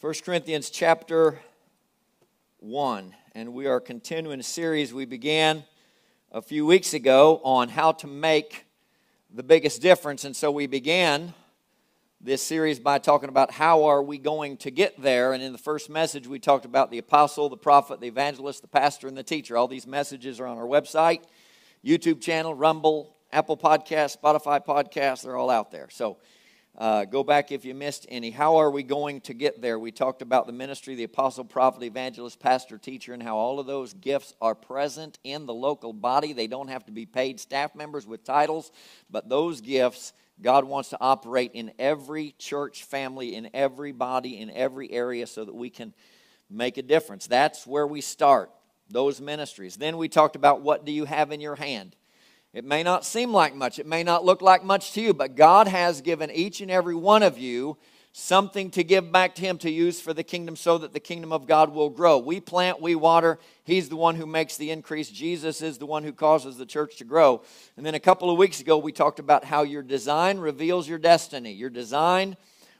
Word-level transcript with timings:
1 0.00 0.14
Corinthians 0.24 0.70
chapter 0.70 1.40
1, 2.60 3.16
and 3.34 3.52
we 3.52 3.66
are 3.66 3.80
continuing 3.80 4.38
a 4.38 4.44
series 4.44 4.94
we 4.94 5.04
began 5.04 5.64
a 6.30 6.40
few 6.40 6.64
weeks 6.64 6.94
ago 6.94 7.40
on 7.42 7.68
how 7.68 7.90
to 7.90 8.06
make 8.06 8.64
the 9.34 9.42
biggest 9.42 9.82
difference. 9.82 10.24
And 10.24 10.36
so 10.36 10.52
we 10.52 10.68
began 10.68 11.34
this 12.20 12.40
series 12.42 12.78
by 12.78 12.98
talking 12.98 13.28
about 13.28 13.50
how 13.50 13.86
are 13.86 14.00
we 14.00 14.18
going 14.18 14.56
to 14.58 14.70
get 14.70 15.02
there. 15.02 15.32
And 15.32 15.42
in 15.42 15.50
the 15.50 15.58
first 15.58 15.90
message, 15.90 16.28
we 16.28 16.38
talked 16.38 16.64
about 16.64 16.92
the 16.92 16.98
apostle, 16.98 17.48
the 17.48 17.56
prophet, 17.56 18.00
the 18.00 18.06
evangelist, 18.06 18.62
the 18.62 18.68
pastor, 18.68 19.08
and 19.08 19.16
the 19.16 19.24
teacher. 19.24 19.56
All 19.56 19.66
these 19.66 19.84
messages 19.84 20.38
are 20.38 20.46
on 20.46 20.58
our 20.58 20.64
website, 20.64 21.22
YouTube 21.84 22.20
channel, 22.20 22.54
Rumble, 22.54 23.16
Apple 23.32 23.56
Podcast, 23.56 24.16
Spotify 24.16 24.64
Podcast. 24.64 25.22
They're 25.22 25.36
all 25.36 25.50
out 25.50 25.72
there. 25.72 25.88
So 25.90 26.18
uh, 26.78 27.04
go 27.04 27.24
back 27.24 27.50
if 27.50 27.64
you 27.64 27.74
missed 27.74 28.06
any. 28.08 28.30
How 28.30 28.56
are 28.56 28.70
we 28.70 28.84
going 28.84 29.20
to 29.22 29.34
get 29.34 29.60
there? 29.60 29.80
We 29.80 29.90
talked 29.90 30.22
about 30.22 30.46
the 30.46 30.52
ministry, 30.52 30.94
the 30.94 31.04
apostle, 31.04 31.44
prophet, 31.44 31.82
evangelist, 31.82 32.38
pastor, 32.38 32.78
teacher, 32.78 33.12
and 33.12 33.22
how 33.22 33.36
all 33.36 33.58
of 33.58 33.66
those 33.66 33.92
gifts 33.94 34.32
are 34.40 34.54
present 34.54 35.18
in 35.24 35.44
the 35.44 35.54
local 35.54 35.92
body. 35.92 36.32
They 36.32 36.46
don't 36.46 36.68
have 36.68 36.86
to 36.86 36.92
be 36.92 37.04
paid 37.04 37.40
staff 37.40 37.74
members 37.74 38.06
with 38.06 38.22
titles, 38.22 38.70
but 39.10 39.28
those 39.28 39.60
gifts 39.60 40.12
God 40.40 40.64
wants 40.64 40.90
to 40.90 40.98
operate 41.00 41.50
in 41.54 41.72
every 41.80 42.34
church 42.38 42.84
family, 42.84 43.34
in 43.34 43.50
every 43.52 43.90
body, 43.90 44.38
in 44.38 44.50
every 44.50 44.90
area 44.92 45.26
so 45.26 45.44
that 45.44 45.54
we 45.54 45.70
can 45.70 45.92
make 46.48 46.78
a 46.78 46.82
difference. 46.82 47.26
That's 47.26 47.66
where 47.66 47.86
we 47.86 48.00
start, 48.00 48.50
those 48.88 49.20
ministries. 49.20 49.76
Then 49.76 49.96
we 49.96 50.08
talked 50.08 50.36
about 50.36 50.62
what 50.62 50.84
do 50.84 50.92
you 50.92 51.06
have 51.06 51.32
in 51.32 51.40
your 51.40 51.56
hand? 51.56 51.96
It 52.58 52.64
may 52.64 52.82
not 52.82 53.04
seem 53.04 53.32
like 53.32 53.54
much, 53.54 53.78
it 53.78 53.86
may 53.86 54.02
not 54.02 54.24
look 54.24 54.42
like 54.42 54.64
much 54.64 54.90
to 54.94 55.00
you, 55.00 55.14
but 55.14 55.36
God 55.36 55.68
has 55.68 56.00
given 56.00 56.28
each 56.28 56.60
and 56.60 56.72
every 56.72 56.96
one 56.96 57.22
of 57.22 57.38
you 57.38 57.76
something 58.10 58.68
to 58.72 58.82
give 58.82 59.12
back 59.12 59.36
to 59.36 59.42
Him 59.42 59.58
to 59.58 59.70
use 59.70 60.00
for 60.00 60.12
the 60.12 60.24
kingdom 60.24 60.56
so 60.56 60.76
that 60.78 60.92
the 60.92 60.98
kingdom 60.98 61.32
of 61.32 61.46
God 61.46 61.72
will 61.72 61.88
grow. 61.88 62.18
We 62.18 62.40
plant, 62.40 62.82
we 62.82 62.96
water. 62.96 63.38
He's 63.62 63.88
the 63.88 63.94
one 63.94 64.16
who 64.16 64.26
makes 64.26 64.56
the 64.56 64.72
increase. 64.72 65.08
Jesus 65.08 65.62
is 65.62 65.78
the 65.78 65.86
one 65.86 66.02
who 66.02 66.12
causes 66.12 66.56
the 66.56 66.66
church 66.66 66.96
to 66.96 67.04
grow. 67.04 67.42
And 67.76 67.86
then 67.86 67.94
a 67.94 68.00
couple 68.00 68.28
of 68.28 68.36
weeks 68.36 68.60
ago, 68.60 68.76
we 68.76 68.90
talked 68.90 69.20
about 69.20 69.44
how 69.44 69.62
your 69.62 69.84
design 69.84 70.38
reveals 70.38 70.88
your 70.88 70.98
destiny. 70.98 71.52
Your 71.52 71.70
design 71.70 72.36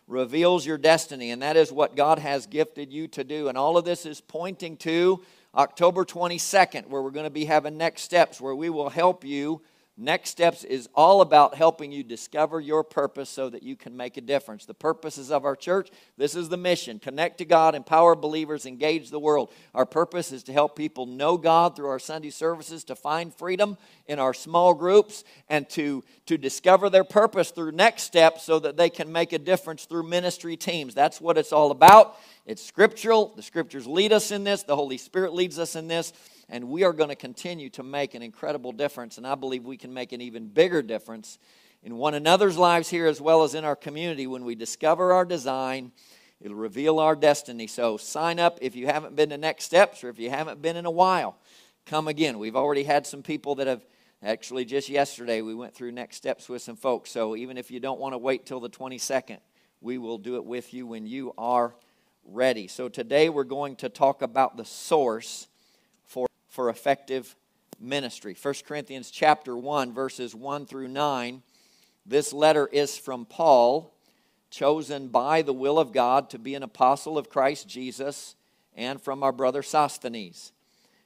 reveals 0.08 0.66
your 0.66 0.78
destiny, 0.78 1.30
and 1.30 1.40
that 1.42 1.56
is 1.56 1.70
what 1.70 1.94
God 1.94 2.18
has 2.18 2.46
gifted 2.46 2.92
you 2.92 3.06
to 3.06 3.22
do. 3.22 3.46
And 3.46 3.56
all 3.56 3.76
of 3.76 3.84
this 3.84 4.06
is 4.06 4.20
pointing 4.20 4.76
to 4.78 5.22
October 5.54 6.04
22nd, 6.04 6.88
where 6.88 7.00
we're 7.00 7.10
going 7.10 7.24
to 7.24 7.30
be 7.30 7.44
having 7.44 7.76
next 7.76 8.02
steps, 8.02 8.40
where 8.40 8.54
we 8.54 8.70
will 8.70 8.90
help 8.90 9.24
you. 9.24 9.62
Next 10.00 10.30
Steps 10.30 10.62
is 10.62 10.88
all 10.94 11.22
about 11.22 11.56
helping 11.56 11.90
you 11.90 12.04
discover 12.04 12.60
your 12.60 12.84
purpose 12.84 13.28
so 13.28 13.50
that 13.50 13.64
you 13.64 13.74
can 13.74 13.96
make 13.96 14.16
a 14.16 14.20
difference. 14.20 14.64
The 14.64 14.72
purposes 14.72 15.32
of 15.32 15.44
our 15.44 15.56
church, 15.56 15.90
this 16.16 16.36
is 16.36 16.48
the 16.48 16.56
mission 16.56 17.00
connect 17.00 17.38
to 17.38 17.44
God, 17.44 17.74
empower 17.74 18.14
believers, 18.14 18.64
engage 18.64 19.10
the 19.10 19.18
world. 19.18 19.52
Our 19.74 19.84
purpose 19.84 20.30
is 20.30 20.44
to 20.44 20.52
help 20.52 20.76
people 20.76 21.06
know 21.06 21.36
God 21.36 21.74
through 21.74 21.88
our 21.88 21.98
Sunday 21.98 22.30
services, 22.30 22.84
to 22.84 22.94
find 22.94 23.34
freedom 23.34 23.76
in 24.06 24.20
our 24.20 24.32
small 24.32 24.72
groups, 24.72 25.24
and 25.48 25.68
to, 25.70 26.04
to 26.26 26.38
discover 26.38 26.88
their 26.88 27.02
purpose 27.02 27.50
through 27.50 27.72
Next 27.72 28.04
Steps 28.04 28.44
so 28.44 28.60
that 28.60 28.76
they 28.76 28.90
can 28.90 29.10
make 29.10 29.32
a 29.32 29.38
difference 29.38 29.84
through 29.84 30.04
ministry 30.04 30.56
teams. 30.56 30.94
That's 30.94 31.20
what 31.20 31.36
it's 31.36 31.52
all 31.52 31.72
about. 31.72 32.16
It's 32.46 32.64
scriptural. 32.64 33.32
The 33.34 33.42
scriptures 33.42 33.84
lead 33.84 34.12
us 34.12 34.30
in 34.30 34.44
this, 34.44 34.62
the 34.62 34.76
Holy 34.76 34.96
Spirit 34.96 35.34
leads 35.34 35.58
us 35.58 35.74
in 35.74 35.88
this, 35.88 36.12
and 36.48 36.68
we 36.68 36.84
are 36.84 36.92
going 36.92 37.10
to 37.10 37.16
continue 37.16 37.68
to 37.70 37.82
make 37.82 38.14
an 38.14 38.22
incredible 38.22 38.72
difference. 38.72 39.18
And 39.18 39.26
I 39.26 39.34
believe 39.34 39.64
we 39.64 39.76
can 39.76 39.92
make 39.92 40.12
an 40.12 40.20
even 40.20 40.46
bigger 40.46 40.82
difference 40.82 41.38
in 41.82 41.96
one 41.96 42.14
another's 42.14 42.56
lives 42.56 42.88
here 42.88 43.06
as 43.06 43.20
well 43.20 43.42
as 43.42 43.54
in 43.54 43.64
our 43.64 43.76
community 43.76 44.26
when 44.26 44.44
we 44.44 44.54
discover 44.54 45.12
our 45.12 45.24
design. 45.24 45.92
It'll 46.40 46.56
reveal 46.56 46.98
our 46.98 47.16
destiny. 47.16 47.66
So 47.66 47.96
sign 47.96 48.38
up 48.38 48.58
if 48.62 48.76
you 48.76 48.86
haven't 48.86 49.16
been 49.16 49.30
to 49.30 49.38
Next 49.38 49.64
Steps 49.64 50.02
or 50.02 50.08
if 50.08 50.18
you 50.18 50.30
haven't 50.30 50.62
been 50.62 50.76
in 50.76 50.86
a 50.86 50.90
while. 50.90 51.36
Come 51.84 52.08
again. 52.08 52.38
We've 52.38 52.56
already 52.56 52.84
had 52.84 53.06
some 53.06 53.22
people 53.22 53.56
that 53.56 53.66
have 53.66 53.84
actually 54.22 54.64
just 54.64 54.88
yesterday 54.88 55.42
we 55.42 55.54
went 55.54 55.74
through 55.74 55.92
Next 55.92 56.16
Steps 56.16 56.48
with 56.48 56.62
some 56.62 56.76
folks. 56.76 57.10
So 57.10 57.36
even 57.36 57.58
if 57.58 57.70
you 57.70 57.80
don't 57.80 58.00
want 58.00 58.14
to 58.14 58.18
wait 58.18 58.46
till 58.46 58.60
the 58.60 58.70
22nd, 58.70 59.38
we 59.80 59.98
will 59.98 60.18
do 60.18 60.36
it 60.36 60.44
with 60.44 60.72
you 60.72 60.86
when 60.86 61.06
you 61.06 61.34
are 61.36 61.74
ready. 62.24 62.68
So 62.68 62.88
today 62.88 63.28
we're 63.28 63.44
going 63.44 63.76
to 63.76 63.88
talk 63.88 64.22
about 64.22 64.56
the 64.56 64.64
source 64.64 65.47
for, 66.58 66.70
effective 66.70 67.36
ministry. 67.78 68.34
1 68.34 68.54
Corinthians 68.66 69.12
chapter 69.12 69.56
1 69.56 69.94
verses 69.94 70.34
1 70.34 70.66
through 70.66 70.88
9. 70.88 71.40
This 72.04 72.32
letter 72.32 72.66
is 72.72 72.98
from 72.98 73.26
Paul, 73.26 73.94
chosen 74.50 75.06
by 75.06 75.42
the 75.42 75.52
will 75.52 75.78
of 75.78 75.92
God 75.92 76.28
to 76.30 76.38
be 76.40 76.56
an 76.56 76.64
apostle 76.64 77.16
of 77.16 77.30
Christ 77.30 77.68
Jesus, 77.68 78.34
and 78.74 79.00
from 79.00 79.22
our 79.22 79.30
brother 79.30 79.62
Sosthenes. 79.62 80.50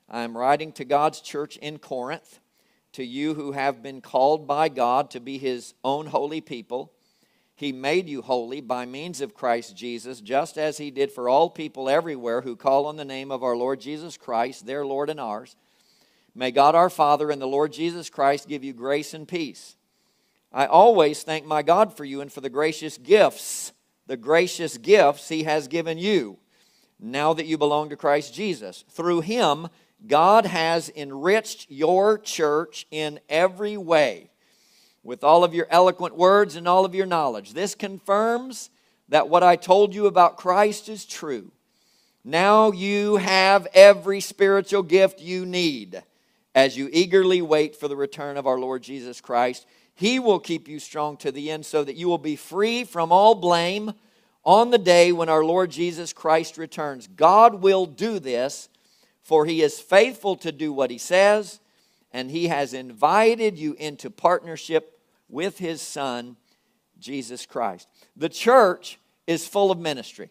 I 0.08 0.22
am 0.22 0.38
writing 0.38 0.72
to 0.72 0.86
God's 0.86 1.20
church 1.20 1.58
in 1.58 1.78
Corinth, 1.78 2.40
to 2.92 3.04
you 3.04 3.34
who 3.34 3.52
have 3.52 3.82
been 3.82 4.00
called 4.00 4.46
by 4.46 4.70
God 4.70 5.10
to 5.10 5.20
be 5.20 5.36
his 5.36 5.74
own 5.84 6.06
holy 6.06 6.40
people 6.40 6.94
he 7.54 7.72
made 7.72 8.08
you 8.08 8.22
holy 8.22 8.60
by 8.60 8.86
means 8.86 9.20
of 9.20 9.34
Christ 9.34 9.76
Jesus, 9.76 10.20
just 10.20 10.56
as 10.56 10.78
He 10.78 10.90
did 10.90 11.12
for 11.12 11.28
all 11.28 11.50
people 11.50 11.88
everywhere 11.88 12.40
who 12.40 12.56
call 12.56 12.86
on 12.86 12.96
the 12.96 13.04
name 13.04 13.30
of 13.30 13.42
our 13.42 13.56
Lord 13.56 13.80
Jesus 13.80 14.16
Christ, 14.16 14.66
their 14.66 14.84
Lord 14.84 15.10
and 15.10 15.20
ours. 15.20 15.54
May 16.34 16.50
God 16.50 16.74
our 16.74 16.90
Father 16.90 17.30
and 17.30 17.40
the 17.40 17.46
Lord 17.46 17.72
Jesus 17.72 18.08
Christ 18.08 18.48
give 18.48 18.64
you 18.64 18.72
grace 18.72 19.12
and 19.12 19.28
peace. 19.28 19.76
I 20.50 20.66
always 20.66 21.22
thank 21.22 21.46
my 21.46 21.62
God 21.62 21.96
for 21.96 22.04
you 22.04 22.20
and 22.20 22.32
for 22.32 22.40
the 22.40 22.50
gracious 22.50 22.98
gifts, 22.98 23.72
the 24.06 24.16
gracious 24.16 24.78
gifts 24.78 25.28
He 25.28 25.44
has 25.44 25.68
given 25.68 25.98
you 25.98 26.38
now 26.98 27.34
that 27.34 27.46
you 27.46 27.58
belong 27.58 27.90
to 27.90 27.96
Christ 27.96 28.34
Jesus. 28.34 28.84
Through 28.90 29.20
Him, 29.20 29.68
God 30.06 30.46
has 30.46 30.90
enriched 30.96 31.70
your 31.70 32.18
church 32.18 32.86
in 32.90 33.20
every 33.28 33.76
way 33.76 34.31
with 35.02 35.24
all 35.24 35.44
of 35.44 35.54
your 35.54 35.66
eloquent 35.70 36.16
words 36.16 36.56
and 36.56 36.68
all 36.68 36.84
of 36.84 36.94
your 36.94 37.06
knowledge. 37.06 37.52
This 37.52 37.74
confirms 37.74 38.70
that 39.08 39.28
what 39.28 39.42
I 39.42 39.56
told 39.56 39.94
you 39.94 40.06
about 40.06 40.36
Christ 40.36 40.88
is 40.88 41.04
true. 41.04 41.50
Now 42.24 42.70
you 42.70 43.16
have 43.16 43.66
every 43.74 44.20
spiritual 44.20 44.82
gift 44.82 45.20
you 45.20 45.44
need 45.44 46.02
as 46.54 46.76
you 46.76 46.88
eagerly 46.92 47.42
wait 47.42 47.74
for 47.74 47.88
the 47.88 47.96
return 47.96 48.36
of 48.36 48.46
our 48.46 48.58
Lord 48.58 48.82
Jesus 48.82 49.20
Christ. 49.20 49.66
He 49.94 50.18
will 50.18 50.38
keep 50.38 50.68
you 50.68 50.78
strong 50.78 51.16
to 51.18 51.32
the 51.32 51.50
end 51.50 51.66
so 51.66 51.82
that 51.82 51.96
you 51.96 52.08
will 52.08 52.18
be 52.18 52.36
free 52.36 52.84
from 52.84 53.10
all 53.10 53.34
blame 53.34 53.92
on 54.44 54.70
the 54.70 54.78
day 54.78 55.12
when 55.12 55.28
our 55.28 55.44
Lord 55.44 55.70
Jesus 55.70 56.12
Christ 56.12 56.58
returns. 56.58 57.06
God 57.06 57.56
will 57.56 57.86
do 57.86 58.18
this, 58.18 58.68
for 59.22 59.44
He 59.44 59.62
is 59.62 59.80
faithful 59.80 60.36
to 60.36 60.52
do 60.52 60.72
what 60.72 60.90
He 60.90 60.98
says, 60.98 61.60
and 62.12 62.30
He 62.30 62.48
has 62.48 62.74
invited 62.74 63.58
you 63.58 63.74
into 63.74 64.10
partnership 64.10 64.92
with 65.32 65.58
his 65.58 65.82
son, 65.82 66.36
Jesus 67.00 67.46
Christ. 67.46 67.88
The 68.16 68.28
church 68.28 69.00
is 69.26 69.48
full 69.48 69.72
of 69.72 69.80
ministry. 69.80 70.28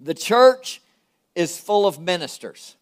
The 0.00 0.14
church 0.14 0.80
is 1.36 1.58
full 1.58 1.86
of 1.86 2.00
ministers. 2.00 2.76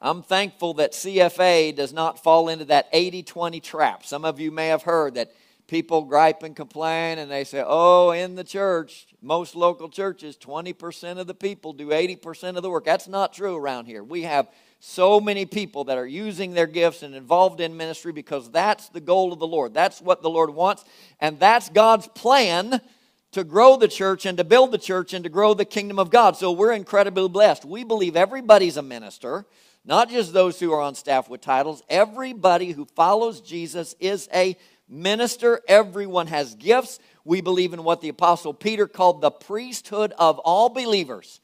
I'm 0.00 0.22
thankful 0.22 0.74
that 0.74 0.92
CFA 0.92 1.74
does 1.74 1.92
not 1.92 2.22
fall 2.22 2.48
into 2.48 2.66
that 2.66 2.88
80 2.92 3.22
20 3.22 3.60
trap. 3.60 4.04
Some 4.04 4.24
of 4.24 4.38
you 4.38 4.50
may 4.50 4.66
have 4.66 4.82
heard 4.82 5.14
that 5.14 5.32
people 5.66 6.02
gripe 6.02 6.42
and 6.42 6.54
complain 6.54 7.18
and 7.18 7.30
they 7.30 7.44
say, 7.44 7.62
oh, 7.64 8.10
in 8.10 8.34
the 8.34 8.44
church, 8.44 9.06
most 9.22 9.54
local 9.54 9.88
churches, 9.88 10.36
20% 10.36 11.18
of 11.18 11.26
the 11.26 11.34
people 11.34 11.72
do 11.72 11.88
80% 11.88 12.56
of 12.56 12.62
the 12.62 12.68
work. 12.68 12.84
That's 12.84 13.08
not 13.08 13.32
true 13.32 13.56
around 13.56 13.86
here. 13.86 14.04
We 14.04 14.22
have 14.22 14.48
so 14.86 15.18
many 15.18 15.46
people 15.46 15.84
that 15.84 15.96
are 15.96 16.06
using 16.06 16.52
their 16.52 16.66
gifts 16.66 17.02
and 17.02 17.14
involved 17.14 17.58
in 17.60 17.74
ministry 17.74 18.12
because 18.12 18.50
that's 18.50 18.90
the 18.90 19.00
goal 19.00 19.32
of 19.32 19.38
the 19.38 19.46
Lord. 19.46 19.72
That's 19.72 20.00
what 20.00 20.20
the 20.20 20.28
Lord 20.28 20.50
wants, 20.50 20.84
and 21.20 21.40
that's 21.40 21.70
God's 21.70 22.06
plan 22.08 22.82
to 23.32 23.44
grow 23.44 23.76
the 23.76 23.88
church 23.88 24.26
and 24.26 24.36
to 24.36 24.44
build 24.44 24.72
the 24.72 24.78
church 24.78 25.14
and 25.14 25.24
to 25.24 25.30
grow 25.30 25.54
the 25.54 25.64
kingdom 25.64 25.98
of 25.98 26.10
God. 26.10 26.36
So 26.36 26.52
we're 26.52 26.72
incredibly 26.72 27.28
blessed. 27.28 27.64
We 27.64 27.82
believe 27.82 28.14
everybody's 28.14 28.76
a 28.76 28.82
minister, 28.82 29.46
not 29.86 30.10
just 30.10 30.34
those 30.34 30.60
who 30.60 30.70
are 30.72 30.82
on 30.82 30.94
staff 30.94 31.30
with 31.30 31.40
titles. 31.40 31.82
Everybody 31.88 32.72
who 32.72 32.84
follows 32.84 33.40
Jesus 33.40 33.96
is 33.98 34.28
a 34.34 34.54
minister. 34.86 35.62
Everyone 35.66 36.26
has 36.26 36.54
gifts. 36.54 36.98
We 37.24 37.40
believe 37.40 37.72
in 37.72 37.84
what 37.84 38.02
the 38.02 38.10
Apostle 38.10 38.52
Peter 38.52 38.86
called 38.86 39.22
the 39.22 39.30
priesthood 39.30 40.12
of 40.18 40.38
all 40.40 40.68
believers. 40.68 41.40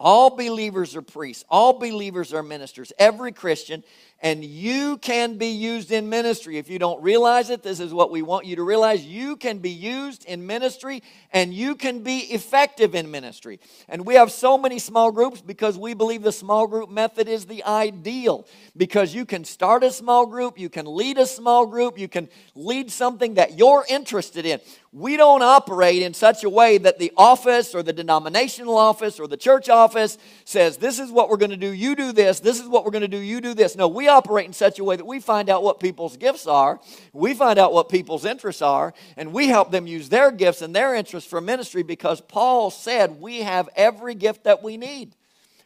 All 0.00 0.36
believers 0.36 0.94
are 0.94 1.02
priests. 1.02 1.44
All 1.48 1.78
believers 1.78 2.32
are 2.32 2.42
ministers. 2.42 2.92
Every 2.98 3.32
Christian, 3.32 3.82
and 4.20 4.44
you 4.44 4.98
can 4.98 5.38
be 5.38 5.46
used 5.46 5.92
in 5.92 6.08
ministry. 6.08 6.58
If 6.58 6.68
you 6.68 6.80
don't 6.80 7.00
realize 7.00 7.50
it, 7.50 7.62
this 7.62 7.78
is 7.78 7.94
what 7.94 8.10
we 8.10 8.20
want 8.22 8.46
you 8.46 8.56
to 8.56 8.64
realize. 8.64 9.04
You 9.04 9.36
can 9.36 9.58
be 9.58 9.70
used 9.70 10.24
in 10.24 10.44
ministry 10.44 11.04
and 11.32 11.54
you 11.54 11.76
can 11.76 12.02
be 12.02 12.18
effective 12.18 12.96
in 12.96 13.12
ministry. 13.12 13.60
And 13.88 14.04
we 14.04 14.14
have 14.14 14.32
so 14.32 14.58
many 14.58 14.80
small 14.80 15.12
groups 15.12 15.40
because 15.40 15.78
we 15.78 15.94
believe 15.94 16.22
the 16.22 16.32
small 16.32 16.66
group 16.66 16.90
method 16.90 17.28
is 17.28 17.46
the 17.46 17.62
ideal 17.62 18.44
because 18.76 19.14
you 19.14 19.24
can 19.24 19.44
start 19.44 19.84
a 19.84 19.90
small 19.92 20.26
group, 20.26 20.58
you 20.58 20.68
can 20.68 20.86
lead 20.86 21.18
a 21.18 21.26
small 21.26 21.66
group, 21.66 21.96
you 21.96 22.08
can 22.08 22.28
lead 22.56 22.90
something 22.90 23.34
that 23.34 23.56
you're 23.56 23.84
interested 23.88 24.44
in. 24.44 24.60
We 24.90 25.16
don't 25.16 25.42
operate 25.42 26.02
in 26.02 26.14
such 26.14 26.44
a 26.44 26.48
way 26.48 26.78
that 26.78 26.98
the 26.98 27.12
office 27.16 27.74
or 27.74 27.82
the 27.82 27.92
denominational 27.92 28.76
office 28.76 29.20
or 29.20 29.28
the 29.28 29.36
church 29.36 29.68
office 29.68 30.16
says, 30.44 30.78
This 30.78 30.98
is 30.98 31.12
what 31.12 31.28
we're 31.28 31.36
going 31.36 31.50
to 31.50 31.56
do, 31.56 31.72
you 31.72 31.94
do 31.94 32.10
this, 32.10 32.40
this 32.40 32.58
is 32.58 32.66
what 32.66 32.84
we're 32.84 32.90
going 32.90 33.02
to 33.02 33.08
do, 33.08 33.18
you 33.18 33.40
do 33.40 33.52
this. 33.52 33.76
No, 33.76 33.86
we 33.86 34.07
operate 34.08 34.46
in 34.46 34.52
such 34.52 34.78
a 34.78 34.84
way 34.84 34.96
that 34.96 35.06
we 35.06 35.20
find 35.20 35.48
out 35.48 35.62
what 35.62 35.80
people's 35.80 36.16
gifts 36.16 36.46
are, 36.46 36.80
we 37.12 37.34
find 37.34 37.58
out 37.58 37.72
what 37.72 37.88
people's 37.88 38.24
interests 38.24 38.62
are, 38.62 38.94
and 39.16 39.32
we 39.32 39.48
help 39.48 39.70
them 39.70 39.86
use 39.86 40.08
their 40.08 40.30
gifts 40.30 40.62
and 40.62 40.74
their 40.74 40.94
interests 40.94 41.28
for 41.28 41.40
ministry 41.40 41.82
because 41.82 42.20
Paul 42.20 42.70
said 42.70 43.20
we 43.20 43.42
have 43.42 43.68
every 43.76 44.14
gift 44.14 44.44
that 44.44 44.62
we 44.62 44.76
need. 44.76 45.14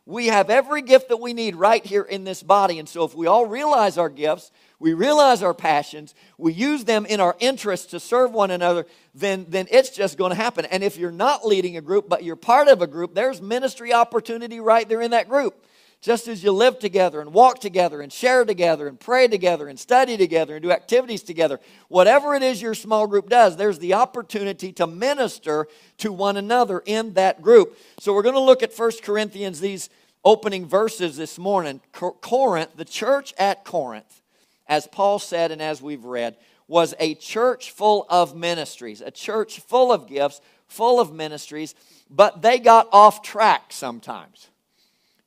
We 0.05 0.27
have 0.27 0.51
every 0.51 0.83
gift 0.83 1.11
that 1.11 1.19
we 1.21 1.33
need 1.33 1.55
right 1.55 1.85
here 1.85 2.03
in 2.03 2.25
this 2.25 2.43
body. 2.43 2.81
And 2.81 2.89
so, 2.89 3.05
if 3.05 3.15
we 3.15 3.29
all 3.29 3.47
realize 3.47 3.99
our 3.99 4.09
gifts, 4.09 4.51
we 4.81 4.95
realize 4.95 5.45
our 5.45 5.55
passions, 5.55 6.13
we 6.39 6.53
use 6.53 6.85
them 6.85 7.07
in 7.07 7.21
our 7.21 7.37
interests 7.39 7.93
to 7.93 8.01
serve 8.01 8.33
one 8.33 8.51
another, 8.51 8.85
then, 9.15 9.47
then 9.49 9.69
it's 9.71 9.91
just 9.91 10.19
going 10.19 10.31
to 10.31 10.35
happen. 10.35 10.65
And 10.65 10.83
if 10.83 10.97
you're 10.97 11.13
not 11.13 11.47
leading 11.47 11.77
a 11.77 11.81
group, 11.81 12.09
but 12.09 12.25
you're 12.25 12.35
part 12.35 12.67
of 12.67 12.83
a 12.83 12.89
group, 12.89 13.15
there's 13.15 13.41
ministry 13.41 13.93
opportunity 13.93 14.59
right 14.59 14.89
there 14.89 15.01
in 15.01 15.13
that 15.13 15.29
group. 15.29 15.65
Just 16.03 16.27
as 16.27 16.43
you 16.43 16.51
live 16.51 16.81
together 16.81 17.21
and 17.21 17.33
walk 17.33 17.61
together 17.61 18.03
and 18.03 18.13
share 18.13 18.45
together 18.45 18.89
and 18.89 18.99
pray 18.99 19.29
together 19.29 19.69
and 19.69 19.79
study 19.79 20.17
together 20.17 20.57
and 20.57 20.63
do 20.65 20.73
activities 20.73 21.23
together, 21.23 21.61
whatever 21.87 22.35
it 22.35 22.43
is 22.43 22.61
your 22.61 22.75
small 22.75 23.07
group 23.07 23.29
does, 23.29 23.57
there's 23.57 23.79
the 23.79 23.95
opportunity 23.95 24.73
to 24.73 24.87
minister 24.89 25.69
to 25.99 26.13
one 26.13 26.37
another 26.37 26.83
in 26.87 27.13
that 27.13 27.41
group. 27.41 27.79
So 28.01 28.13
we're 28.13 28.23
going 28.23 28.35
to 28.35 28.41
look 28.41 28.65
at 28.65 28.77
1 28.77 28.91
Corinthians, 29.05 29.61
these 29.61 29.91
opening 30.25 30.67
verses 30.67 31.17
this 31.17 31.39
morning. 31.39 31.81
Corinth, 31.93 32.71
the 32.75 32.85
church 32.85 33.33
at 33.39 33.65
Corinth, 33.65 34.23
as 34.67 34.89
Paul 34.89 35.21
said 35.21 35.53
and 35.53 35.63
as 35.63 35.81
we've 35.81 36.05
read, 36.05 36.37
was 36.67 36.95
a 36.99 37.15
church 37.15 37.71
full 37.71 38.07
of 38.09 38.35
ministries, 38.35 39.03
a 39.03 39.13
church 39.13 39.61
full 39.61 39.93
of 39.93 40.09
gifts, 40.09 40.41
full 40.67 40.99
of 40.99 41.13
ministries, 41.13 41.77
but 42.11 42.43
they 42.43 42.59
got 42.59 42.89
off 42.91 43.23
track 43.23 43.67
sometimes. 43.69 44.49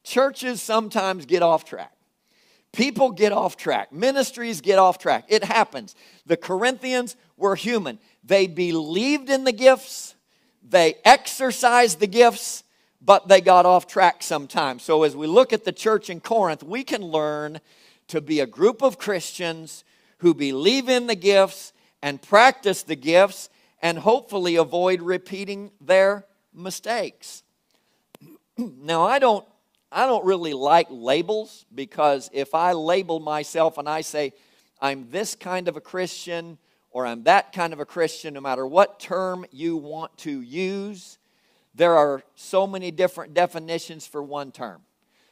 Churches 0.06 0.62
sometimes 0.62 1.26
get 1.26 1.42
off 1.42 1.66
track. 1.66 1.92
People 2.72 3.12
get 3.12 3.32
off 3.32 3.58
track. 3.58 3.92
Ministries 3.92 4.62
get 4.62 4.78
off 4.78 5.00
track. 5.00 5.26
It 5.30 5.44
happens. 5.44 5.96
The 6.28 6.38
Corinthians 6.38 7.16
were 7.38 7.56
human. 7.56 7.98
They 8.24 8.46
believed 8.46 9.30
in 9.30 9.46
the 9.46 9.52
gifts, 9.52 10.16
they 10.62 10.96
exercised 11.04 12.00
the 12.00 12.08
gifts, 12.08 12.64
but 13.02 13.28
they 13.28 13.42
got 13.42 13.66
off 13.66 13.88
track 13.88 14.22
sometimes. 14.22 14.84
So 14.84 15.04
as 15.04 15.16
we 15.16 15.26
look 15.26 15.54
at 15.54 15.64
the 15.64 15.72
church 15.72 16.10
in 16.10 16.20
Corinth, 16.20 16.62
we 16.64 16.84
can 16.84 17.02
learn 17.02 17.60
to 18.08 18.22
be 18.22 18.40
a 18.40 18.48
group 18.48 18.84
of 18.84 19.00
Christians 19.00 19.84
who 20.20 20.34
believe 20.34 20.88
in 20.88 21.08
the 21.08 21.16
gifts 21.16 21.74
and 22.04 22.22
practice 22.22 22.84
the 22.84 22.96
gifts 22.96 23.50
and 23.82 23.98
hopefully 23.98 24.56
avoid 24.56 25.02
repeating 25.02 25.72
their 25.82 26.26
mistakes. 26.54 27.44
now, 28.58 29.04
I 29.04 29.18
don't 29.18 29.46
I 29.96 30.08
don't 30.08 30.26
really 30.26 30.54
like 30.54 30.88
labels 30.90 31.66
because 31.74 32.30
if 32.34 32.54
I 32.54 32.74
label 32.74 33.22
myself 33.22 33.78
and 33.78 33.88
I 33.88 34.02
say 34.02 34.34
I'm 34.82 35.10
this 35.10 35.36
kind 35.36 35.70
of 35.70 35.78
a 35.78 35.82
Christian 35.82 36.58
or 36.92 37.06
I'm 37.06 37.24
that 37.24 37.54
kind 37.54 37.72
of 37.72 37.80
a 37.80 37.86
Christian, 37.86 38.34
no 38.34 38.42
matter 38.42 38.68
what 38.68 39.00
term 39.00 39.46
you 39.52 39.78
want 39.78 40.18
to 40.20 40.42
use, 40.42 41.18
there 41.74 41.96
are 41.96 42.24
so 42.36 42.68
many 42.68 42.92
different 42.92 43.34
definitions 43.34 44.06
for 44.06 44.22
one 44.22 44.52
term. 44.52 44.82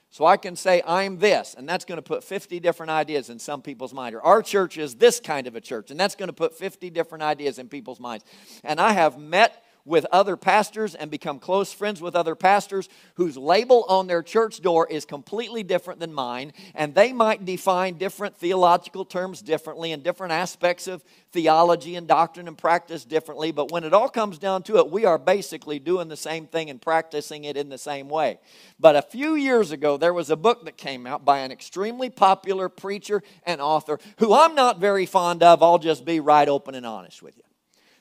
So 0.09 0.25
I 0.25 0.37
can 0.37 0.55
say, 0.55 0.81
I'm 0.85 1.17
this, 1.17 1.55
and 1.57 1.67
that's 1.67 1.85
going 1.85 1.97
to 1.97 2.03
put 2.03 2.23
50 2.23 2.59
different 2.59 2.91
ideas 2.91 3.31
in 3.31 3.39
some 3.39 3.63
people's 3.63 3.93
mind. 3.93 4.13
Or 4.15 4.21
our 4.21 4.43
church 4.43 4.77
is 4.77 4.95
this 4.95 5.19
kind 5.19 5.47
of 5.47 5.55
a 5.55 5.61
church, 5.61 5.89
and 5.89 5.99
that's 5.99 6.13
going 6.13 6.27
to 6.27 6.33
put 6.33 6.55
50 6.55 6.91
different 6.91 7.23
ideas 7.23 7.57
in 7.57 7.67
people's 7.67 7.99
minds. 7.99 8.23
And 8.63 8.79
I 8.79 8.93
have 8.93 9.17
met 9.17 9.62
with 9.85 10.05
other 10.11 10.37
pastors 10.37 10.95
and 10.95 11.11
become 11.11 11.39
close 11.39 11.73
friends 11.73 12.01
with 12.01 12.15
other 12.15 12.35
pastors 12.35 12.87
whose 13.15 13.35
label 13.35 13.85
on 13.89 14.07
their 14.07 14.23
church 14.23 14.61
door 14.61 14.87
is 14.87 15.05
completely 15.05 15.63
different 15.63 15.99
than 15.99 16.13
mine, 16.13 16.53
and 16.73 16.95
they 16.95 17.11
might 17.11 17.43
define 17.43 17.97
different 17.97 18.37
theological 18.37 19.03
terms 19.03 19.41
differently 19.41 19.91
and 19.91 20.03
different 20.03 20.31
aspects 20.31 20.87
of 20.87 21.03
theology 21.31 21.95
and 21.95 22.07
doctrine 22.07 22.47
and 22.47 22.57
practice 22.57 23.03
differently. 23.03 23.51
But 23.51 23.71
when 23.71 23.83
it 23.83 23.93
all 23.93 24.09
comes 24.09 24.37
down 24.37 24.63
to 24.63 24.77
it, 24.77 24.89
we 24.89 25.05
are 25.05 25.17
basically 25.17 25.79
doing 25.79 26.07
the 26.07 26.15
same 26.15 26.47
thing 26.47 26.69
and 26.69 26.81
practicing 26.81 27.43
it 27.43 27.57
in 27.57 27.69
the 27.69 27.77
same 27.77 28.07
way. 28.07 28.39
But 28.79 28.95
a 28.95 29.01
few 29.01 29.35
years 29.35 29.71
ago, 29.71 29.97
there 29.97 30.13
was 30.13 30.29
a 30.29 30.35
book 30.37 30.65
that 30.65 30.77
came 30.77 31.05
out 31.05 31.25
by 31.25 31.39
an 31.39 31.51
extremely 31.51 32.09
popular 32.09 32.69
preacher 32.69 33.21
and 33.45 33.59
author 33.59 33.99
who 34.19 34.33
I'm 34.33 34.55
not 34.55 34.79
very 34.79 35.05
fond 35.05 35.43
of. 35.43 35.61
I'll 35.61 35.79
just 35.79 36.05
be 36.05 36.19
right 36.19 36.47
open 36.47 36.75
and 36.75 36.85
honest 36.85 37.21
with 37.21 37.35
you. 37.37 37.43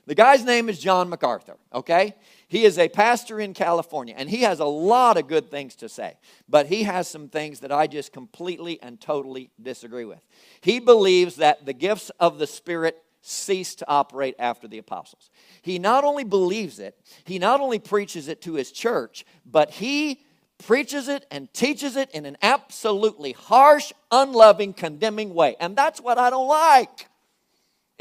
The 0.06 0.14
guy's 0.16 0.44
name 0.44 0.68
is 0.68 0.80
John 0.80 1.08
MacArthur, 1.08 1.56
okay? 1.72 2.16
He 2.48 2.64
is 2.64 2.76
a 2.76 2.88
pastor 2.88 3.38
in 3.38 3.54
California, 3.54 4.14
and 4.18 4.28
he 4.28 4.42
has 4.42 4.58
a 4.58 4.64
lot 4.64 5.16
of 5.16 5.28
good 5.28 5.48
things 5.48 5.76
to 5.76 5.88
say, 5.88 6.16
but 6.48 6.66
he 6.66 6.82
has 6.82 7.06
some 7.06 7.28
things 7.28 7.60
that 7.60 7.70
I 7.70 7.86
just 7.86 8.12
completely 8.12 8.82
and 8.82 9.00
totally 9.00 9.50
disagree 9.62 10.04
with. 10.04 10.20
He 10.60 10.80
believes 10.80 11.36
that 11.36 11.66
the 11.66 11.72
gifts 11.72 12.10
of 12.18 12.38
the 12.38 12.48
Spirit 12.48 13.00
ceased 13.20 13.78
to 13.78 13.88
operate 13.88 14.34
after 14.40 14.66
the 14.66 14.78
apostles. 14.78 15.30
He 15.62 15.78
not 15.78 16.02
only 16.02 16.24
believes 16.24 16.80
it, 16.80 16.98
he 17.22 17.38
not 17.38 17.60
only 17.60 17.78
preaches 17.78 18.26
it 18.26 18.42
to 18.42 18.54
his 18.54 18.72
church, 18.72 19.24
but 19.46 19.70
he 19.70 20.24
preaches 20.58 21.08
it 21.08 21.26
and 21.30 21.52
teaches 21.52 21.94
it 21.96 22.10
in 22.10 22.26
an 22.26 22.36
absolutely 22.42 23.32
harsh, 23.32 23.92
unloving, 24.10 24.72
condemning 24.72 25.34
way. 25.34 25.54
And 25.60 25.76
that's 25.76 26.00
what 26.00 26.18
I 26.18 26.30
don't 26.30 26.48
like. 26.48 27.08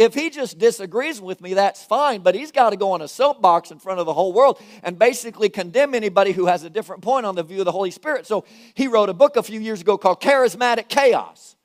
If 0.02 0.16
he 0.16 0.32
just 0.32 0.58
disagrees 0.58 1.22
with 1.22 1.42
me, 1.42 1.54
that's 1.54 1.84
fine, 1.84 2.22
but 2.22 2.34
he's 2.34 2.52
got 2.52 2.72
to 2.72 2.76
go 2.76 2.94
on 2.94 3.04
a 3.04 3.08
soapbox 3.08 3.70
in 3.70 3.78
front 3.78 4.00
of 4.00 4.08
the 4.08 4.14
whole 4.14 4.34
world 4.34 4.60
and 4.82 4.98
basically 4.98 5.48
condemn 5.48 5.94
anybody 5.94 6.32
who 6.32 6.48
has 6.48 6.64
a 6.64 6.72
different 6.72 7.04
point 7.04 7.28
on 7.28 7.36
the 7.36 7.44
view 7.44 7.60
of 7.60 7.66
the 7.66 7.72
Holy 7.72 7.92
Spirit. 7.92 8.26
So 8.26 8.44
he 8.74 8.88
wrote 8.88 9.10
a 9.10 9.14
book 9.14 9.36
a 9.36 9.44
few 9.44 9.60
years 9.60 9.82
ago 9.82 10.00
called 10.00 10.20
Charismatic 10.20 10.88
Chaos. 10.88 11.56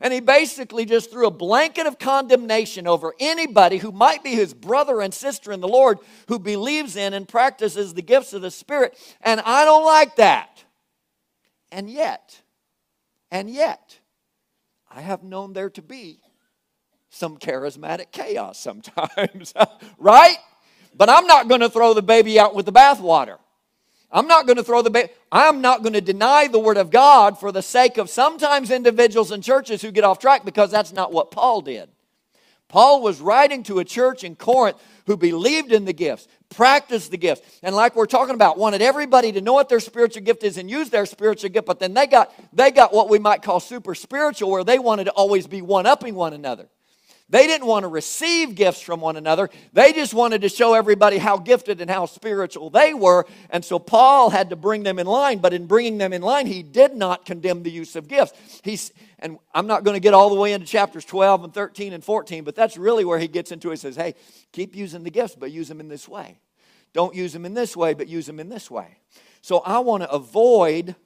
And 0.00 0.10
he 0.10 0.20
basically 0.20 0.86
just 0.86 1.10
threw 1.10 1.26
a 1.26 1.30
blanket 1.30 1.86
of 1.86 1.98
condemnation 1.98 2.86
over 2.86 3.12
anybody 3.20 3.76
who 3.76 3.92
might 3.92 4.24
be 4.24 4.30
his 4.30 4.54
brother 4.54 5.02
and 5.02 5.12
sister 5.12 5.52
in 5.52 5.60
the 5.60 5.68
Lord 5.68 5.98
who 6.28 6.38
believes 6.38 6.96
in 6.96 7.12
and 7.12 7.28
practices 7.28 7.92
the 7.92 8.00
gifts 8.00 8.32
of 8.32 8.40
the 8.40 8.50
Spirit. 8.50 8.96
And 9.20 9.38
I 9.42 9.66
don't 9.66 9.84
like 9.84 10.16
that. 10.16 10.64
And 11.70 11.90
yet, 11.90 12.40
and 13.30 13.50
yet, 13.50 13.98
I 14.90 15.02
have 15.02 15.22
known 15.22 15.52
there 15.52 15.68
to 15.68 15.82
be 15.82 16.20
some 17.12 17.36
charismatic 17.36 18.10
chaos 18.10 18.58
sometimes, 18.58 19.52
right? 19.98 20.38
But 20.96 21.10
I'm 21.10 21.26
not 21.26 21.46
going 21.46 21.60
to 21.60 21.68
throw 21.68 21.94
the 21.94 22.02
baby 22.02 22.40
out 22.40 22.54
with 22.54 22.66
the 22.66 22.72
bathwater. 22.72 23.36
I'm 24.10 24.26
not 24.26 24.46
going 24.46 24.56
to 24.56 24.64
throw 24.64 24.82
the 24.82 24.90
baby. 24.90 25.10
I'm 25.30 25.60
not 25.60 25.82
going 25.82 25.92
to 25.92 26.00
deny 26.00 26.48
the 26.48 26.58
word 26.58 26.78
of 26.78 26.90
God 26.90 27.38
for 27.38 27.52
the 27.52 27.62
sake 27.62 27.98
of 27.98 28.10
sometimes 28.10 28.70
individuals 28.70 29.30
and 29.30 29.42
churches 29.42 29.82
who 29.82 29.90
get 29.90 30.04
off 30.04 30.18
track 30.18 30.44
because 30.44 30.70
that's 30.70 30.92
not 30.92 31.12
what 31.12 31.30
Paul 31.30 31.60
did. 31.60 31.88
Paul 32.68 33.02
was 33.02 33.20
writing 33.20 33.62
to 33.64 33.78
a 33.78 33.84
church 33.84 34.24
in 34.24 34.34
Corinth 34.34 34.78
who 35.06 35.18
believed 35.18 35.72
in 35.72 35.84
the 35.84 35.92
gifts, 35.92 36.26
practiced 36.48 37.10
the 37.10 37.18
gifts, 37.18 37.42
and 37.62 37.76
like 37.76 37.94
we're 37.94 38.06
talking 38.06 38.34
about, 38.34 38.56
wanted 38.56 38.80
everybody 38.80 39.32
to 39.32 39.42
know 39.42 39.52
what 39.52 39.68
their 39.68 39.80
spiritual 39.80 40.22
gift 40.22 40.42
is 40.42 40.56
and 40.56 40.70
use 40.70 40.88
their 40.88 41.04
spiritual 41.04 41.50
gift. 41.50 41.66
But 41.66 41.78
then 41.78 41.92
they 41.92 42.06
got 42.06 42.32
they 42.54 42.70
got 42.70 42.94
what 42.94 43.10
we 43.10 43.18
might 43.18 43.42
call 43.42 43.60
super 43.60 43.94
spiritual, 43.94 44.50
where 44.50 44.64
they 44.64 44.78
wanted 44.78 45.04
to 45.04 45.10
always 45.10 45.46
be 45.46 45.60
one 45.60 45.84
upping 45.84 46.14
one 46.14 46.32
another. 46.32 46.68
They 47.32 47.46
didn't 47.46 47.66
want 47.66 47.84
to 47.84 47.88
receive 47.88 48.54
gifts 48.54 48.82
from 48.82 49.00
one 49.00 49.16
another. 49.16 49.48
They 49.72 49.94
just 49.94 50.12
wanted 50.12 50.42
to 50.42 50.50
show 50.50 50.74
everybody 50.74 51.16
how 51.16 51.38
gifted 51.38 51.80
and 51.80 51.90
how 51.90 52.04
spiritual 52.04 52.68
they 52.68 52.92
were. 52.92 53.24
And 53.48 53.64
so 53.64 53.78
Paul 53.78 54.28
had 54.28 54.50
to 54.50 54.56
bring 54.56 54.82
them 54.82 54.98
in 54.98 55.06
line. 55.06 55.38
But 55.38 55.54
in 55.54 55.64
bringing 55.64 55.96
them 55.96 56.12
in 56.12 56.20
line, 56.20 56.46
he 56.46 56.62
did 56.62 56.94
not 56.94 57.24
condemn 57.24 57.62
the 57.62 57.70
use 57.70 57.96
of 57.96 58.06
gifts. 58.06 58.34
He's, 58.62 58.92
and 59.18 59.38
I'm 59.54 59.66
not 59.66 59.82
going 59.82 59.94
to 59.94 60.00
get 60.00 60.12
all 60.12 60.28
the 60.28 60.38
way 60.38 60.52
into 60.52 60.66
chapters 60.66 61.06
12 61.06 61.44
and 61.44 61.54
13 61.54 61.94
and 61.94 62.04
14, 62.04 62.44
but 62.44 62.54
that's 62.54 62.76
really 62.76 63.06
where 63.06 63.18
he 63.18 63.28
gets 63.28 63.50
into 63.50 63.70
it. 63.70 63.72
He 63.72 63.76
says, 63.78 63.96
hey, 63.96 64.14
keep 64.52 64.76
using 64.76 65.02
the 65.02 65.10
gifts, 65.10 65.34
but 65.34 65.50
use 65.50 65.68
them 65.68 65.80
in 65.80 65.88
this 65.88 66.06
way. 66.06 66.38
Don't 66.92 67.14
use 67.14 67.32
them 67.32 67.46
in 67.46 67.54
this 67.54 67.74
way, 67.74 67.94
but 67.94 68.08
use 68.08 68.26
them 68.26 68.40
in 68.40 68.50
this 68.50 68.70
way. 68.70 68.98
So 69.40 69.60
I 69.60 69.78
want 69.78 70.02
to 70.02 70.10
avoid 70.10 70.96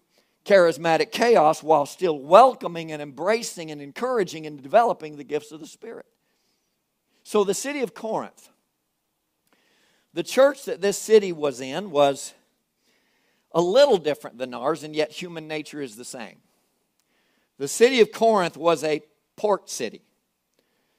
charismatic 0.45 1.12
chaos 1.12 1.62
while 1.62 1.87
still 1.87 2.18
welcoming 2.18 2.90
and 2.90 3.00
embracing 3.00 3.71
and 3.71 3.80
encouraging 3.80 4.45
and 4.45 4.61
developing 4.61 5.18
the 5.18 5.25
gifts 5.25 5.52
of 5.52 5.61
the 5.61 5.68
Spirit. 5.68 6.06
So, 7.28 7.42
the 7.42 7.54
city 7.54 7.80
of 7.80 7.92
Corinth, 7.92 8.50
the 10.14 10.23
church 10.23 10.64
that 10.66 10.80
this 10.80 10.97
city 10.97 11.33
was 11.33 11.61
in 11.61 11.90
was 11.90 12.35
a 13.50 13.61
little 13.61 13.97
different 13.97 14.38
than 14.38 14.54
ours, 14.54 14.85
and 14.85 14.95
yet 14.95 15.11
human 15.11 15.49
nature 15.49 15.83
is 15.83 15.97
the 15.97 16.04
same. 16.04 16.37
The 17.59 17.66
city 17.66 18.00
of 18.00 18.12
Corinth 18.12 18.56
was 18.56 18.85
a 18.85 19.02
port 19.35 19.68
city. 19.68 20.02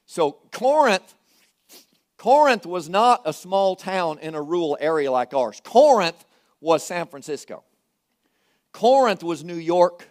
So 0.04 0.32
Corinth 0.52 1.14
Corinth 2.18 2.66
was 2.66 2.90
not 2.90 3.22
a 3.24 3.32
small 3.32 3.74
town 3.74 4.18
in 4.18 4.34
a 4.34 4.42
rural 4.42 4.76
area 4.78 5.10
like 5.10 5.32
ours. 5.32 5.62
Corinth 5.64 6.26
was 6.60 6.84
San 6.84 7.06
Francisco. 7.06 7.64
Corinth 8.72 9.22
was 9.22 9.42
New 9.42 9.56
York, 9.56 10.06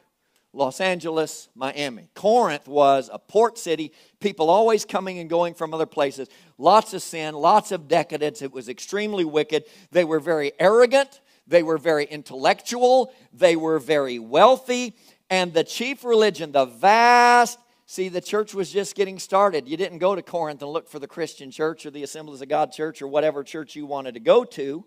Los 0.58 0.82
Angeles, 0.82 1.50
Miami. 1.56 2.10
Corinth 2.16 2.68
was 2.68 3.10
a 3.14 3.20
port 3.20 3.58
city, 3.58 3.94
people 4.20 4.50
always 4.50 4.86
coming 4.86 5.20
and 5.20 5.30
going 5.30 5.54
from 5.54 5.74
other 5.74 5.86
places. 5.86 6.28
Lots 6.58 6.94
of 6.96 7.04
sin, 7.04 7.36
lots 7.36 7.72
of 7.72 7.88
decadence. 7.88 8.42
It 8.42 8.52
was 8.52 8.68
extremely 8.68 9.24
wicked. 9.24 9.66
They 9.92 10.04
were 10.04 10.20
very 10.20 10.52
arrogant, 10.60 11.22
they 11.46 11.62
were 11.62 11.78
very 11.78 12.06
intellectual, 12.06 13.14
they 13.32 13.56
were 13.56 13.78
very 13.78 14.18
wealthy, 14.18 14.96
and 15.30 15.54
the 15.54 15.64
chief 15.64 16.04
religion, 16.04 16.52
the 16.52 16.66
vast 16.66 17.60
See, 17.90 18.10
the 18.10 18.20
church 18.20 18.54
was 18.54 18.70
just 18.70 18.96
getting 18.96 19.18
started. 19.18 19.66
You 19.66 19.78
didn't 19.78 20.00
go 20.00 20.14
to 20.14 20.22
Corinth 20.22 20.62
and 20.62 20.70
look 20.70 20.90
for 20.90 21.00
the 21.00 21.08
Christian 21.08 21.52
church 21.52 21.86
or 21.86 21.90
the 21.90 22.04
Assemblies 22.04 22.42
of 22.42 22.50
God 22.50 22.74
church 22.74 23.02
or 23.02 23.08
whatever 23.08 23.46
church 23.46 23.78
you 23.78 23.86
wanted 23.86 24.16
to 24.16 24.20
go 24.20 24.44
to. 24.44 24.86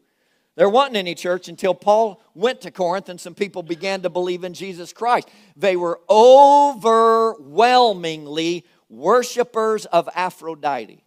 There 0.56 0.68
wasn't 0.68 0.96
any 0.96 1.14
church 1.14 1.46
until 1.48 1.74
Paul 1.74 2.20
went 2.34 2.60
to 2.62 2.70
Corinth 2.70 3.08
and 3.08 3.20
some 3.20 3.34
people 3.34 3.62
began 3.62 4.02
to 4.02 4.10
believe 4.10 4.44
in 4.44 4.52
Jesus 4.52 4.92
Christ. 4.92 5.28
They 5.56 5.76
were 5.76 6.00
overwhelmingly 6.10 8.66
worshipers 8.88 9.86
of 9.86 10.08
Aphrodite. 10.14 11.02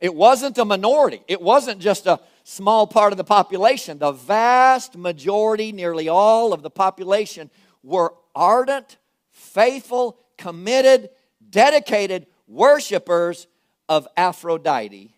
It 0.00 0.14
wasn't 0.14 0.58
a 0.58 0.64
minority, 0.64 1.22
it 1.28 1.40
wasn't 1.40 1.80
just 1.80 2.06
a 2.06 2.20
small 2.44 2.86
part 2.86 3.12
of 3.12 3.16
the 3.16 3.24
population. 3.24 3.98
The 3.98 4.12
vast 4.12 4.96
majority, 4.96 5.72
nearly 5.72 6.08
all 6.08 6.52
of 6.52 6.62
the 6.62 6.70
population, 6.70 7.50
were 7.82 8.14
ardent 8.34 8.96
faithful, 9.38 10.18
committed, 10.36 11.10
dedicated 11.48 12.26
worshipers 12.46 13.46
of 13.88 14.06
Aphrodite, 14.16 15.14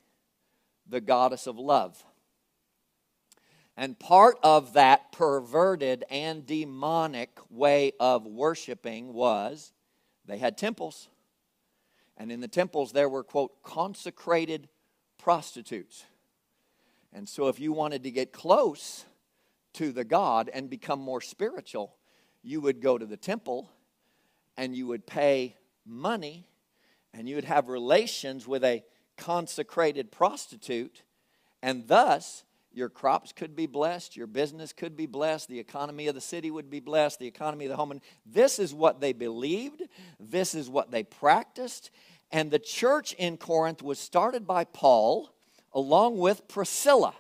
the 0.89 1.01
goddess 1.01 1.47
of 1.47 1.59
love. 1.59 2.03
And 3.81 3.99
part 3.99 4.37
of 4.43 4.75
that 4.75 5.11
perverted 5.11 6.05
and 6.11 6.45
demonic 6.45 7.31
way 7.49 7.93
of 7.99 8.27
worshiping 8.27 9.15
was 9.15 9.73
they 10.27 10.37
had 10.37 10.59
temples. 10.59 11.09
And 12.19 12.31
in 12.31 12.43
the 12.43 12.47
temples, 12.47 12.93
there 12.93 13.09
were, 13.09 13.25
quote, 13.25 13.63
consecrated 13.63 14.69
prostitutes. 15.17 16.05
And 17.11 17.27
so, 17.27 17.49
if 17.49 17.59
you 17.59 17.73
wanted 17.73 18.03
to 18.03 18.11
get 18.11 18.35
close 18.35 19.07
to 19.73 19.93
the 19.93 20.05
God 20.05 20.51
and 20.53 20.69
become 20.69 21.01
more 21.01 21.23
spiritual, 21.23 21.97
you 22.43 22.61
would 22.61 22.83
go 22.83 22.99
to 22.99 23.07
the 23.07 23.17
temple 23.17 23.71
and 24.59 24.77
you 24.77 24.89
would 24.89 25.07
pay 25.07 25.57
money 25.87 26.47
and 27.15 27.27
you 27.27 27.35
would 27.35 27.47
have 27.47 27.69
relations 27.69 28.47
with 28.47 28.63
a 28.63 28.85
consecrated 29.17 30.13
prostitute, 30.13 31.03
and 31.63 31.89
thus 31.89 32.45
your 32.73 32.89
crops 32.89 33.33
could 33.33 33.57
be 33.57 33.67
blessed, 33.67 34.17
your 34.17 34.27
business 34.27 34.73
could 34.73 34.97
be 34.97 35.07
blessed, 35.07 35.49
the 35.49 35.59
economy 35.59 36.07
of 36.07 36.15
the 36.15 36.21
city 36.21 36.51
would 36.51 36.71
be 36.71 36.81
blessed, 36.81 37.19
the 37.19 37.27
economy 37.27 37.65
of 37.65 37.71
the 37.71 37.77
home. 37.77 37.91
And 37.91 38.01
this 38.25 38.59
is 38.59 38.73
what 38.73 39.01
they 39.01 39.13
believed, 39.13 39.83
this 40.19 40.55
is 40.55 40.69
what 40.69 40.91
they 40.91 41.03
practiced. 41.03 41.91
And 42.31 42.51
the 42.51 42.59
church 42.59 43.13
in 43.15 43.37
Corinth 43.37 43.83
was 43.83 43.99
started 43.99 44.47
by 44.47 44.65
Paul 44.65 45.35
along 45.73 46.19
with 46.19 46.49
Priscilla 46.49 47.15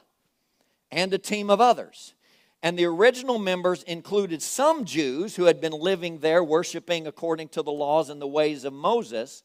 and 0.91 1.13
a 1.13 1.19
team 1.19 1.51
of 1.51 1.61
others. 1.61 2.15
And 2.63 2.79
the 2.79 2.85
original 2.85 3.39
members 3.39 3.83
included 3.85 4.43
some 4.43 4.85
Jews 4.85 5.37
who 5.37 5.45
had 5.45 5.61
been 5.61 5.73
living 5.73 6.19
there 6.19 6.45
worshiping 6.45 7.07
according 7.07 7.49
to 7.51 7.63
the 7.63 7.73
laws 7.73 8.11
and 8.11 8.21
the 8.21 8.27
ways 8.27 8.65
of 8.65 8.73
Moses. 8.73 9.43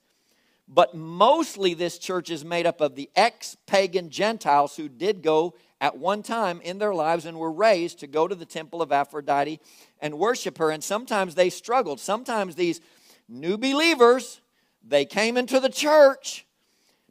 But 0.68 0.96
mostly 0.96 1.74
this 1.74 1.98
church 1.98 2.30
is 2.32 2.44
made 2.44 2.66
up 2.66 2.82
of 2.82 2.96
the 2.96 3.10
ex 3.16 3.56
pagan 3.68 4.10
Gentiles 4.10 4.76
who 4.76 4.90
did 4.90 5.22
go 5.22 5.54
at 5.80 5.98
one 5.98 6.24
time 6.24 6.60
in 6.62 6.80
their 6.80 6.94
lives 6.94 7.26
and 7.26 7.38
were 7.38 7.52
raised 7.52 8.00
to 8.00 8.08
go 8.08 8.28
to 8.28 8.34
the 8.34 8.46
temple 8.46 8.82
of 8.82 8.92
Aphrodite 8.92 9.60
and 10.00 10.18
worship 10.18 10.58
her. 10.58 10.72
And 10.72 10.84
sometimes 10.84 11.36
they 11.36 11.50
struggled. 11.50 12.00
Sometimes 12.00 12.56
these 12.56 12.82
new 13.30 13.58
believers, 13.58 14.42
they 14.84 15.06
came 15.06 15.38
into 15.38 15.60
the 15.60 15.70
church, 15.70 16.46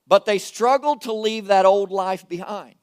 but 0.07 0.27
they 0.27 0.39
struggled 0.39 1.03
to 1.03 1.13
leave 1.13 1.47
that 1.47 1.67
old 1.67 1.91
life 1.91 2.29
behind. 2.29 2.75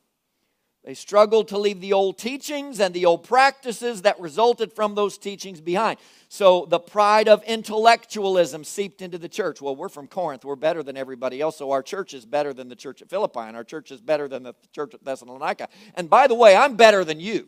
They 0.84 0.96
struggled 0.96 1.48
to 1.50 1.60
leave 1.60 1.80
the 1.80 1.94
old 1.94 2.18
teachings 2.18 2.80
and 2.80 2.92
the 2.92 3.06
old 3.06 3.24
practices 3.24 4.02
that 4.02 4.20
resulted 4.20 4.74
from 4.74 4.96
those 4.96 5.16
teachings 5.20 5.62
behind. 5.62 6.00
So 6.28 6.66
the 6.66 6.80
pride 6.80 7.28
of 7.28 7.44
intellectualism 7.44 8.64
seeped 8.64 9.04
into 9.04 9.20
the 9.20 9.30
church. 9.30 9.62
Well, 9.62 9.76
we're 9.76 9.90
from 9.90 10.08
Corinth. 10.08 10.44
We're 10.44 10.56
better 10.56 10.82
than 10.82 10.98
everybody 10.98 11.40
else, 11.40 11.58
so 11.58 11.70
our 11.70 11.84
church 11.84 12.16
is 12.16 12.26
better 12.26 12.52
than 12.52 12.68
the 12.68 12.76
church 12.76 13.04
at 13.04 13.10
Philippi, 13.10 13.42
and 13.42 13.56
our 13.56 13.64
church 13.64 13.92
is 13.92 14.02
better 14.02 14.28
than 14.28 14.42
the 14.42 14.56
church 14.72 14.96
at 14.96 15.06
Thessalonica. 15.06 15.68
And 15.94 16.10
by 16.10 16.26
the 16.26 16.36
way, 16.36 16.56
I'm 16.56 16.76
better 16.76 17.04
than 17.04 17.20
you. 17.20 17.48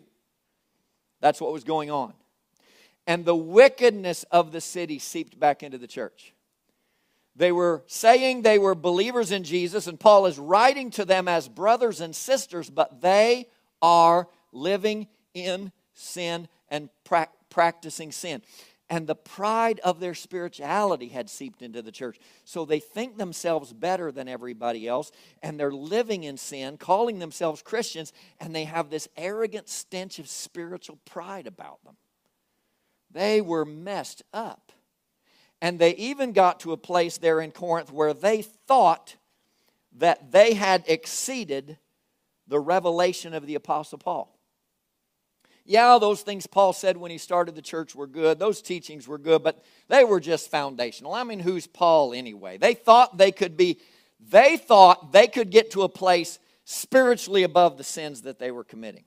That's 1.20 1.42
what 1.42 1.54
was 1.54 1.64
going 1.64 1.90
on. 1.90 2.14
And 3.08 3.26
the 3.26 3.36
wickedness 3.36 4.24
of 4.32 4.52
the 4.52 4.62
city 4.62 5.00
seeped 5.00 5.40
back 5.40 5.64
into 5.64 5.80
the 5.80 5.88
church. 5.88 6.33
They 7.36 7.52
were 7.52 7.84
saying 7.88 8.42
they 8.42 8.60
were 8.60 8.76
believers 8.76 9.32
in 9.32 9.44
Jesus, 9.44 9.88
and 9.88 10.00
Paul 10.00 10.28
is 10.28 10.38
writing 10.38 10.92
to 10.92 11.06
them 11.06 11.28
as 11.28 11.48
brothers 11.48 12.00
and 12.00 12.16
sisters, 12.16 12.70
but 12.70 13.02
they 13.02 13.48
are 13.82 14.28
living 14.52 15.08
in 15.34 15.72
sin 15.94 16.48
and 16.70 16.90
pra- 17.04 17.30
practicing 17.50 18.12
sin. 18.12 18.42
And 18.90 19.08
the 19.08 19.16
pride 19.16 19.80
of 19.80 20.00
their 20.00 20.14
spirituality 20.14 21.08
had 21.08 21.28
seeped 21.28 21.64
into 21.64 21.82
the 21.82 21.92
church. 21.92 22.20
So 22.46 22.66
they 22.66 22.80
think 22.80 23.18
themselves 23.18 23.74
better 23.74 24.12
than 24.12 24.28
everybody 24.28 24.88
else, 24.88 25.12
and 25.42 25.60
they're 25.60 25.72
living 25.72 26.24
in 26.26 26.38
sin, 26.38 26.78
calling 26.78 27.18
themselves 27.18 27.64
Christians, 27.64 28.14
and 28.40 28.54
they 28.54 28.66
have 28.66 28.92
this 28.92 29.08
arrogant 29.18 29.70
stench 29.70 30.20
of 30.20 30.28
spiritual 30.28 31.00
pride 31.06 31.48
about 31.48 31.84
them. 31.84 31.96
They 33.10 33.42
were 33.42 33.66
messed 33.66 34.22
up. 34.34 34.72
And 35.64 35.80
they 35.80 35.96
even 35.96 36.34
got 36.34 36.60
to 36.60 36.74
a 36.74 36.78
place 36.78 37.18
there 37.18 37.40
in 37.40 37.52
Corinth 37.52 37.90
where 37.90 38.14
they 38.14 38.42
thought 38.42 39.16
that 39.98 40.30
they 40.30 40.56
had 40.56 40.84
exceeded 40.88 41.78
the 42.50 42.60
revelation 42.60 43.34
of 43.34 43.48
the 43.48 43.56
Apostle 43.56 43.98
Paul. 43.98 44.38
Yeah, 45.64 46.00
those 46.02 46.22
things 46.22 46.48
Paul 46.48 46.74
said 46.74 46.98
when 46.98 47.12
he 47.12 47.18
started 47.18 47.56
the 47.56 47.62
church 47.62 47.96
were 47.96 48.08
good. 48.08 48.40
Those 48.40 48.62
teachings 48.62 49.08
were 49.08 49.18
good, 49.18 49.42
but 49.42 49.64
they 49.88 50.04
were 50.04 50.20
just 50.20 50.52
foundational. 50.52 51.14
I 51.14 51.24
mean, 51.24 51.40
who's 51.40 51.66
Paul 51.66 52.14
anyway? 52.14 52.58
They 52.58 52.74
thought 52.74 53.18
they 53.18 53.32
could 53.32 53.56
be, 53.56 53.80
they 54.20 54.58
thought 54.58 55.14
they 55.14 55.28
could 55.28 55.50
get 55.50 55.72
to 55.72 55.84
a 55.84 55.90
place 55.90 56.40
spiritually 56.66 57.44
above 57.44 57.78
the 57.78 57.86
sins 57.86 58.24
that 58.24 58.38
they 58.38 58.52
were 58.52 58.66
committing. 58.66 59.06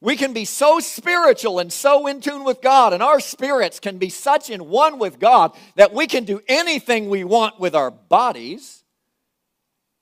We 0.00 0.16
can 0.16 0.32
be 0.32 0.44
so 0.44 0.78
spiritual 0.78 1.58
and 1.58 1.72
so 1.72 2.06
in 2.06 2.20
tune 2.20 2.44
with 2.44 2.60
God, 2.60 2.92
and 2.92 3.02
our 3.02 3.20
spirits 3.20 3.80
can 3.80 3.98
be 3.98 4.10
such 4.10 4.50
in 4.50 4.68
one 4.68 4.98
with 4.98 5.18
God 5.18 5.56
that 5.76 5.94
we 5.94 6.06
can 6.06 6.24
do 6.24 6.40
anything 6.48 7.08
we 7.08 7.24
want 7.24 7.58
with 7.58 7.74
our 7.74 7.90
bodies 7.90 8.84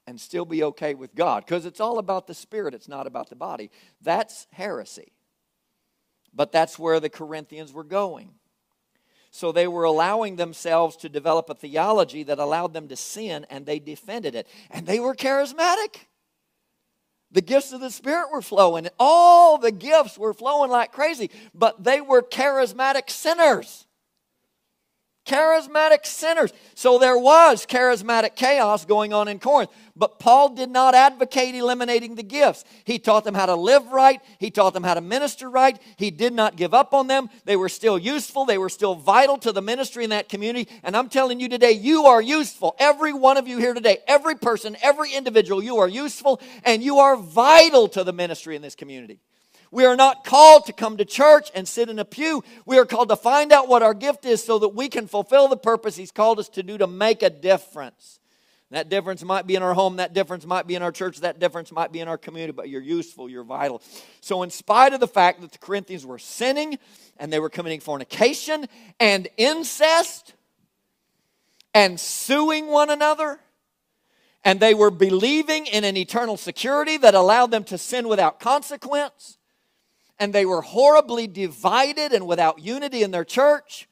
and 0.07 0.21
still 0.21 0.45
be 0.45 0.65
okay 0.65 0.95
with 0.95 1.15
God 1.15 1.45
because 1.45 1.65
it's 1.65 1.81
all 1.81 1.99
about 1.99 2.27
the 2.27 2.35
spirit, 2.35 2.75
it's 2.75 2.89
not 2.89 3.07
about 3.07 3.31
the 3.31 3.37
body. 3.37 3.71
That's 4.03 4.47
heresy. 4.51 5.13
But 6.35 6.51
that's 6.51 6.79
where 6.79 6.99
the 6.99 7.09
Corinthians 7.09 7.73
were 7.73 7.85
going. 7.85 8.31
So 9.31 9.51
they 9.51 9.67
were 9.67 9.85
allowing 9.85 10.37
themselves 10.37 10.97
to 10.99 11.09
develop 11.09 11.51
a 11.51 11.55
theology 11.55 12.23
that 12.25 12.39
allowed 12.39 12.73
them 12.73 12.89
to 12.89 12.97
sin, 12.97 13.47
and 13.51 13.67
they 13.67 13.79
defended 13.79 14.35
it. 14.35 14.47
And 14.71 14.87
they 14.87 15.01
were 15.01 15.15
charismatic. 15.15 16.07
The 17.35 17.43
gifts 17.43 17.73
of 17.73 17.81
the 17.81 17.91
Spirit 17.91 18.31
were 18.33 18.41
flowing. 18.41 18.89
All 18.99 19.59
the 19.59 19.73
gifts 19.73 20.17
were 20.17 20.33
flowing 20.33 20.71
like 20.71 20.93
crazy, 20.93 21.31
but 21.53 21.83
they 21.83 22.01
were 22.01 22.23
charismatic 22.23 23.11
sinners. 23.11 23.84
Charismatic 25.27 26.05
sinners. 26.05 26.53
So 26.75 26.99
there 26.99 27.17
was 27.17 27.65
charismatic 27.65 28.37
chaos 28.37 28.85
going 28.85 29.15
on 29.15 29.27
in 29.27 29.39
Corinth. 29.39 29.71
But 29.97 30.19
Paul 30.19 30.51
did 30.51 30.71
not 30.71 30.95
advocate 30.95 31.55
eliminating 31.55 32.15
the 32.17 32.23
gifts. 32.23 32.65
He 32.85 32.99
taught 32.99 33.25
them 33.25 33.35
how 33.35 33.47
to 33.47 33.55
live 33.55 33.87
right, 33.87 34.21
he 34.39 34.51
taught 34.51 34.75
them 34.75 34.83
how 34.83 34.95
to 34.95 35.01
minister 35.01 35.49
right. 35.49 35.81
He 35.97 36.11
did 36.11 36.35
not 36.35 36.57
give 36.57 36.75
up 36.75 36.93
on 36.93 37.07
them. 37.07 37.31
They 37.45 37.57
were 37.57 37.69
still 37.69 37.97
useful, 37.97 38.45
they 38.45 38.59
were 38.59 38.69
still 38.69 38.95
vital 38.95 39.39
to 39.39 39.53
the 39.53 39.63
ministry 39.63 40.05
in 40.05 40.11
that 40.11 40.29
community. 40.29 40.69
And 40.83 40.97
I'm 40.97 41.09
telling 41.09 41.41
you 41.41 41.49
today, 41.49 41.73
you 41.73 42.05
are 42.07 42.21
useful. 42.21 42.75
Every 42.79 43.13
one 43.13 43.37
of 43.37 43.49
you 43.49 43.59
here 43.59 43.73
today, 43.73 43.99
every 44.07 44.35
person, 44.35 44.77
every 44.83 45.13
individual, 45.13 45.63
you 45.63 45.79
are 45.79 45.89
useful 45.89 46.41
and 46.65 46.83
you 46.83 46.99
are 46.99 47.17
vital 47.17 47.89
to 47.89 48.05
the 48.05 48.13
ministry 48.13 48.57
in 48.57 48.63
this 48.63 48.75
community. 48.75 49.21
We 49.75 49.87
are 49.87 49.97
not 49.97 50.23
called 50.23 50.67
to 50.67 50.73
come 50.73 50.99
to 50.99 51.05
church 51.05 51.51
and 51.53 51.67
sit 51.67 51.89
in 51.89 51.99
a 51.99 52.05
pew. 52.05 52.45
We 52.65 52.79
are 52.79 52.87
called 52.87 53.09
to 53.09 53.17
find 53.17 53.53
out 53.53 53.67
what 53.67 53.83
our 53.83 53.93
gift 53.93 54.25
is 54.25 54.41
so 54.41 54.61
that 54.61 54.69
we 54.69 54.89
can 54.89 55.09
fulfill 55.09 55.49
the 55.49 55.57
purpose 55.57 55.97
He's 55.97 56.13
called 56.13 56.39
us 56.39 56.49
to 56.51 56.63
do 56.63 56.79
to 56.79 56.87
make 56.87 57.25
a 57.25 57.29
difference. 57.31 58.21
That 58.71 58.89
difference 58.89 59.25
might 59.25 59.49
be 59.49 59.57
in 59.57 59.65
our 59.65 59.75
home, 59.75 59.97
that 59.97 60.15
difference 60.15 60.47
might 60.47 60.69
be 60.69 60.77
in 60.77 60.83
our 60.83 60.93
church, 60.93 61.19
that 61.23 61.41
difference 61.41 61.73
might 61.73 61.91
be 61.91 61.99
in 61.99 62.07
our 62.07 62.17
community, 62.17 62.53
but 62.53 62.69
you're 62.69 62.81
useful, 62.81 63.29
you're 63.29 63.43
vital. 63.43 63.83
So, 64.21 64.45
in 64.45 64.51
spite 64.51 64.95
of 64.95 65.01
the 65.01 65.09
fact 65.09 65.41
that 65.41 65.51
the 65.51 65.59
Corinthians 65.59 66.07
were 66.07 66.21
sinning 66.21 66.79
and 67.17 67.33
they 67.33 67.41
were 67.41 67.51
committing 67.51 67.81
fornication 67.81 68.69
and 69.01 69.27
incest 69.37 70.35
and 71.75 71.99
suing 71.99 72.69
one 72.69 72.91
another, 72.91 73.41
and 74.45 74.61
they 74.61 74.75
were 74.75 74.93
believing 74.93 75.67
in 75.67 75.83
an 75.83 75.97
eternal 75.97 76.37
security 76.37 76.97
that 76.97 77.15
allowed 77.15 77.51
them 77.51 77.65
to 77.65 77.77
sin 77.77 78.07
without 78.07 78.39
consequence, 78.39 79.37
and 80.19 80.33
they 80.33 80.47
were 80.47 80.63
horribly 80.63 81.27
divided 81.27 82.13
and 82.13 82.27
without 82.27 82.61
unity 82.61 83.03
in 83.03 83.11
their 83.11 83.25
church, 83.25 83.89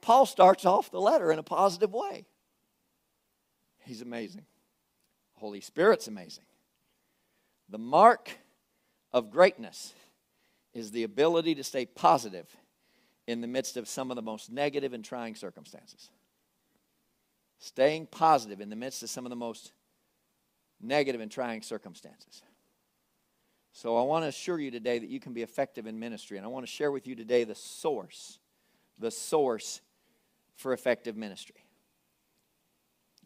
Paul 0.00 0.26
starts 0.26 0.64
off 0.64 0.90
the 0.90 1.00
letter 1.00 1.32
in 1.32 1.38
a 1.38 1.42
positive 1.42 1.92
way. 1.92 2.26
He's 3.84 4.00
amazing. 4.00 4.44
Holy 5.34 5.60
Spirit's 5.60 6.08
amazing. 6.08 6.44
The 7.68 7.78
mark 7.78 8.30
of 9.12 9.30
greatness 9.30 9.94
is 10.72 10.90
the 10.90 11.02
ability 11.02 11.54
to 11.54 11.64
stay 11.64 11.86
positive 11.86 12.46
in 13.26 13.40
the 13.40 13.46
midst 13.46 13.76
of 13.76 13.88
some 13.88 14.10
of 14.10 14.16
the 14.16 14.22
most 14.22 14.50
negative 14.50 14.92
and 14.92 15.04
trying 15.04 15.34
circumstances. 15.34 16.10
Staying 17.58 18.06
positive 18.06 18.60
in 18.60 18.68
the 18.68 18.76
midst 18.76 19.02
of 19.02 19.10
some 19.10 19.24
of 19.24 19.30
the 19.30 19.36
most 19.36 19.72
negative 20.80 21.20
and 21.20 21.30
trying 21.30 21.62
circumstances. 21.62 22.42
So, 23.76 23.96
I 23.96 24.02
want 24.02 24.22
to 24.22 24.28
assure 24.28 24.60
you 24.60 24.70
today 24.70 25.00
that 25.00 25.08
you 25.08 25.18
can 25.18 25.32
be 25.32 25.42
effective 25.42 25.88
in 25.88 25.98
ministry. 25.98 26.36
And 26.36 26.46
I 26.46 26.48
want 26.48 26.64
to 26.64 26.70
share 26.70 26.92
with 26.92 27.08
you 27.08 27.16
today 27.16 27.42
the 27.42 27.56
source, 27.56 28.38
the 29.00 29.10
source 29.10 29.80
for 30.54 30.72
effective 30.72 31.16
ministry. 31.16 31.56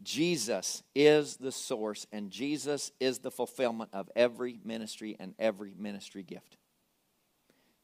Jesus 0.02 0.82
is 0.94 1.36
the 1.36 1.52
source, 1.52 2.06
and 2.12 2.30
Jesus 2.30 2.92
is 2.98 3.18
the 3.18 3.30
fulfillment 3.30 3.90
of 3.92 4.10
every 4.16 4.58
ministry 4.64 5.18
and 5.20 5.34
every 5.38 5.74
ministry 5.76 6.22
gift. 6.22 6.56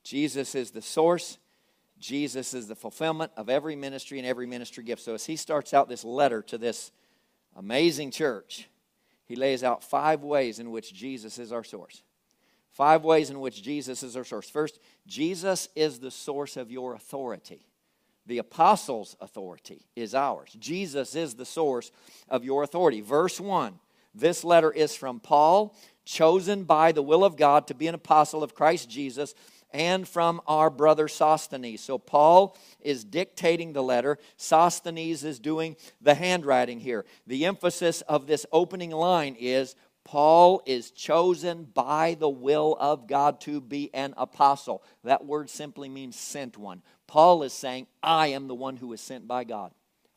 Jesus 0.02 0.54
is 0.54 0.70
the 0.70 0.80
source. 0.80 1.36
Jesus 1.98 2.54
is 2.54 2.66
the 2.66 2.74
fulfillment 2.74 3.32
of 3.36 3.50
every 3.50 3.76
ministry 3.76 4.18
and 4.18 4.26
every 4.26 4.46
ministry 4.46 4.84
gift. 4.84 5.02
So, 5.02 5.12
as 5.12 5.26
he 5.26 5.36
starts 5.36 5.74
out 5.74 5.90
this 5.90 6.02
letter 6.02 6.40
to 6.44 6.56
this 6.56 6.92
amazing 7.56 8.10
church, 8.10 8.70
he 9.26 9.36
lays 9.36 9.62
out 9.62 9.84
five 9.84 10.22
ways 10.22 10.60
in 10.60 10.70
which 10.70 10.94
Jesus 10.94 11.38
is 11.38 11.52
our 11.52 11.62
source. 11.62 12.02
Five 12.74 13.04
ways 13.04 13.30
in 13.30 13.40
which 13.40 13.62
Jesus 13.62 14.02
is 14.02 14.16
our 14.16 14.24
source. 14.24 14.50
First, 14.50 14.78
Jesus 15.06 15.68
is 15.74 16.00
the 16.00 16.10
source 16.10 16.56
of 16.56 16.70
your 16.70 16.94
authority. 16.94 17.66
The 18.26 18.38
apostles' 18.38 19.16
authority 19.20 19.86
is 19.96 20.14
ours. 20.14 20.54
Jesus 20.58 21.14
is 21.14 21.34
the 21.34 21.44
source 21.46 21.90
of 22.28 22.44
your 22.44 22.62
authority. 22.62 23.00
Verse 23.00 23.40
1 23.40 23.78
this 24.14 24.44
letter 24.44 24.70
is 24.70 24.94
from 24.94 25.18
Paul, 25.18 25.74
chosen 26.04 26.64
by 26.64 26.92
the 26.92 27.02
will 27.02 27.24
of 27.24 27.36
God 27.36 27.66
to 27.66 27.74
be 27.74 27.88
an 27.88 27.94
apostle 27.94 28.42
of 28.42 28.54
Christ 28.54 28.88
Jesus, 28.88 29.34
and 29.72 30.06
from 30.06 30.40
our 30.46 30.70
brother 30.70 31.08
Sosthenes. 31.08 31.80
So 31.80 31.98
Paul 31.98 32.56
is 32.80 33.02
dictating 33.02 33.72
the 33.72 33.82
letter, 33.82 34.18
Sosthenes 34.36 35.24
is 35.24 35.40
doing 35.40 35.74
the 36.00 36.14
handwriting 36.14 36.78
here. 36.78 37.04
The 37.26 37.44
emphasis 37.44 38.00
of 38.02 38.28
this 38.28 38.46
opening 38.52 38.92
line 38.92 39.36
is 39.38 39.74
Paul 40.04 40.62
is 40.66 40.90
chosen 40.90 41.64
by 41.64 42.14
the 42.14 42.28
will 42.28 42.76
of 42.78 43.06
God 43.06 43.40
to 43.42 43.60
be 43.60 43.92
an 43.94 44.14
apostle. 44.16 44.82
That 45.02 45.24
word 45.24 45.48
simply 45.48 45.88
means 45.88 46.16
sent 46.16 46.58
one. 46.58 46.82
Paul 47.06 47.42
is 47.42 47.52
saying, 47.52 47.86
I 48.02 48.28
am 48.28 48.46
the 48.46 48.54
one 48.54 48.76
who 48.76 48.92
is 48.92 49.00
sent 49.00 49.26
by 49.26 49.44
God. 49.44 49.72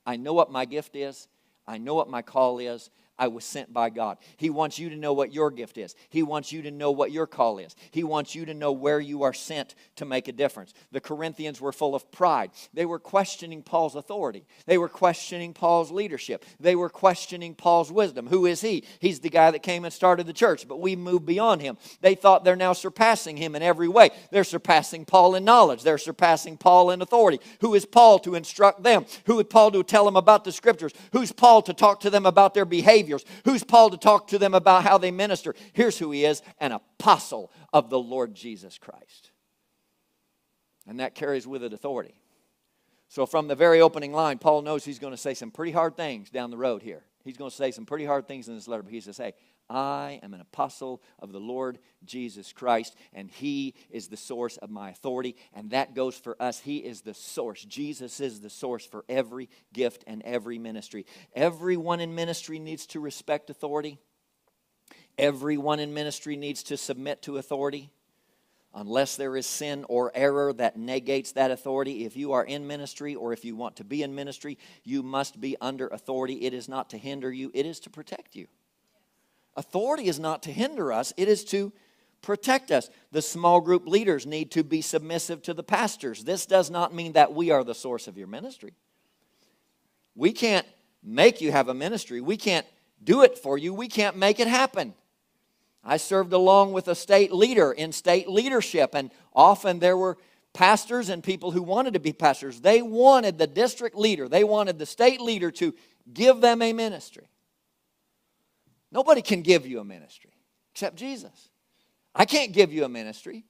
I 0.05 0.17
know 0.17 0.33
what 0.33 0.51
my 0.51 0.65
gift 0.65 0.95
is, 0.95 1.27
I 1.65 1.77
know 1.77 1.95
what 1.95 2.09
my 2.09 2.21
call 2.21 2.59
is. 2.59 2.89
I 3.19 3.27
was 3.27 3.45
sent 3.45 3.73
by 3.73 3.89
God. 3.89 4.17
He 4.37 4.49
wants 4.49 4.77
you 4.77 4.89
to 4.89 4.95
know 4.95 5.13
what 5.13 5.33
your 5.33 5.49
gift 5.49 5.77
is. 5.77 5.95
He 6.09 6.21
wants 6.21 6.51
you 6.51 6.61
to 6.61 6.71
know 6.71 6.91
what 6.91 7.11
your 7.11 7.25
call 7.25 7.57
is. 7.57 7.75
He 7.91 8.03
wants 8.03 8.35
you 8.35 8.45
to 8.45 8.53
know 8.53 8.71
where 8.71 8.99
you 8.99 9.23
are 9.23 9.33
sent 9.33 9.73
to 9.95 10.05
make 10.05 10.27
a 10.27 10.31
difference. 10.31 10.73
The 10.91 11.01
Corinthians 11.01 11.59
were 11.59 11.71
full 11.71 11.95
of 11.95 12.11
pride. 12.11 12.51
They 12.73 12.85
were 12.85 12.99
questioning 12.99 13.63
Paul's 13.63 13.95
authority. 13.95 14.45
They 14.67 14.77
were 14.77 14.89
questioning 14.89 15.53
Paul's 15.53 15.91
leadership. 15.91 16.45
They 16.59 16.75
were 16.75 16.89
questioning 16.89 17.55
Paul's 17.55 17.91
wisdom. 17.91 18.27
Who 18.27 18.45
is 18.45 18.61
he? 18.61 18.83
He's 18.99 19.19
the 19.19 19.29
guy 19.29 19.49
that 19.49 19.63
came 19.63 19.83
and 19.83 19.93
started 19.93 20.27
the 20.27 20.33
church, 20.33 20.67
but 20.67 20.79
we 20.79 20.95
moved 20.95 21.25
beyond 21.25 21.61
him. 21.61 21.77
They 22.01 22.13
thought 22.13 22.43
they're 22.43 22.55
now 22.55 22.73
surpassing 22.73 23.37
him 23.37 23.55
in 23.55 23.63
every 23.63 23.87
way. 23.87 24.11
They're 24.31 24.43
surpassing 24.43 25.05
Paul 25.05 25.33
in 25.33 25.43
knowledge. 25.43 25.81
They're 25.81 25.97
surpassing 25.97 26.57
Paul 26.57 26.91
in 26.91 27.01
authority. 27.01 27.39
Who 27.61 27.73
is 27.73 27.85
Paul 27.85 28.19
to 28.19 28.35
instruct 28.35 28.83
them? 28.83 29.05
Who 29.25 29.39
is 29.39 29.47
Paul 29.49 29.71
to 29.71 29.83
tell 29.83 30.05
them 30.05 30.17
about 30.17 30.43
the 30.43 30.51
scriptures? 30.51 30.93
Who's 31.13 31.31
Paul 31.31 31.63
to 31.63 31.73
talk 31.73 32.01
to 32.01 32.09
them 32.11 32.25
about 32.25 32.53
their 32.53 32.65
behavior? 32.65 33.06
Saviors. 33.07 33.25
Who's 33.45 33.63
Paul 33.63 33.89
to 33.91 33.97
talk 33.97 34.27
to 34.27 34.37
them 34.37 34.53
about 34.53 34.83
how 34.83 34.97
they 34.97 35.11
minister? 35.11 35.55
Here's 35.73 35.97
who 35.97 36.11
he 36.11 36.25
is 36.25 36.41
an 36.59 36.71
apostle 36.71 37.51
of 37.73 37.89
the 37.89 37.99
Lord 37.99 38.35
Jesus 38.35 38.77
Christ. 38.77 39.31
And 40.85 40.99
that 40.99 41.15
carries 41.15 41.47
with 41.47 41.63
it 41.63 41.73
authority. 41.73 42.15
So, 43.09 43.25
from 43.25 43.47
the 43.47 43.55
very 43.55 43.79
opening 43.79 44.11
line, 44.11 44.37
Paul 44.37 44.61
knows 44.61 44.83
he's 44.83 44.99
going 44.99 45.13
to 45.13 45.17
say 45.17 45.33
some 45.33 45.51
pretty 45.51 45.71
hard 45.71 45.95
things 45.95 46.29
down 46.29 46.51
the 46.51 46.57
road 46.57 46.81
here. 46.81 47.03
He's 47.23 47.37
going 47.37 47.49
to 47.49 47.55
say 47.55 47.71
some 47.71 47.85
pretty 47.85 48.05
hard 48.05 48.27
things 48.27 48.49
in 48.49 48.55
this 48.55 48.67
letter, 48.67 48.83
but 48.83 48.91
he 48.91 48.99
says, 48.99 49.17
Hey, 49.17 49.33
I 49.69 50.19
am 50.23 50.33
an 50.33 50.41
apostle 50.41 51.01
of 51.19 51.31
the 51.31 51.39
Lord 51.39 51.79
Jesus 52.05 52.53
Christ, 52.53 52.95
and 53.13 53.29
He 53.29 53.73
is 53.89 54.07
the 54.07 54.17
source 54.17 54.57
of 54.57 54.69
my 54.69 54.89
authority. 54.89 55.35
And 55.53 55.71
that 55.71 55.93
goes 55.93 56.17
for 56.17 56.41
us. 56.41 56.59
He 56.59 56.77
is 56.77 57.01
the 57.01 57.13
source. 57.13 57.63
Jesus 57.63 58.19
is 58.19 58.39
the 58.39 58.49
source 58.49 58.85
for 58.85 59.03
every 59.09 59.49
gift 59.73 60.03
and 60.07 60.21
every 60.23 60.57
ministry. 60.57 61.05
Everyone 61.35 61.99
in 61.99 62.15
ministry 62.15 62.59
needs 62.59 62.85
to 62.87 62.99
respect 62.99 63.49
authority, 63.49 63.99
everyone 65.17 65.79
in 65.79 65.93
ministry 65.93 66.37
needs 66.37 66.63
to 66.63 66.77
submit 66.77 67.21
to 67.23 67.37
authority. 67.37 67.89
Unless 68.73 69.15
there 69.15 69.35
is 69.35 69.47
sin 69.47 69.85
or 69.89 70.11
error 70.13 70.53
that 70.53 70.77
negates 70.77 71.31
that 71.31 71.49
authority, 71.49 72.05
if 72.05 72.15
you 72.15 72.33
are 72.33 72.43
in 72.43 72.67
ministry 72.67 73.15
or 73.15 73.33
if 73.33 73.43
you 73.43 73.55
want 73.55 73.77
to 73.77 73.83
be 73.83 74.03
in 74.03 74.13
ministry, 74.13 74.59
you 74.83 75.01
must 75.01 75.41
be 75.41 75.57
under 75.59 75.87
authority. 75.87 76.45
It 76.45 76.53
is 76.53 76.69
not 76.69 76.91
to 76.91 76.97
hinder 76.97 77.31
you, 77.31 77.49
it 77.55 77.65
is 77.65 77.79
to 77.81 77.89
protect 77.89 78.35
you. 78.35 78.45
Authority 79.57 80.07
is 80.07 80.19
not 80.19 80.43
to 80.43 80.51
hinder 80.51 80.93
us, 80.93 81.11
it 81.17 81.27
is 81.27 81.43
to 81.45 81.73
protect 82.21 82.71
us. 82.71 82.89
The 83.11 83.23
small 83.23 83.59
group 83.59 83.87
leaders 83.87 84.27
need 84.27 84.51
to 84.51 84.63
be 84.63 84.81
submissive 84.81 85.41
to 85.43 85.53
the 85.53 85.63
pastors. 85.63 86.23
This 86.23 86.45
does 86.45 86.69
not 86.69 86.93
mean 86.93 87.13
that 87.13 87.33
we 87.33 87.49
are 87.49 87.63
the 87.63 87.73
source 87.73 88.07
of 88.07 88.17
your 88.17 88.27
ministry. 88.27 88.73
We 90.15 90.31
can't 90.31 90.65
make 91.03 91.41
you 91.41 91.51
have 91.51 91.69
a 91.69 91.73
ministry, 91.73 92.21
we 92.21 92.37
can't 92.37 92.67
do 93.03 93.23
it 93.23 93.37
for 93.37 93.57
you, 93.57 93.73
we 93.73 93.87
can't 93.87 94.15
make 94.15 94.39
it 94.39 94.47
happen. 94.47 94.93
I 95.83 95.97
served 95.97 96.33
along 96.33 96.73
with 96.73 96.87
a 96.87 96.95
state 96.95 97.31
leader 97.31 97.71
in 97.71 97.91
state 97.91 98.29
leadership, 98.29 98.93
and 98.93 99.09
often 99.33 99.79
there 99.79 99.97
were 99.97 100.17
pastors 100.53 101.09
and 101.09 101.23
people 101.23 101.51
who 101.51 101.63
wanted 101.63 101.93
to 101.93 101.99
be 101.99 102.13
pastors. 102.13 102.61
They 102.61 102.81
wanted 102.81 103.37
the 103.37 103.47
district 103.47 103.95
leader, 103.95 104.27
they 104.27 104.43
wanted 104.43 104.77
the 104.77 104.85
state 104.85 105.21
leader 105.21 105.49
to 105.51 105.73
give 106.13 106.41
them 106.41 106.61
a 106.61 106.73
ministry. 106.73 107.27
Nobody 108.97 109.21
can 109.21 109.43
give 109.43 109.67
you 109.67 109.79
a 109.79 109.83
ministry 109.83 110.31
except 110.73 110.95
Jesus. 110.95 111.49
I 112.15 112.25
can't 112.25 112.51
give 112.51 112.73
you 112.73 112.83
a 112.83 112.89
ministry. 112.89 113.45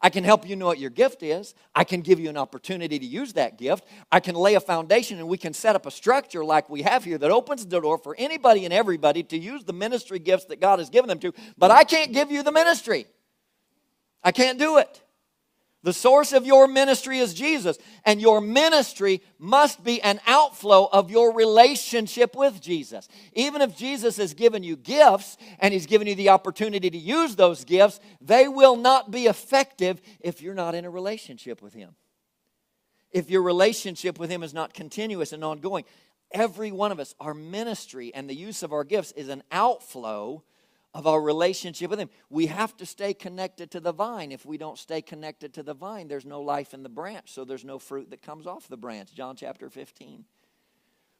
I 0.00 0.10
can 0.10 0.22
help 0.22 0.48
you 0.48 0.54
know 0.54 0.66
what 0.66 0.78
your 0.78 0.90
gift 0.90 1.24
is. 1.24 1.56
I 1.74 1.82
can 1.82 2.02
give 2.02 2.20
you 2.20 2.28
an 2.28 2.36
opportunity 2.36 2.96
to 2.96 3.04
use 3.04 3.32
that 3.32 3.58
gift. 3.58 3.84
I 4.12 4.20
can 4.20 4.36
lay 4.36 4.54
a 4.54 4.60
foundation 4.60 5.18
and 5.18 5.26
we 5.26 5.38
can 5.38 5.54
set 5.54 5.74
up 5.74 5.86
a 5.86 5.90
structure 5.90 6.44
like 6.44 6.70
we 6.70 6.82
have 6.82 7.02
here 7.02 7.18
that 7.18 7.32
opens 7.32 7.66
the 7.66 7.80
door 7.80 7.98
for 7.98 8.14
anybody 8.16 8.64
and 8.64 8.72
everybody 8.72 9.24
to 9.24 9.36
use 9.36 9.64
the 9.64 9.72
ministry 9.72 10.20
gifts 10.20 10.44
that 10.44 10.60
God 10.60 10.78
has 10.78 10.88
given 10.88 11.08
them 11.08 11.18
to. 11.18 11.32
But 11.58 11.72
I 11.72 11.82
can't 11.82 12.12
give 12.12 12.30
you 12.30 12.44
the 12.44 12.52
ministry. 12.52 13.06
I 14.22 14.30
can't 14.30 14.56
do 14.56 14.78
it. 14.78 15.02
The 15.86 15.92
source 15.92 16.32
of 16.32 16.44
your 16.44 16.66
ministry 16.66 17.20
is 17.20 17.32
Jesus, 17.32 17.78
and 18.04 18.20
your 18.20 18.40
ministry 18.40 19.22
must 19.38 19.84
be 19.84 20.02
an 20.02 20.18
outflow 20.26 20.88
of 20.90 21.12
your 21.12 21.32
relationship 21.32 22.34
with 22.34 22.60
Jesus. 22.60 23.06
Even 23.34 23.62
if 23.62 23.76
Jesus 23.76 24.16
has 24.16 24.34
given 24.34 24.64
you 24.64 24.74
gifts 24.74 25.36
and 25.60 25.72
He's 25.72 25.86
given 25.86 26.08
you 26.08 26.16
the 26.16 26.30
opportunity 26.30 26.90
to 26.90 26.98
use 26.98 27.36
those 27.36 27.64
gifts, 27.64 28.00
they 28.20 28.48
will 28.48 28.74
not 28.74 29.12
be 29.12 29.26
effective 29.26 30.02
if 30.18 30.42
you're 30.42 30.54
not 30.54 30.74
in 30.74 30.84
a 30.84 30.90
relationship 30.90 31.62
with 31.62 31.72
Him. 31.72 31.94
If 33.12 33.30
your 33.30 33.42
relationship 33.42 34.18
with 34.18 34.28
Him 34.28 34.42
is 34.42 34.52
not 34.52 34.74
continuous 34.74 35.32
and 35.32 35.44
ongoing, 35.44 35.84
every 36.32 36.72
one 36.72 36.90
of 36.90 36.98
us, 36.98 37.14
our 37.20 37.32
ministry 37.32 38.12
and 38.12 38.28
the 38.28 38.34
use 38.34 38.64
of 38.64 38.72
our 38.72 38.82
gifts 38.82 39.12
is 39.12 39.28
an 39.28 39.44
outflow 39.52 40.42
of 40.96 41.06
our 41.06 41.20
relationship 41.20 41.90
with 41.90 42.00
Him. 42.00 42.08
We 42.30 42.46
have 42.46 42.74
to 42.78 42.86
stay 42.86 43.12
connected 43.12 43.70
to 43.72 43.80
the 43.80 43.92
vine. 43.92 44.32
If 44.32 44.46
we 44.46 44.56
don't 44.56 44.78
stay 44.78 45.02
connected 45.02 45.52
to 45.54 45.62
the 45.62 45.74
vine, 45.74 46.08
there's 46.08 46.24
no 46.24 46.40
life 46.40 46.72
in 46.72 46.82
the 46.82 46.88
branch, 46.88 47.32
so 47.32 47.44
there's 47.44 47.66
no 47.66 47.78
fruit 47.78 48.10
that 48.10 48.22
comes 48.22 48.46
off 48.46 48.66
the 48.66 48.78
branch. 48.78 49.12
John 49.14 49.36
chapter 49.36 49.68
15. 49.68 50.24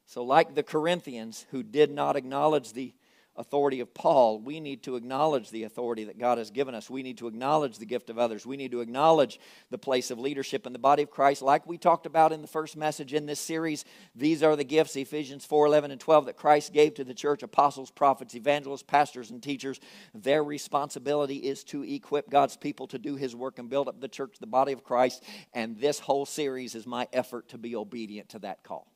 So, 0.07 0.23
like 0.23 0.55
the 0.55 0.63
Corinthians 0.63 1.45
who 1.51 1.61
did 1.61 1.91
not 1.91 2.15
acknowledge 2.15 2.73
the 2.73 2.95
authority 3.37 3.79
of 3.79 3.93
Paul, 3.93 4.39
we 4.39 4.59
need 4.59 4.83
to 4.83 4.95
acknowledge 4.95 5.49
the 5.49 5.63
authority 5.63 6.05
that 6.05 6.17
God 6.17 6.37
has 6.37 6.49
given 6.49 6.73
us. 6.73 6.89
We 6.89 7.03
need 7.03 7.17
to 7.19 7.27
acknowledge 7.27 7.77
the 7.77 7.85
gift 7.85 8.09
of 8.09 8.17
others. 8.17 8.45
We 8.45 8.57
need 8.57 8.71
to 8.71 8.81
acknowledge 8.81 9.39
the 9.69 9.77
place 9.77 10.11
of 10.11 10.19
leadership 10.19 10.65
in 10.65 10.73
the 10.73 10.79
body 10.79 11.03
of 11.03 11.11
Christ. 11.11 11.41
Like 11.41 11.67
we 11.67 11.77
talked 11.77 12.05
about 12.05 12.31
in 12.31 12.41
the 12.41 12.47
first 12.47 12.75
message 12.75 13.13
in 13.13 13.25
this 13.25 13.39
series, 13.39 13.85
these 14.15 14.43
are 14.43 14.55
the 14.55 14.63
gifts, 14.63 14.95
Ephesians 14.95 15.45
4 15.45 15.67
11 15.67 15.91
and 15.91 15.99
12, 15.99 16.25
that 16.25 16.37
Christ 16.37 16.73
gave 16.73 16.95
to 16.95 17.03
the 17.03 17.13
church 17.13 17.43
apostles, 17.43 17.91
prophets, 17.91 18.35
evangelists, 18.35 18.83
pastors, 18.83 19.31
and 19.31 19.41
teachers. 19.41 19.79
Their 20.13 20.43
responsibility 20.43 21.37
is 21.37 21.63
to 21.65 21.83
equip 21.83 22.29
God's 22.29 22.57
people 22.57 22.87
to 22.87 22.99
do 22.99 23.15
his 23.15 23.35
work 23.35 23.59
and 23.59 23.69
build 23.69 23.87
up 23.87 24.01
the 24.01 24.07
church, 24.07 24.37
the 24.39 24.47
body 24.47 24.73
of 24.73 24.83
Christ. 24.83 25.23
And 25.53 25.77
this 25.77 25.99
whole 25.99 26.25
series 26.25 26.75
is 26.75 26.87
my 26.87 27.07
effort 27.13 27.49
to 27.49 27.57
be 27.57 27.75
obedient 27.75 28.29
to 28.29 28.39
that 28.39 28.63
call. 28.63 28.87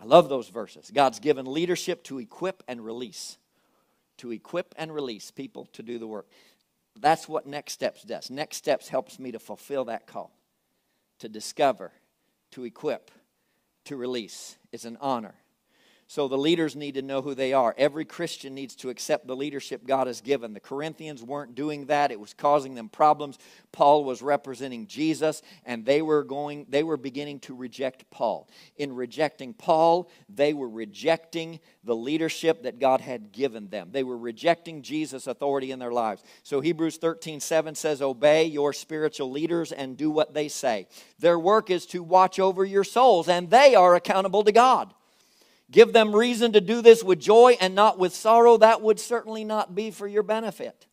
I 0.00 0.04
love 0.04 0.28
those 0.28 0.48
verses. 0.48 0.90
God's 0.92 1.20
given 1.20 1.44
leadership 1.44 2.02
to 2.04 2.18
equip 2.18 2.62
and 2.66 2.84
release, 2.84 3.36
to 4.18 4.32
equip 4.32 4.74
and 4.78 4.94
release 4.94 5.30
people 5.30 5.66
to 5.72 5.82
do 5.82 5.98
the 5.98 6.06
work. 6.06 6.26
That's 6.98 7.28
what 7.28 7.46
Next 7.46 7.72
Steps 7.72 8.02
does. 8.02 8.30
Next 8.30 8.56
Steps 8.56 8.88
helps 8.88 9.18
me 9.18 9.32
to 9.32 9.38
fulfill 9.38 9.84
that 9.86 10.06
call, 10.06 10.32
to 11.18 11.28
discover, 11.28 11.92
to 12.52 12.64
equip, 12.64 13.10
to 13.84 13.96
release. 13.96 14.56
It's 14.72 14.84
an 14.84 14.96
honor. 15.00 15.34
So 16.10 16.26
the 16.26 16.36
leaders 16.36 16.74
need 16.74 16.94
to 16.94 17.02
know 17.02 17.22
who 17.22 17.36
they 17.36 17.52
are. 17.52 17.72
Every 17.78 18.04
Christian 18.04 18.52
needs 18.52 18.74
to 18.74 18.90
accept 18.90 19.28
the 19.28 19.36
leadership 19.36 19.86
God 19.86 20.08
has 20.08 20.20
given. 20.20 20.54
The 20.54 20.58
Corinthians 20.58 21.22
weren't 21.22 21.54
doing 21.54 21.86
that. 21.86 22.10
It 22.10 22.18
was 22.18 22.34
causing 22.34 22.74
them 22.74 22.88
problems. 22.88 23.38
Paul 23.70 24.02
was 24.02 24.20
representing 24.20 24.88
Jesus 24.88 25.40
and 25.64 25.86
they 25.86 26.02
were 26.02 26.24
going 26.24 26.66
they 26.68 26.82
were 26.82 26.96
beginning 26.96 27.38
to 27.42 27.54
reject 27.54 28.10
Paul. 28.10 28.48
In 28.76 28.92
rejecting 28.92 29.54
Paul, 29.54 30.10
they 30.28 30.52
were 30.52 30.68
rejecting 30.68 31.60
the 31.84 31.94
leadership 31.94 32.64
that 32.64 32.80
God 32.80 33.00
had 33.00 33.30
given 33.30 33.68
them. 33.68 33.90
They 33.92 34.02
were 34.02 34.18
rejecting 34.18 34.82
Jesus' 34.82 35.28
authority 35.28 35.70
in 35.70 35.78
their 35.78 35.92
lives. 35.92 36.24
So 36.42 36.60
Hebrews 36.60 36.96
13:7 36.96 37.76
says, 37.76 38.02
"Obey 38.02 38.46
your 38.46 38.72
spiritual 38.72 39.30
leaders 39.30 39.70
and 39.70 39.96
do 39.96 40.10
what 40.10 40.34
they 40.34 40.48
say. 40.48 40.88
Their 41.20 41.38
work 41.38 41.70
is 41.70 41.86
to 41.86 42.02
watch 42.02 42.40
over 42.40 42.64
your 42.64 42.82
souls 42.82 43.28
and 43.28 43.48
they 43.48 43.76
are 43.76 43.94
accountable 43.94 44.42
to 44.42 44.50
God." 44.50 44.92
Give 45.70 45.92
them 45.92 46.14
reason 46.14 46.52
to 46.52 46.60
do 46.60 46.82
this 46.82 47.04
with 47.04 47.20
joy 47.20 47.56
and 47.60 47.74
not 47.74 47.98
with 47.98 48.14
sorrow. 48.14 48.56
That 48.56 48.82
would 48.82 48.98
certainly 48.98 49.44
not 49.44 49.74
be 49.74 49.90
for 49.90 50.08
your 50.08 50.22
benefit. 50.22 50.86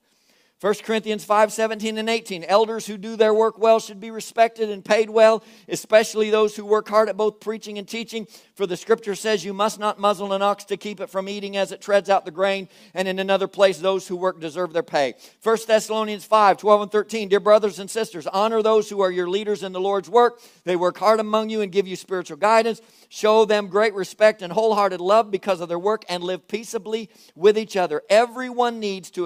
1 0.59 0.73
Corinthians 0.83 1.23
5 1.23 1.53
17 1.53 1.99
and 1.99 2.09
18. 2.09 2.43
Elders 2.43 2.87
who 2.87 2.97
do 2.97 3.15
their 3.15 3.31
work 3.31 3.59
well 3.59 3.79
should 3.79 3.99
be 3.99 4.09
respected 4.09 4.71
and 4.71 4.83
paid 4.83 5.07
well, 5.07 5.43
especially 5.67 6.31
those 6.31 6.55
who 6.55 6.65
work 6.65 6.89
hard 6.89 7.09
at 7.09 7.15
both 7.15 7.39
preaching 7.39 7.77
and 7.77 7.87
teaching. 7.87 8.27
For 8.55 8.65
the 8.65 8.75
scripture 8.75 9.13
says, 9.13 9.45
You 9.45 9.53
must 9.53 9.77
not 9.79 9.99
muzzle 9.99 10.33
an 10.33 10.41
ox 10.41 10.63
to 10.65 10.77
keep 10.77 10.99
it 10.99 11.11
from 11.11 11.29
eating 11.29 11.57
as 11.57 11.71
it 11.71 11.79
treads 11.79 12.09
out 12.09 12.25
the 12.25 12.31
grain. 12.31 12.69
And 12.95 13.07
in 13.07 13.19
another 13.19 13.47
place, 13.47 13.77
those 13.77 14.07
who 14.07 14.15
work 14.15 14.39
deserve 14.39 14.73
their 14.73 14.81
pay. 14.81 15.13
1 15.43 15.57
Thessalonians 15.67 16.25
5 16.25 16.57
12 16.57 16.81
and 16.81 16.91
13. 16.91 17.29
Dear 17.29 17.39
brothers 17.39 17.77
and 17.77 17.89
sisters, 17.89 18.25
honor 18.25 18.63
those 18.63 18.89
who 18.89 19.01
are 19.01 19.11
your 19.11 19.29
leaders 19.29 19.61
in 19.61 19.73
the 19.73 19.79
Lord's 19.79 20.09
work. 20.09 20.41
They 20.63 20.75
work 20.75 20.97
hard 20.97 21.19
among 21.19 21.49
you 21.49 21.61
and 21.61 21.71
give 21.71 21.87
you 21.87 21.95
spiritual 21.95 22.37
guidance. 22.37 22.81
Show 23.09 23.45
them 23.45 23.67
great 23.67 23.93
respect 23.93 24.41
and 24.41 24.51
wholehearted 24.51 25.01
love 25.01 25.29
because 25.29 25.61
of 25.61 25.69
their 25.69 25.77
work 25.77 26.03
and 26.09 26.23
live 26.23 26.47
peaceably 26.47 27.11
with 27.35 27.59
each 27.59 27.77
other. 27.77 28.01
Everyone 28.09 28.79
needs 28.79 29.11
to 29.11 29.25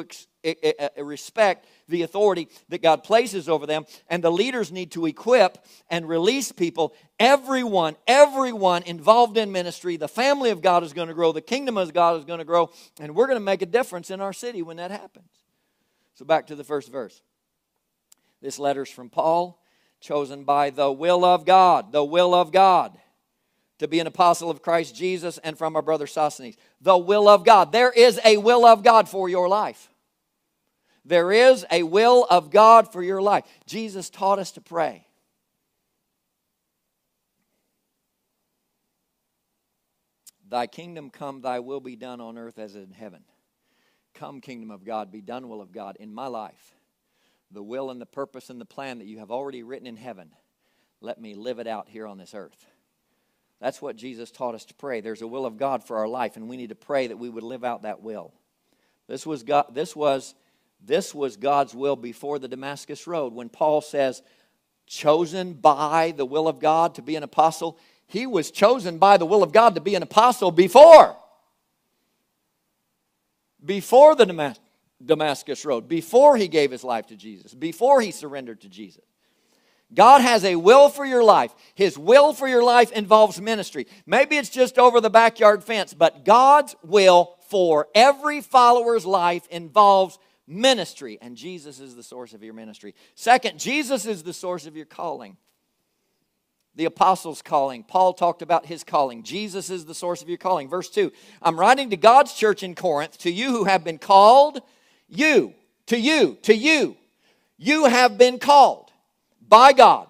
respect 0.98 1.68
the 1.88 2.02
authority 2.04 2.48
that 2.70 2.82
God 2.82 3.04
places 3.04 3.50
over 3.50 3.66
them, 3.66 3.86
and 4.08 4.24
the 4.24 4.32
leaders 4.32 4.72
need 4.72 4.92
to 4.92 5.06
equip 5.06 5.58
and 5.90 6.08
release 6.08 6.52
people. 6.52 6.94
Everyone, 7.20 7.96
everyone 8.08 8.84
involved 8.84 9.38
in 9.38 9.52
ministry, 9.52 9.98
the 9.98 10.08
family 10.08 10.50
of 10.50 10.62
God 10.62 10.84
is 10.84 10.94
going 10.94 11.08
to 11.08 11.14
grow, 11.14 11.32
the 11.32 11.42
kingdom 11.42 11.78
of 11.78 11.94
God 11.94 12.18
is 12.18 12.26
going 12.26 12.40
to 12.40 12.46
grow, 12.46 12.72
and 13.00 13.16
we're 13.16 13.28
going 13.28 13.40
to 13.40 13.46
make 13.46 13.62
a 13.62 13.68
difference 13.68 14.10
in 14.10 14.22
our 14.22 14.34
city 14.34 14.62
when 14.62 14.78
that 14.78 14.92
happens. 14.92 15.30
So, 16.16 16.26
back 16.26 16.48
to 16.48 16.56
the 16.56 16.64
first 16.64 16.92
verse. 16.92 17.22
This 18.42 18.58
letter 18.58 18.84
is 18.84 18.90
from 18.90 19.10
Paul, 19.10 19.64
chosen 20.00 20.44
by 20.44 20.72
the 20.72 20.92
will 20.92 21.24
of 21.24 21.46
God, 21.46 21.92
the 21.92 22.04
will 22.04 22.34
of 22.34 22.52
God 22.52 22.98
to 23.82 23.88
be 23.88 24.00
an 24.00 24.06
apostle 24.06 24.52
of 24.52 24.62
Christ 24.62 24.96
Jesus, 24.96 25.40
and 25.40 25.58
from 25.58 25.76
our 25.76 25.82
brother 25.82 26.06
Sosthenes. 26.06 26.56
The 26.82 26.96
will 26.96 27.28
of 27.28 27.44
God. 27.44 27.72
There 27.72 27.92
is 27.92 28.20
a 28.24 28.38
will 28.38 28.64
of 28.64 28.84
God 28.84 29.10
for 29.10 29.28
your 29.28 29.50
life. 29.50 29.91
There 31.04 31.32
is 31.32 31.66
a 31.72 31.84
will 31.84 32.28
of 32.30 32.52
God 32.52 32.92
for 32.92 33.02
your 33.02 33.22
life. 33.22 33.46
Jesus 33.66 34.10
taught 34.10 34.40
us 34.40 34.52
to 34.52 34.62
pray. 34.62 35.08
Thy 40.48 40.68
kingdom 40.68 41.10
come, 41.10 41.42
thy 41.42 41.60
will 41.60 41.80
be 41.80 41.96
done 41.96 42.20
on 42.20 42.38
earth 42.38 42.60
as 42.60 42.76
in 42.76 42.92
heaven. 42.92 43.24
Come, 44.14 44.42
kingdom 44.42 44.70
of 44.70 44.84
God, 44.84 45.12
be 45.12 45.22
done, 45.22 45.48
will 45.48 45.62
of 45.62 45.72
God, 45.72 45.96
in 46.00 46.14
my 46.14 46.28
life. 46.28 46.76
The 47.52 47.64
will 47.64 47.90
and 47.90 48.02
the 48.02 48.06
purpose 48.06 48.50
and 48.50 48.60
the 48.60 48.66
plan 48.66 49.00
that 49.00 49.08
you 49.08 49.20
have 49.20 49.32
already 49.32 49.64
written 49.64 49.88
in 49.88 49.96
heaven, 49.96 50.32
let 51.00 51.20
me 51.20 51.36
live 51.36 51.60
it 51.60 51.68
out 51.68 51.88
here 51.88 52.06
on 52.06 52.18
this 52.18 52.34
earth. 52.34 52.66
That's 53.62 53.82
what 53.82 53.96
Jesus 53.96 54.30
taught 54.30 54.56
us 54.56 54.66
to 54.66 54.74
pray. 54.74 55.02
There's 55.02 55.22
a 55.22 55.28
will 55.28 55.46
of 55.46 55.58
God 55.58 55.84
for 55.84 55.98
our 55.98 56.08
life, 56.08 56.36
and 56.36 56.50
we 56.50 56.58
need 56.58 56.70
to 56.70 56.76
pray 56.76 57.08
that 57.08 57.18
we 57.18 57.30
would 57.30 57.44
live 57.44 57.64
out 57.64 57.84
that 57.84 58.02
will. 58.02 58.34
This 59.08 59.26
was, 59.26 59.44
God, 59.44 59.68
this 59.74 59.96
was 59.96 60.36
this 60.84 61.14
was 61.14 61.38
God's 61.38 61.76
will 61.76 61.96
before 61.96 62.40
the 62.40 62.48
Damascus 62.48 63.08
Road. 63.08 63.34
When 63.34 63.50
Paul 63.50 63.82
says, 63.82 64.22
chosen 64.88 65.54
by 65.54 66.12
the 66.12 66.26
will 66.26 66.48
of 66.48 66.60
God 66.60 66.96
to 66.96 67.02
be 67.02 67.16
an 67.16 67.24
apostle, 67.24 67.78
he 68.08 68.28
was 68.28 68.52
chosen 68.52 68.98
by 68.98 69.18
the 69.18 69.26
will 69.26 69.44
of 69.44 69.54
God 69.54 69.76
to 69.76 69.82
be 69.82 69.96
an 69.96 70.04
apostle 70.04 70.52
before. 70.52 71.16
Before 73.64 74.16
the 74.16 74.56
Damascus 75.04 75.64
Road, 75.64 75.88
before 75.88 76.36
he 76.36 76.48
gave 76.48 76.72
his 76.72 76.84
life 76.84 77.08
to 77.08 77.16
Jesus, 77.16 77.54
before 77.54 78.02
he 78.02 78.12
surrendered 78.12 78.62
to 78.62 78.70
Jesus. 78.70 79.04
God 79.94 80.22
has 80.22 80.46
a 80.46 80.56
will 80.56 80.90
for 80.90 81.06
your 81.06 81.24
life. 81.24 81.54
His 81.76 81.98
will 81.98 82.34
for 82.34 82.48
your 82.48 82.64
life 82.64 82.92
involves 82.92 83.42
ministry. 83.42 83.88
Maybe 84.06 84.38
it's 84.38 84.50
just 84.50 84.78
over 84.80 85.02
the 85.02 85.10
backyard 85.10 85.64
fence, 85.64 85.94
but 85.94 86.24
God's 86.24 86.76
will 86.84 87.36
for 87.50 87.88
every 87.94 88.40
follower's 88.40 89.06
life 89.06 89.46
involves 89.48 90.18
ministry, 90.48 91.18
and 91.22 91.36
Jesus 91.36 91.80
is 91.80 91.96
the 91.96 92.04
source 92.04 92.34
of 92.34 92.44
your 92.44 92.54
ministry. 92.54 92.96
Second, 93.16 93.60
Jesus 93.60 94.06
is 94.06 94.24
the 94.24 94.34
source 94.34 94.66
of 94.66 94.76
your 94.76 94.86
calling. 94.86 95.38
The 96.76 96.86
apostles' 96.86 97.42
calling. 97.42 97.84
Paul 97.84 98.14
talked 98.14 98.42
about 98.42 98.66
his 98.66 98.84
calling. 98.84 99.24
Jesus 99.24 99.70
is 99.70 99.86
the 99.86 99.94
source 99.94 100.22
of 100.22 100.30
your 100.30 100.38
calling. 100.38 100.70
Verse 100.70 100.90
2 100.90 101.12
I'm 101.42 101.60
writing 101.60 101.90
to 101.90 101.98
God's 101.98 102.34
church 102.34 102.64
in 102.64 102.76
Corinth, 102.76 103.18
to 103.20 103.32
you 103.32 103.52
who 103.52 103.66
have 103.66 103.84
been 103.84 103.98
called, 103.98 104.62
you, 105.10 105.54
to 105.88 106.00
you, 106.00 106.38
to 106.44 106.56
you. 106.56 106.96
You 107.58 107.86
have 107.86 108.18
been 108.18 108.40
called 108.40 108.92
by 109.48 109.74
God 109.74 110.08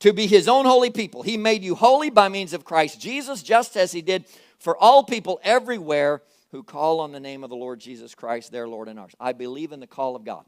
to 0.00 0.12
be 0.12 0.26
his 0.26 0.48
own 0.48 0.64
holy 0.64 0.90
people. 0.90 1.22
He 1.22 1.36
made 1.36 1.62
you 1.62 1.74
holy 1.74 2.10
by 2.10 2.28
means 2.28 2.52
of 2.52 2.64
Christ 2.64 3.00
Jesus, 3.00 3.42
just 3.42 3.76
as 3.76 3.92
he 3.92 4.02
did 4.02 4.24
for 4.58 4.76
all 4.76 5.04
people 5.04 5.40
everywhere 5.44 6.22
who 6.50 6.62
call 6.62 7.00
on 7.00 7.12
the 7.12 7.20
name 7.20 7.44
of 7.44 7.50
the 7.50 7.56
Lord 7.56 7.80
Jesus 7.80 8.14
Christ, 8.14 8.50
their 8.50 8.68
Lord 8.68 8.88
and 8.88 8.98
ours. 8.98 9.14
I 9.20 9.32
believe 9.32 9.72
in 9.72 9.80
the 9.80 9.86
call 9.86 10.16
of 10.16 10.24
God. 10.24 10.44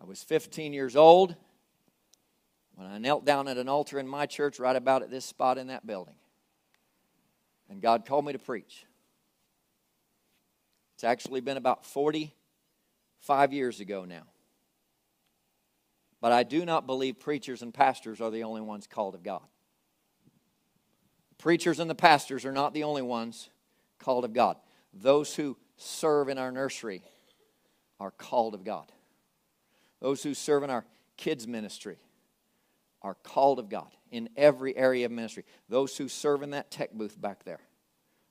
I 0.00 0.04
was 0.04 0.22
15 0.22 0.72
years 0.72 0.94
old 0.94 1.34
when 2.74 2.86
I 2.86 2.98
knelt 2.98 3.24
down 3.24 3.48
at 3.48 3.56
an 3.56 3.68
altar 3.68 3.98
in 3.98 4.06
my 4.06 4.26
church, 4.26 4.58
right 4.58 4.76
about 4.76 5.02
at 5.02 5.10
this 5.10 5.24
spot 5.24 5.56
in 5.56 5.68
that 5.68 5.86
building. 5.86 6.16
And 7.70 7.80
God 7.80 8.04
called 8.04 8.26
me 8.26 8.34
to 8.34 8.38
preach. 8.38 8.84
It's 10.94 11.04
actually 11.04 11.40
been 11.40 11.56
about 11.56 11.86
45 11.86 13.52
years 13.54 13.80
ago 13.80 14.04
now. 14.04 14.24
But 16.20 16.32
I 16.32 16.42
do 16.42 16.64
not 16.66 16.86
believe 16.86 17.18
preachers 17.18 17.62
and 17.62 17.72
pastors 17.72 18.20
are 18.20 18.30
the 18.30 18.44
only 18.44 18.60
ones 18.60 18.86
called 18.86 19.14
of 19.14 19.22
God 19.22 19.42
preachers 21.38 21.80
and 21.80 21.88
the 21.90 21.94
pastors 21.94 22.44
are 22.44 22.52
not 22.52 22.74
the 22.74 22.84
only 22.84 23.02
ones 23.02 23.50
called 23.98 24.24
of 24.24 24.32
God. 24.32 24.56
Those 24.92 25.34
who 25.34 25.56
serve 25.76 26.28
in 26.28 26.38
our 26.38 26.50
nursery 26.50 27.02
are 28.00 28.10
called 28.10 28.54
of 28.54 28.64
God. 28.64 28.90
Those 30.00 30.22
who 30.22 30.34
serve 30.34 30.62
in 30.62 30.70
our 30.70 30.84
kids' 31.16 31.46
ministry 31.46 31.98
are 33.02 33.14
called 33.22 33.58
of 33.58 33.68
God 33.68 33.88
in 34.10 34.28
every 34.36 34.76
area 34.76 35.06
of 35.06 35.12
ministry. 35.12 35.44
Those 35.68 35.96
who 35.96 36.08
serve 36.08 36.42
in 36.42 36.50
that 36.50 36.70
tech 36.70 36.92
booth 36.92 37.20
back 37.20 37.44
there, 37.44 37.60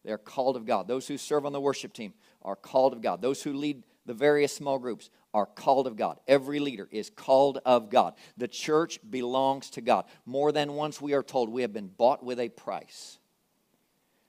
they 0.04 0.12
are 0.12 0.18
called 0.18 0.56
of 0.56 0.66
God. 0.66 0.88
Those 0.88 1.08
who 1.08 1.18
serve 1.18 1.46
on 1.46 1.54
the 1.54 1.62
worship 1.62 1.94
team 1.94 2.14
are 2.42 2.56
called 2.56 2.94
of 2.94 3.02
God. 3.02 3.22
Those 3.22 3.42
who 3.42 3.54
lead 3.54 3.84
the 4.06 4.14
various 4.14 4.56
small 4.56 4.78
groups 4.78 5.10
are 5.36 5.46
called 5.46 5.86
of 5.86 5.98
God. 5.98 6.18
Every 6.30 6.60
leader 6.60 6.88
is 6.92 7.10
called 7.10 7.60
of 7.66 7.90
God. 7.90 8.14
The 8.38 8.48
church 8.48 9.00
belongs 9.10 9.70
to 9.72 9.82
God. 9.82 10.06
More 10.26 10.54
than 10.54 10.74
once 10.74 11.02
we 11.02 11.14
are 11.14 11.22
told 11.22 11.50
we 11.50 11.62
have 11.64 11.74
been 11.74 11.90
bought 11.90 12.24
with 12.24 12.40
a 12.40 12.48
price. 12.48 13.20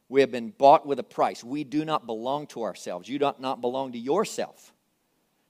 We 0.08 0.20
have 0.20 0.32
been 0.32 0.50
bought 0.50 0.84
with 0.84 0.98
a 0.98 1.04
price. 1.04 1.44
We 1.44 1.62
do 1.62 1.84
not 1.84 2.06
belong 2.06 2.48
to 2.48 2.64
ourselves. 2.64 3.08
You 3.08 3.20
do 3.20 3.32
not 3.38 3.60
belong 3.60 3.92
to 3.92 3.98
yourself. 3.98 4.72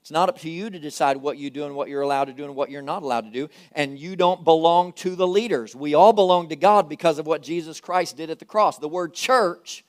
It's 0.01 0.11
not 0.11 0.29
up 0.29 0.37
to 0.39 0.49
you 0.49 0.69
to 0.69 0.77
decide 0.79 1.17
what 1.17 1.39
you 1.39 1.49
do 1.49 1.65
and 1.65 1.75
what 1.75 1.89
you're 1.89 2.03
allowed 2.03 2.25
to 2.25 2.33
do 2.33 2.45
and 2.45 2.55
what 2.55 2.69
you're 2.69 2.83
not 2.83 3.01
allowed 3.01 3.25
to 3.25 3.31
do. 3.31 3.49
And 3.71 3.97
you 3.97 4.15
don't 4.15 4.43
belong 4.43 4.93
to 4.93 5.15
the 5.15 5.27
leaders. 5.27 5.75
We 5.75 5.95
all 5.95 6.13
belong 6.13 6.49
to 6.49 6.55
God 6.55 6.87
because 6.87 7.17
of 7.17 7.25
what 7.25 7.41
Jesus 7.41 7.81
Christ 7.81 8.15
did 8.15 8.29
at 8.29 8.37
the 8.37 8.45
cross. 8.45 8.77
The 8.77 8.87
word 8.87 9.15
church 9.15 9.83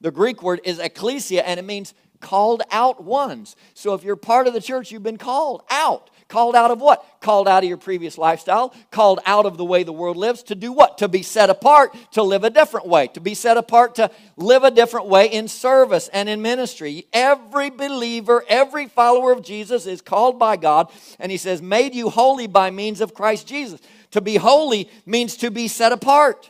The 0.00 0.10
Greek 0.10 0.42
word 0.42 0.60
is 0.64 0.78
ecclesia, 0.78 1.42
and 1.42 1.60
it 1.60 1.64
means 1.66 1.92
called 2.20 2.62
out 2.70 3.02
ones. 3.02 3.56
So 3.74 3.94
if 3.94 4.04
you're 4.04 4.16
part 4.16 4.46
of 4.46 4.54
the 4.54 4.60
church, 4.60 4.90
you've 4.92 5.02
been 5.02 5.16
called 5.16 5.62
out. 5.70 6.10
Called 6.28 6.54
out 6.54 6.70
of 6.70 6.80
what? 6.80 7.04
Called 7.20 7.48
out 7.48 7.64
of 7.64 7.68
your 7.68 7.76
previous 7.76 8.16
lifestyle, 8.16 8.72
called 8.92 9.18
out 9.26 9.46
of 9.46 9.56
the 9.56 9.64
way 9.64 9.82
the 9.82 9.92
world 9.92 10.16
lives 10.16 10.44
to 10.44 10.54
do 10.54 10.70
what? 10.70 10.98
To 10.98 11.08
be 11.08 11.24
set 11.24 11.50
apart, 11.50 11.92
to 12.12 12.22
live 12.22 12.44
a 12.44 12.50
different 12.50 12.86
way, 12.86 13.08
to 13.08 13.20
be 13.20 13.34
set 13.34 13.56
apart, 13.56 13.96
to 13.96 14.12
live 14.36 14.62
a 14.62 14.70
different 14.70 15.08
way 15.08 15.26
in 15.26 15.48
service 15.48 16.06
and 16.12 16.28
in 16.28 16.40
ministry. 16.40 17.04
Every 17.12 17.68
believer, 17.68 18.44
every 18.48 18.86
follower 18.86 19.32
of 19.32 19.42
Jesus 19.42 19.86
is 19.86 20.00
called 20.00 20.38
by 20.38 20.56
God, 20.56 20.92
and 21.18 21.32
He 21.32 21.36
says, 21.36 21.60
made 21.60 21.96
you 21.96 22.10
holy 22.10 22.46
by 22.46 22.70
means 22.70 23.00
of 23.00 23.12
Christ 23.12 23.48
Jesus. 23.48 23.80
To 24.12 24.20
be 24.20 24.36
holy 24.36 24.88
means 25.04 25.36
to 25.38 25.50
be 25.50 25.66
set 25.66 25.90
apart. 25.90 26.48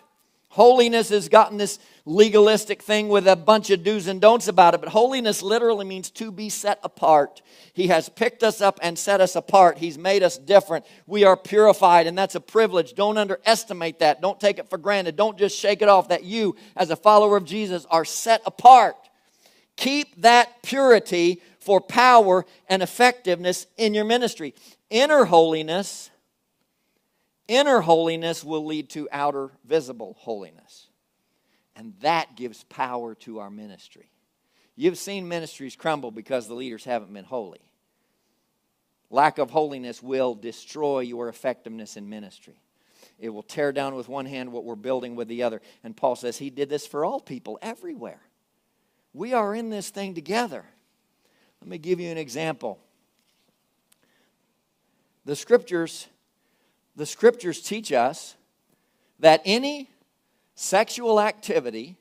Holiness 0.49 1.09
has 1.09 1.31
gotten 1.31 1.57
this 1.57 1.79
legalistic 2.11 2.83
thing 2.83 3.09
with 3.09 3.29
a 3.29 3.37
bunch 3.37 3.71
of 3.71 3.85
do's 3.85 4.09
and 4.09 4.21
don'ts 4.21 4.49
about 4.49 4.75
it, 4.75 4.81
but 4.81 4.91
holiness 4.91 5.43
literally 5.43 5.85
means 5.85 6.11
to 6.11 6.33
be 6.33 6.49
set 6.49 6.81
apart. 6.83 7.41
He 7.73 7.87
has 7.87 8.09
picked 8.09 8.43
us 8.43 8.61
up 8.61 8.81
and 8.83 8.99
set 8.99 9.21
us 9.21 9.37
apart. 9.37 9.79
He's 9.79 9.97
made 9.97 10.25
us 10.25 10.37
different. 10.37 10.85
We 11.07 11.23
are 11.23 11.37
purified, 11.37 12.09
and 12.09 12.19
that's 12.19 12.35
a 12.35 12.41
privilege. 12.41 12.95
Don't 12.95 13.17
underestimate 13.17 14.01
that. 14.01 14.21
Don't 14.21 14.41
take 14.41 14.59
it 14.59 14.69
for 14.69 14.77
granted. 14.77 15.15
Don't 15.15 15.39
just 15.39 15.57
shake 15.57 15.83
it 15.83 15.89
off 15.89 16.09
that 16.09 16.25
you, 16.25 16.57
as 16.77 16.91
a 16.91 16.97
follower 16.97 17.37
of 17.37 17.45
Jesus, 17.45 17.87
are 17.91 18.05
set 18.05 18.43
apart. 18.45 18.97
Keep 19.77 20.23
that 20.23 20.63
purity 20.63 21.41
for 21.61 21.81
power 21.81 22.45
and 22.69 22.83
effectiveness 22.83 23.69
in 23.77 23.95
your 23.95 24.05
ministry. 24.05 24.55
Inner 24.91 25.27
holiness, 25.27 26.11
inner 27.47 27.81
holiness 27.81 28.43
will 28.43 28.67
lead 28.67 28.91
to 28.91 29.09
outer 29.13 29.53
visible 29.65 30.17
holiness. 30.19 30.89
And 31.81 31.95
that 32.03 32.37
gives 32.37 32.63
power 32.65 33.15
to 33.21 33.39
our 33.39 33.49
ministry. 33.49 34.11
You've 34.77 34.99
seen 34.99 35.27
ministries 35.27 35.77
crumble 35.77 36.11
because 36.11 36.47
the 36.47 36.53
leaders 36.53 36.85
haven't 36.85 37.11
been 37.11 37.25
holy. 37.25 37.63
Lack 39.09 39.39
of 39.39 39.51
holiness 39.51 40.03
will 40.03 40.35
destroy 40.35 41.01
your 41.01 41.31
effectiveness 41.31 41.97
in 41.97 42.11
ministry. 42.11 42.61
It 43.19 43.31
will 43.31 43.43
tear 43.43 43.73
down 43.73 43.95
with 43.95 44.11
one 44.11 44.27
hand 44.27 44.53
what 44.53 44.65
we're 44.65 44.75
building 44.75 45.17
with 45.17 45.27
the 45.29 45.43
other. 45.43 45.63
And 45.83 45.97
Paul 45.97 46.17
says 46.17 46.37
he 46.37 46.51
did 46.51 46.69
this 46.69 46.87
for 46.87 47.03
all 47.03 47.19
people 47.19 47.59
everywhere. 47.63 48.21
We 49.15 49.33
are 49.33 49.55
in 49.55 49.71
this 49.71 49.89
thing 49.89 50.13
together. 50.13 50.67
Let 51.63 51.71
me 51.71 51.79
give 51.79 51.99
you 51.99 52.11
an 52.11 52.19
example. 52.19 52.79
The 55.25 55.35
scriptures 55.35 56.09
the 56.95 57.07
scriptures 57.07 57.63
teach 57.63 57.91
us 57.91 58.37
that 59.21 59.41
any 59.47 59.89
sexual 60.61 61.19
activity 61.19 61.97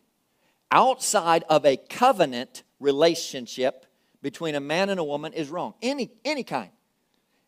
outside 0.70 1.46
of 1.50 1.66
a 1.66 1.78
covenant 1.78 2.64
relationship 2.82 3.86
between 4.22 4.54
a 4.54 4.60
man 4.60 4.90
and 4.90 5.00
a 5.00 5.04
woman 5.04 5.32
is 5.32 5.48
wrong. 5.48 5.74
Any, 5.82 6.12
any 6.26 6.44
kind. 6.44 6.70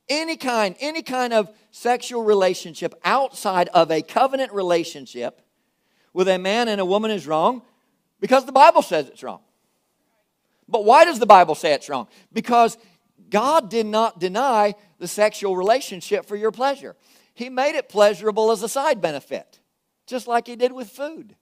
Any 0.07 0.37
kind, 0.37 0.73
any 0.79 1.01
kind 1.01 1.33
of 1.33 1.49
sexual 1.69 2.23
relationship 2.23 2.93
outside 3.03 3.67
of 3.73 3.91
a 3.91 4.01
covenant 4.01 4.53
relationship 4.53 5.41
with 6.13 6.29
a 6.29 6.39
man 6.39 6.69
and 6.69 6.79
a 6.79 6.85
woman 6.85 7.11
is 7.11 7.27
wrong 7.27 7.61
because 8.21 8.45
the 8.45 8.53
Bible 8.53 8.81
says 8.81 9.09
it's 9.09 9.21
wrong. 9.21 9.41
But 10.69 10.85
why 10.85 11.03
does 11.03 11.19
the 11.19 11.25
Bible 11.25 11.55
say 11.55 11.73
it's 11.73 11.89
wrong? 11.89 12.07
Because 12.31 12.77
God 13.29 13.69
did 13.69 13.85
not 13.85 14.19
deny 14.21 14.75
the 14.97 15.09
sexual 15.09 15.57
relationship 15.57 16.25
for 16.25 16.37
your 16.37 16.51
pleasure. 16.51 16.95
He 17.33 17.49
made 17.49 17.75
it 17.75 17.89
pleasurable 17.89 18.51
as 18.51 18.63
a 18.63 18.69
side 18.69 19.01
benefit 19.01 19.60
just 20.05 20.27
like 20.27 20.47
he 20.47 20.55
did 20.55 20.71
with 20.71 20.89
food. 20.89 21.35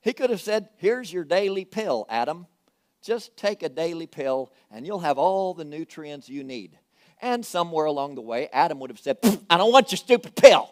He 0.00 0.12
could 0.12 0.30
have 0.30 0.40
said, 0.40 0.68
Here's 0.76 1.12
your 1.12 1.24
daily 1.24 1.64
pill, 1.64 2.06
Adam. 2.08 2.46
Just 3.02 3.36
take 3.36 3.62
a 3.62 3.68
daily 3.68 4.06
pill 4.06 4.52
and 4.70 4.86
you'll 4.86 5.00
have 5.00 5.18
all 5.18 5.54
the 5.54 5.64
nutrients 5.64 6.28
you 6.28 6.42
need. 6.42 6.78
And 7.20 7.44
somewhere 7.44 7.86
along 7.86 8.14
the 8.14 8.20
way, 8.20 8.48
Adam 8.52 8.80
would 8.80 8.90
have 8.90 8.98
said, 8.98 9.18
I 9.50 9.56
don't 9.56 9.72
want 9.72 9.90
your 9.92 9.96
stupid 9.96 10.36
pill. 10.36 10.70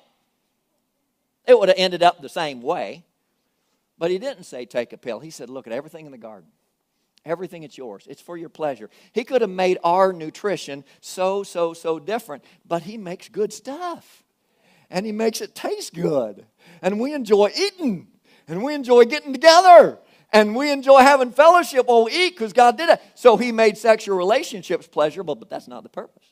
It 1.46 1.58
would 1.58 1.68
have 1.68 1.78
ended 1.78 2.02
up 2.02 2.20
the 2.20 2.28
same 2.28 2.60
way. 2.62 3.04
But 3.98 4.10
he 4.10 4.18
didn't 4.18 4.44
say, 4.44 4.64
Take 4.64 4.92
a 4.92 4.98
pill. 4.98 5.20
He 5.20 5.30
said, 5.30 5.50
Look 5.50 5.66
at 5.66 5.72
everything 5.72 6.06
in 6.06 6.12
the 6.12 6.18
garden. 6.18 6.50
Everything 7.24 7.64
is 7.64 7.76
yours. 7.76 8.06
It's 8.08 8.22
for 8.22 8.36
your 8.36 8.48
pleasure. 8.48 8.88
He 9.12 9.24
could 9.24 9.40
have 9.40 9.50
made 9.50 9.78
our 9.82 10.12
nutrition 10.12 10.84
so, 11.00 11.42
so, 11.42 11.72
so 11.72 11.98
different, 11.98 12.44
but 12.64 12.82
he 12.82 12.96
makes 12.96 13.28
good 13.28 13.52
stuff 13.52 14.22
and 14.90 15.04
He 15.06 15.12
makes 15.12 15.40
it 15.40 15.54
taste 15.54 15.94
good. 15.94 16.46
And 16.82 17.00
we 17.00 17.14
enjoy 17.14 17.50
eating 17.56 18.08
and 18.48 18.62
we 18.62 18.74
enjoy 18.74 19.04
getting 19.04 19.32
together 19.32 19.98
and 20.32 20.54
we 20.54 20.70
enjoy 20.70 21.00
having 21.00 21.32
fellowship 21.32 21.86
while 21.86 22.04
we 22.04 22.12
eat 22.12 22.30
because 22.30 22.52
God 22.52 22.76
did 22.76 22.88
it. 22.88 23.00
So 23.14 23.36
He 23.36 23.52
made 23.52 23.78
sexual 23.78 24.16
relationships 24.16 24.86
pleasurable, 24.86 25.34
but 25.34 25.48
that's 25.50 25.68
not 25.68 25.82
the 25.82 25.88
purpose. 25.88 26.24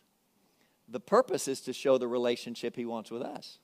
The 0.89 1.01
purpose 1.01 1.49
is 1.49 1.61
to 1.63 1.73
show 1.73 1.99
the 1.99 2.09
relationship 2.09 2.77
He 2.77 2.85
wants 2.85 3.11
with 3.11 3.23
us. 3.23 3.59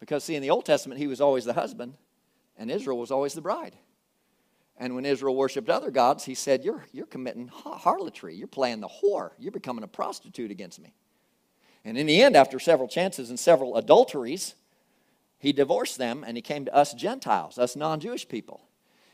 Because, 0.00 0.24
see, 0.24 0.34
in 0.34 0.42
the 0.42 0.50
Old 0.50 0.64
Testament, 0.64 1.00
He 1.00 1.06
was 1.06 1.20
always 1.20 1.44
the 1.44 1.52
husband 1.52 1.94
and 2.56 2.70
Israel 2.70 2.98
was 2.98 3.10
always 3.10 3.34
the 3.34 3.40
bride. 3.40 3.74
And 4.76 4.94
when 4.94 5.04
Israel 5.04 5.36
worshiped 5.36 5.70
other 5.70 5.90
gods, 5.90 6.24
he 6.24 6.34
said, 6.34 6.64
You're, 6.64 6.84
you're 6.92 7.06
committing 7.06 7.48
harlotry. 7.48 8.34
You're 8.34 8.48
playing 8.48 8.80
the 8.80 8.88
whore. 8.88 9.30
You're 9.38 9.52
becoming 9.52 9.84
a 9.84 9.88
prostitute 9.88 10.50
against 10.50 10.80
me. 10.80 10.94
And 11.84 11.96
in 11.96 12.06
the 12.06 12.22
end, 12.22 12.34
after 12.34 12.58
several 12.58 12.88
chances 12.88 13.28
and 13.30 13.38
several 13.38 13.76
adulteries, 13.76 14.54
he 15.38 15.52
divorced 15.52 15.98
them 15.98 16.24
and 16.26 16.36
he 16.36 16.42
came 16.42 16.64
to 16.64 16.74
us 16.74 16.94
Gentiles, 16.94 17.58
us 17.58 17.76
non 17.76 18.00
Jewish 18.00 18.28
people. 18.28 18.68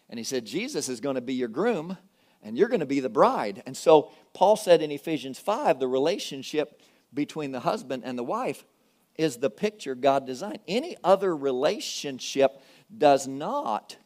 And 0.08 0.18
he 0.18 0.24
said, 0.24 0.44
Jesus 0.44 0.88
is 0.88 1.00
going 1.00 1.14
to 1.14 1.20
be 1.20 1.34
your 1.34 1.48
groom 1.48 1.96
and 2.42 2.56
you're 2.56 2.68
going 2.68 2.80
to 2.80 2.86
be 2.86 3.00
the 3.00 3.08
bride. 3.08 3.62
And 3.66 3.76
so 3.76 4.10
Paul 4.34 4.56
said 4.56 4.82
in 4.82 4.90
Ephesians 4.90 5.38
5 5.38 5.78
the 5.78 5.88
relationship 5.88 6.80
between 7.12 7.52
the 7.52 7.60
husband 7.60 8.02
and 8.04 8.18
the 8.18 8.24
wife 8.24 8.64
is 9.16 9.36
the 9.36 9.50
picture 9.50 9.94
God 9.94 10.26
designed. 10.26 10.60
Any 10.66 10.96
other 11.04 11.36
relationship 11.36 12.62
does 12.96 13.26
not 13.26 13.96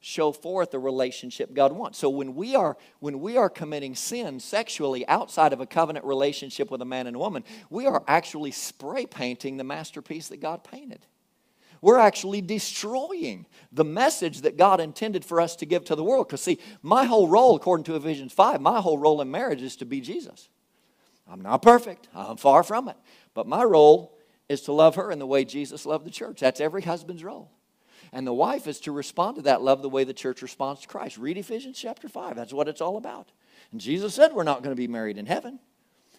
show 0.00 0.32
forth 0.32 0.72
the 0.72 0.78
relationship 0.78 1.54
God 1.54 1.72
wants. 1.72 1.98
So 1.98 2.10
when 2.10 2.34
we 2.34 2.56
are 2.56 2.76
when 2.98 3.20
we 3.20 3.36
are 3.36 3.48
committing 3.48 3.94
sin 3.94 4.40
sexually 4.40 5.06
outside 5.06 5.52
of 5.52 5.60
a 5.60 5.66
covenant 5.66 6.04
relationship 6.04 6.70
with 6.70 6.82
a 6.82 6.86
man 6.86 7.06
and 7.06 7.14
a 7.14 7.18
woman, 7.18 7.44
we 7.70 7.86
are 7.86 8.02
actually 8.08 8.50
spray 8.50 9.06
painting 9.06 9.56
the 9.56 9.64
masterpiece 9.64 10.28
that 10.28 10.40
God 10.40 10.64
painted. 10.64 11.06
We're 11.82 11.98
actually 11.98 12.40
destroying 12.40 13.44
the 13.72 13.84
message 13.84 14.42
that 14.42 14.56
God 14.56 14.80
intended 14.80 15.24
for 15.24 15.40
us 15.40 15.56
to 15.56 15.66
give 15.66 15.84
to 15.86 15.96
the 15.96 16.04
world. 16.04 16.28
Because, 16.28 16.40
see, 16.40 16.58
my 16.80 17.04
whole 17.04 17.28
role, 17.28 17.56
according 17.56 17.84
to 17.84 17.96
Ephesians 17.96 18.32
5, 18.32 18.60
my 18.60 18.80
whole 18.80 18.96
role 18.96 19.20
in 19.20 19.30
marriage 19.30 19.60
is 19.60 19.76
to 19.76 19.84
be 19.84 20.00
Jesus. 20.00 20.48
I'm 21.28 21.42
not 21.42 21.60
perfect, 21.60 22.08
I'm 22.14 22.36
far 22.36 22.62
from 22.62 22.88
it. 22.88 22.96
But 23.34 23.48
my 23.48 23.64
role 23.64 24.16
is 24.48 24.62
to 24.62 24.72
love 24.72 24.94
her 24.94 25.10
in 25.10 25.18
the 25.18 25.26
way 25.26 25.44
Jesus 25.44 25.84
loved 25.84 26.06
the 26.06 26.10
church. 26.10 26.40
That's 26.40 26.60
every 26.60 26.82
husband's 26.82 27.24
role. 27.24 27.50
And 28.12 28.26
the 28.26 28.32
wife 28.32 28.66
is 28.66 28.78
to 28.80 28.92
respond 28.92 29.36
to 29.36 29.42
that 29.42 29.62
love 29.62 29.82
the 29.82 29.88
way 29.88 30.04
the 30.04 30.14
church 30.14 30.40
responds 30.40 30.82
to 30.82 30.88
Christ. 30.88 31.18
Read 31.18 31.36
Ephesians 31.36 31.78
chapter 31.78 32.08
5. 32.08 32.36
That's 32.36 32.52
what 32.52 32.68
it's 32.68 32.80
all 32.80 32.96
about. 32.96 33.32
And 33.72 33.80
Jesus 33.80 34.14
said 34.14 34.32
we're 34.32 34.44
not 34.44 34.62
going 34.62 34.74
to 34.74 34.80
be 34.80 34.88
married 34.88 35.18
in 35.18 35.26
heaven. 35.26 35.58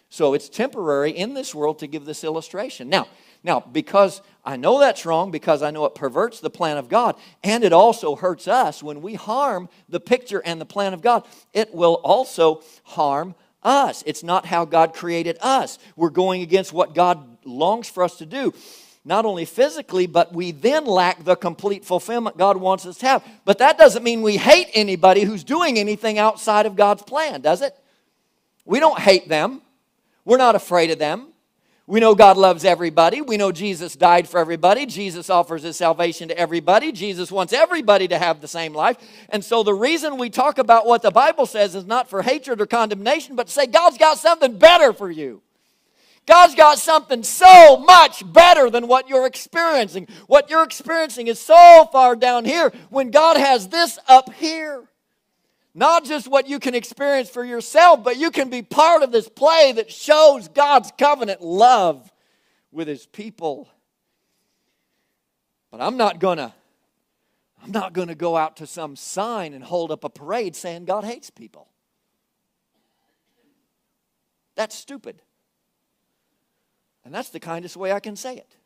So 0.08 0.34
it's 0.34 0.48
temporary 0.48 1.10
in 1.10 1.34
this 1.34 1.54
world 1.54 1.80
to 1.80 1.86
give 1.86 2.04
this 2.04 2.24
illustration. 2.24 2.88
Now, 2.88 3.08
now, 3.42 3.60
because 3.60 4.22
I 4.44 4.56
know 4.56 4.80
that's 4.80 5.04
wrong, 5.04 5.30
because 5.30 5.62
I 5.62 5.70
know 5.70 5.84
it 5.84 5.94
perverts 5.94 6.40
the 6.40 6.50
plan 6.50 6.78
of 6.78 6.88
God, 6.88 7.16
and 7.42 7.62
it 7.62 7.72
also 7.72 8.16
hurts 8.16 8.48
us 8.48 8.82
when 8.82 9.02
we 9.02 9.14
harm 9.14 9.68
the 9.88 10.00
picture 10.00 10.40
and 10.44 10.60
the 10.60 10.66
plan 10.66 10.94
of 10.94 11.02
God, 11.02 11.26
it 11.52 11.74
will 11.74 11.94
also 12.04 12.62
harm 12.84 13.34
us. 13.62 14.02
It's 14.06 14.22
not 14.22 14.46
how 14.46 14.64
God 14.64 14.94
created 14.94 15.36
us. 15.40 15.78
We're 15.94 16.10
going 16.10 16.42
against 16.42 16.72
what 16.72 16.94
God 16.94 17.36
longs 17.44 17.88
for 17.88 18.02
us 18.02 18.16
to 18.18 18.26
do 18.26 18.54
not 19.04 19.26
only 19.26 19.44
physically, 19.44 20.06
but 20.06 20.32
we 20.32 20.50
then 20.50 20.86
lack 20.86 21.24
the 21.24 21.36
complete 21.36 21.84
fulfillment 21.84 22.38
God 22.38 22.56
wants 22.56 22.86
us 22.86 22.96
to 22.98 23.06
have. 23.06 23.24
But 23.44 23.58
that 23.58 23.76
doesn't 23.76 24.02
mean 24.02 24.22
we 24.22 24.38
hate 24.38 24.68
anybody 24.72 25.24
who's 25.24 25.44
doing 25.44 25.78
anything 25.78 26.18
outside 26.18 26.64
of 26.64 26.74
God's 26.74 27.02
plan, 27.02 27.42
does 27.42 27.60
it? 27.60 27.76
We 28.64 28.80
don't 28.80 28.98
hate 28.98 29.28
them. 29.28 29.60
We're 30.24 30.38
not 30.38 30.54
afraid 30.54 30.90
of 30.90 30.98
them. 30.98 31.28
We 31.86 32.00
know 32.00 32.14
God 32.14 32.38
loves 32.38 32.64
everybody. 32.64 33.20
We 33.20 33.36
know 33.36 33.52
Jesus 33.52 33.94
died 33.94 34.26
for 34.26 34.40
everybody. 34.40 34.86
Jesus 34.86 35.28
offers 35.28 35.64
his 35.64 35.76
salvation 35.76 36.28
to 36.28 36.38
everybody. 36.38 36.92
Jesus 36.92 37.30
wants 37.30 37.52
everybody 37.52 38.08
to 38.08 38.16
have 38.16 38.40
the 38.40 38.48
same 38.48 38.72
life. 38.72 38.96
And 39.28 39.44
so 39.44 39.62
the 39.62 39.74
reason 39.74 40.16
we 40.16 40.30
talk 40.30 40.56
about 40.56 40.86
what 40.86 41.02
the 41.02 41.10
Bible 41.10 41.44
says 41.44 41.74
is 41.74 41.84
not 41.84 42.08
for 42.08 42.22
hatred 42.22 42.62
or 42.62 42.66
condemnation, 42.66 43.36
but 43.36 43.48
to 43.48 43.52
say 43.52 43.66
God's 43.66 43.98
got 43.98 44.16
something 44.16 44.56
better 44.56 44.94
for 44.94 45.10
you. 45.10 45.42
God's 46.26 46.54
got 46.54 46.78
something 46.78 47.22
so 47.22 47.76
much 47.76 48.32
better 48.32 48.70
than 48.70 48.88
what 48.88 49.10
you're 49.10 49.26
experiencing. 49.26 50.08
What 50.26 50.48
you're 50.48 50.64
experiencing 50.64 51.26
is 51.26 51.38
so 51.38 51.86
far 51.92 52.16
down 52.16 52.46
here 52.46 52.72
when 52.88 53.10
God 53.10 53.36
has 53.36 53.68
this 53.68 53.98
up 54.08 54.32
here. 54.32 54.84
Not 55.74 56.04
just 56.04 56.28
what 56.28 56.48
you 56.48 56.60
can 56.60 56.74
experience 56.74 57.28
for 57.28 57.44
yourself, 57.44 58.04
but 58.04 58.16
you 58.16 58.30
can 58.30 58.48
be 58.48 58.62
part 58.62 59.02
of 59.02 59.10
this 59.10 59.28
play 59.28 59.72
that 59.72 59.90
shows 59.90 60.46
God's 60.48 60.92
covenant 60.96 61.42
love 61.42 62.12
with 62.70 62.86
his 62.86 63.06
people. 63.06 63.68
But 65.72 65.80
I'm 65.80 65.96
not 65.96 66.20
going 66.20 66.38
to 66.38 66.54
I'm 67.64 67.72
not 67.72 67.94
going 67.94 68.08
to 68.08 68.14
go 68.14 68.36
out 68.36 68.58
to 68.58 68.66
some 68.66 68.94
sign 68.94 69.54
and 69.54 69.64
hold 69.64 69.90
up 69.90 70.04
a 70.04 70.10
parade 70.10 70.54
saying 70.54 70.84
God 70.84 71.02
hates 71.02 71.30
people. 71.30 71.66
That's 74.54 74.74
stupid. 74.74 75.22
And 77.04 77.14
that's 77.14 77.30
the 77.30 77.40
kindest 77.40 77.76
way 77.76 77.90
I 77.90 78.00
can 78.00 78.16
say 78.16 78.36
it. 78.36 78.56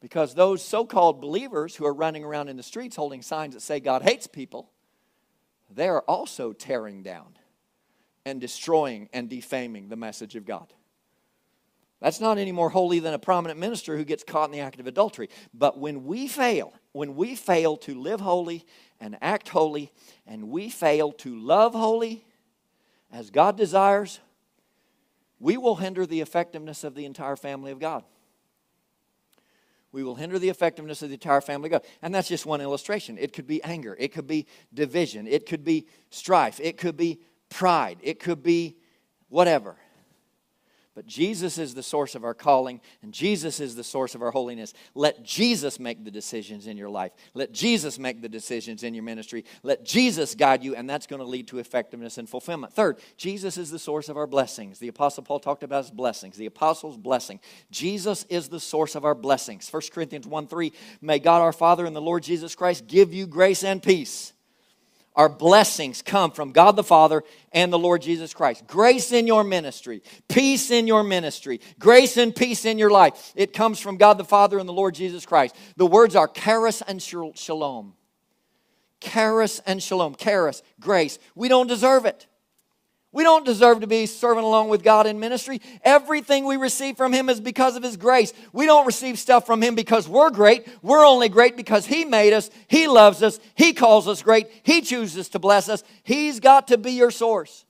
Because 0.00 0.34
those 0.34 0.62
so 0.62 0.84
called 0.84 1.22
believers 1.22 1.74
who 1.74 1.86
are 1.86 1.94
running 1.94 2.24
around 2.24 2.48
in 2.48 2.58
the 2.58 2.62
streets 2.62 2.94
holding 2.94 3.22
signs 3.22 3.54
that 3.54 3.60
say 3.60 3.80
God 3.80 4.02
hates 4.02 4.26
people, 4.26 4.70
they 5.74 5.88
are 5.88 6.02
also 6.02 6.52
tearing 6.52 7.02
down 7.02 7.36
and 8.24 8.40
destroying 8.40 9.08
and 9.12 9.28
defaming 9.28 9.88
the 9.88 9.96
message 9.96 10.36
of 10.36 10.44
God. 10.44 10.72
That's 12.00 12.20
not 12.20 12.36
any 12.36 12.50
more 12.50 12.70
holy 12.70 12.98
than 12.98 13.14
a 13.14 13.18
prominent 13.18 13.60
minister 13.60 13.96
who 13.96 14.04
gets 14.04 14.24
caught 14.24 14.46
in 14.46 14.50
the 14.50 14.60
act 14.60 14.80
of 14.80 14.88
adultery. 14.88 15.28
But 15.54 15.78
when 15.78 16.04
we 16.04 16.26
fail, 16.26 16.74
when 16.90 17.14
we 17.14 17.36
fail 17.36 17.76
to 17.78 17.94
live 17.94 18.20
holy 18.20 18.66
and 19.00 19.16
act 19.22 19.48
holy, 19.48 19.92
and 20.26 20.48
we 20.48 20.68
fail 20.68 21.12
to 21.12 21.38
love 21.38 21.74
holy 21.74 22.24
as 23.12 23.30
God 23.30 23.56
desires, 23.56 24.18
we 25.38 25.56
will 25.56 25.76
hinder 25.76 26.04
the 26.04 26.20
effectiveness 26.20 26.82
of 26.82 26.96
the 26.96 27.04
entire 27.04 27.36
family 27.36 27.70
of 27.70 27.78
God. 27.78 28.04
We 29.92 30.02
will 30.02 30.14
hinder 30.14 30.38
the 30.38 30.48
effectiveness 30.48 31.02
of 31.02 31.10
the 31.10 31.14
entire 31.14 31.42
family 31.42 31.68
of 31.68 31.82
God. 31.82 31.90
And 32.00 32.14
that's 32.14 32.28
just 32.28 32.46
one 32.46 32.60
illustration. 32.60 33.18
It 33.18 33.32
could 33.32 33.46
be 33.46 33.62
anger, 33.62 33.96
it 33.98 34.08
could 34.08 34.26
be 34.26 34.46
division, 34.72 35.26
it 35.26 35.46
could 35.46 35.64
be 35.64 35.86
strife, 36.10 36.58
it 36.60 36.78
could 36.78 36.96
be 36.96 37.20
pride, 37.50 37.98
it 38.02 38.18
could 38.18 38.42
be 38.42 38.76
whatever. 39.28 39.76
But 40.94 41.06
Jesus 41.06 41.56
is 41.56 41.74
the 41.74 41.82
source 41.82 42.14
of 42.14 42.22
our 42.22 42.34
calling, 42.34 42.80
and 43.02 43.14
Jesus 43.14 43.60
is 43.60 43.74
the 43.74 43.84
source 43.84 44.14
of 44.14 44.20
our 44.20 44.30
holiness. 44.30 44.74
Let 44.94 45.22
Jesus 45.22 45.80
make 45.80 46.04
the 46.04 46.10
decisions 46.10 46.66
in 46.66 46.76
your 46.76 46.90
life. 46.90 47.12
Let 47.32 47.52
Jesus 47.52 47.98
make 47.98 48.20
the 48.20 48.28
decisions 48.28 48.82
in 48.82 48.92
your 48.92 49.02
ministry. 49.02 49.46
Let 49.62 49.84
Jesus 49.84 50.34
guide 50.34 50.62
you, 50.62 50.74
and 50.74 50.88
that's 50.88 51.06
going 51.06 51.20
to 51.20 51.26
lead 51.26 51.48
to 51.48 51.58
effectiveness 51.58 52.18
and 52.18 52.28
fulfillment. 52.28 52.74
Third, 52.74 52.98
Jesus 53.16 53.56
is 53.56 53.70
the 53.70 53.78
source 53.78 54.10
of 54.10 54.18
our 54.18 54.26
blessings. 54.26 54.78
The 54.78 54.88
Apostle 54.88 55.22
Paul 55.22 55.40
talked 55.40 55.62
about 55.62 55.84
his 55.84 55.90
blessings, 55.90 56.36
the 56.36 56.46
Apostle's 56.46 56.98
blessing. 56.98 57.40
Jesus 57.70 58.24
is 58.28 58.50
the 58.50 58.60
source 58.60 58.94
of 58.94 59.06
our 59.06 59.14
blessings. 59.14 59.72
1 59.72 59.82
Corinthians 59.92 60.26
1 60.26 60.46
3, 60.46 60.72
may 61.00 61.18
God 61.18 61.40
our 61.40 61.52
Father 61.52 61.86
and 61.86 61.96
the 61.96 62.02
Lord 62.02 62.22
Jesus 62.22 62.54
Christ 62.54 62.86
give 62.86 63.14
you 63.14 63.26
grace 63.26 63.64
and 63.64 63.82
peace 63.82 64.34
our 65.14 65.28
blessings 65.28 66.02
come 66.02 66.30
from 66.30 66.52
God 66.52 66.76
the 66.76 66.84
Father 66.84 67.22
and 67.52 67.72
the 67.72 67.78
Lord 67.78 68.02
Jesus 68.02 68.32
Christ. 68.32 68.66
Grace 68.66 69.12
in 69.12 69.26
your 69.26 69.44
ministry, 69.44 70.02
peace 70.28 70.70
in 70.70 70.86
your 70.86 71.02
ministry, 71.02 71.60
grace 71.78 72.16
and 72.16 72.34
peace 72.34 72.64
in 72.64 72.78
your 72.78 72.90
life. 72.90 73.32
It 73.36 73.52
comes 73.52 73.78
from 73.78 73.96
God 73.96 74.18
the 74.18 74.24
Father 74.24 74.58
and 74.58 74.68
the 74.68 74.72
Lord 74.72 74.94
Jesus 74.94 75.26
Christ. 75.26 75.54
The 75.76 75.86
words 75.86 76.16
are 76.16 76.28
charis 76.28 76.82
and 76.82 77.02
shalom. 77.02 77.94
Charis 79.00 79.60
and 79.66 79.82
shalom. 79.82 80.14
Charis, 80.14 80.62
grace. 80.80 81.18
We 81.34 81.48
don't 81.48 81.66
deserve 81.66 82.06
it. 82.06 82.26
We 83.12 83.22
don't 83.24 83.44
deserve 83.44 83.80
to 83.80 83.86
be 83.86 84.06
serving 84.06 84.42
along 84.42 84.70
with 84.70 84.82
God 84.82 85.06
in 85.06 85.20
ministry. 85.20 85.60
Everything 85.84 86.46
we 86.46 86.56
receive 86.56 86.96
from 86.96 87.12
Him 87.12 87.28
is 87.28 87.40
because 87.40 87.76
of 87.76 87.82
His 87.82 87.98
grace. 87.98 88.32
We 88.52 88.64
don't 88.64 88.86
receive 88.86 89.18
stuff 89.18 89.44
from 89.44 89.62
Him 89.62 89.74
because 89.74 90.08
we're 90.08 90.30
great. 90.30 90.66
We're 90.82 91.04
only 91.04 91.28
great 91.28 91.56
because 91.56 91.84
He 91.84 92.06
made 92.06 92.32
us, 92.32 92.50
He 92.68 92.88
loves 92.88 93.22
us, 93.22 93.38
He 93.54 93.74
calls 93.74 94.08
us 94.08 94.22
great, 94.22 94.48
He 94.62 94.80
chooses 94.80 95.28
to 95.30 95.38
bless 95.38 95.68
us. 95.68 95.84
He's 96.02 96.40
got 96.40 96.68
to 96.68 96.78
be 96.78 96.92
your 96.92 97.10
source. 97.10 97.66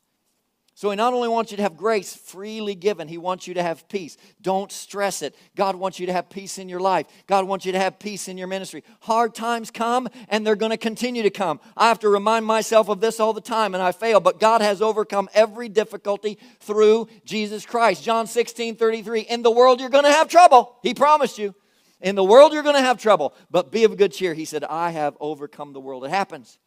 So 0.83 0.91
he 0.91 0.97
not 0.97 1.15
only 1.15 1.29
wants 1.29 1.53
you 1.53 1.57
to 1.59 1.63
have 1.63 1.77
grace 1.77 2.13
freely 2.13 2.75
given, 2.75 3.07
he 3.07 3.17
wants 3.17 3.47
you 3.47 3.55
to 3.55 3.63
have 3.63 3.89
peace. 3.89 4.17
Don't 4.41 4.73
stress 4.73 5.23
it. 5.23 5.37
God 5.55 5.77
wants 5.77 6.01
you 6.01 6.07
to 6.07 6.13
have 6.13 6.29
peace 6.29 6.59
in 6.59 6.69
your 6.69 6.81
life. 6.81 7.07
God 7.29 7.47
wants 7.47 7.65
you 7.65 7.71
to 7.71 7.79
have 7.79 8.01
peace 8.01 8.27
in 8.27 8.37
your 8.37 8.49
ministry. 8.49 8.83
Hard 8.99 9.33
times 9.33 9.71
come 9.71 10.09
and 10.29 10.45
they're 10.45 10.57
going 10.57 10.73
to 10.73 10.77
continue 10.77 11.23
to 11.23 11.31
come. 11.31 11.61
I 11.77 11.87
have 11.87 12.01
to 12.01 12.09
remind 12.09 12.47
myself 12.47 12.89
of 12.89 12.99
this 12.99 13.21
all 13.21 13.33
the 13.33 13.41
time 13.41 13.75
and 13.75 13.83
I 13.83 13.93
fail, 13.93 14.19
but 14.19 14.41
God 14.41 14.61
has 14.61 14.83
overcome 14.83 15.29
every 15.35 15.69
difficulty 15.69 16.37
through 16.59 17.07
Jesus 17.25 17.65
Christ. 17.65 18.03
John 18.03 18.27
16, 18.27 18.75
33. 18.75 19.21
In 19.21 19.43
the 19.43 19.53
world 19.53 19.79
you're 19.79 19.89
going 19.89 20.03
to 20.03 20.11
have 20.11 20.27
trouble. 20.27 20.81
He 20.83 20.95
promised 20.95 21.39
you. 21.39 21.55
In 22.01 22.17
the 22.17 22.25
world 22.25 22.53
you're 22.53 22.65
going 22.65 22.75
to 22.75 22.83
have 22.83 23.01
trouble, 23.01 23.37
but 23.53 23.71
be 23.71 23.85
of 23.85 23.97
good 23.97 24.11
cheer. 24.11 24.35
He 24.35 24.45
said, 24.45 24.65
I 24.65 24.91
have 24.91 25.17
overcome 25.21 25.75
the 25.75 25.81
world. 25.81 26.05
It 26.05 26.11
happens, 26.11 26.59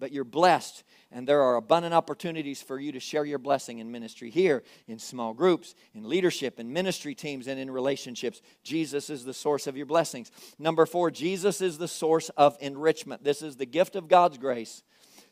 but 0.00 0.10
you're 0.10 0.24
blessed 0.24 0.84
and 1.10 1.26
there 1.26 1.42
are 1.42 1.56
abundant 1.56 1.94
opportunities 1.94 2.60
for 2.60 2.78
you 2.78 2.92
to 2.92 3.00
share 3.00 3.24
your 3.24 3.38
blessing 3.38 3.78
in 3.78 3.90
ministry 3.90 4.30
here, 4.30 4.62
in 4.86 4.98
small 4.98 5.32
groups, 5.32 5.74
in 5.94 6.08
leadership, 6.08 6.60
in 6.60 6.72
ministry 6.72 7.14
teams, 7.14 7.46
and 7.46 7.58
in 7.58 7.70
relationships. 7.70 8.42
Jesus 8.62 9.08
is 9.08 9.24
the 9.24 9.32
source 9.32 9.66
of 9.66 9.76
your 9.76 9.86
blessings. 9.86 10.30
Number 10.58 10.84
four, 10.84 11.10
Jesus 11.10 11.60
is 11.60 11.78
the 11.78 11.88
source 11.88 12.28
of 12.30 12.56
enrichment. 12.60 13.24
This 13.24 13.40
is 13.40 13.56
the 13.56 13.66
gift 13.66 13.96
of 13.96 14.08
God's 14.08 14.36
grace. 14.36 14.82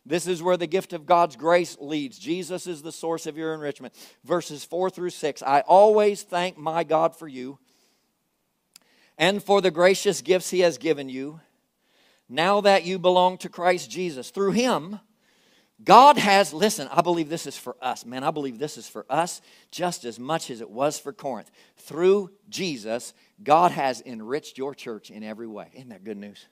This 0.07 0.27
is 0.27 0.43
where 0.43 0.57
the 0.57 0.69
gift 0.69 0.93
of 0.93 1.05
God's 1.05 1.37
grace 1.37 1.77
leads. 1.81 2.17
Jesus 2.19 2.67
is 2.67 2.81
the 2.81 2.93
source 2.93 3.27
of 3.27 3.37
your 3.37 3.53
enrichment. 3.53 3.93
Verses 4.25 4.65
4 4.65 4.89
through 4.89 5.11
6 5.11 5.43
I 5.43 5.61
always 5.61 6.23
thank 6.23 6.57
my 6.57 6.85
God 6.85 7.17
for 7.17 7.29
you 7.29 7.59
and 9.19 9.43
for 9.43 9.61
the 9.61 9.71
gracious 9.71 10.23
gifts 10.23 10.51
he 10.51 10.61
has 10.61 10.79
given 10.79 11.09
you. 11.09 11.41
Now 12.29 12.61
that 12.61 12.85
you 12.85 12.99
belong 12.99 13.39
to 13.39 13.49
Christ 13.49 13.91
Jesus, 13.91 14.31
through 14.31 14.53
him, 14.53 15.01
God 15.85 16.17
has, 16.17 16.55
listen, 16.55 16.89
I 16.91 17.03
believe 17.03 17.29
this 17.29 17.47
is 17.47 17.57
for 17.57 17.77
us. 17.83 18.07
Man, 18.07 18.25
I 18.25 18.31
believe 18.31 18.59
this 18.59 18.79
is 18.79 18.89
for 18.89 19.05
us 19.11 19.43
just 19.71 20.05
as 20.05 20.19
much 20.19 20.51
as 20.51 20.61
it 20.61 20.71
was 20.71 20.99
for 20.99 21.13
Corinth. 21.13 21.51
Through 21.77 22.31
Jesus, 22.49 23.13
God 23.43 23.73
has 23.73 24.03
enriched 24.07 24.57
your 24.57 24.75
church 24.75 25.11
in 25.11 25.23
every 25.23 25.47
way. 25.47 25.71
Isn't 25.75 25.91
that 25.91 26.05
good 26.05 26.17
news? 26.17 26.47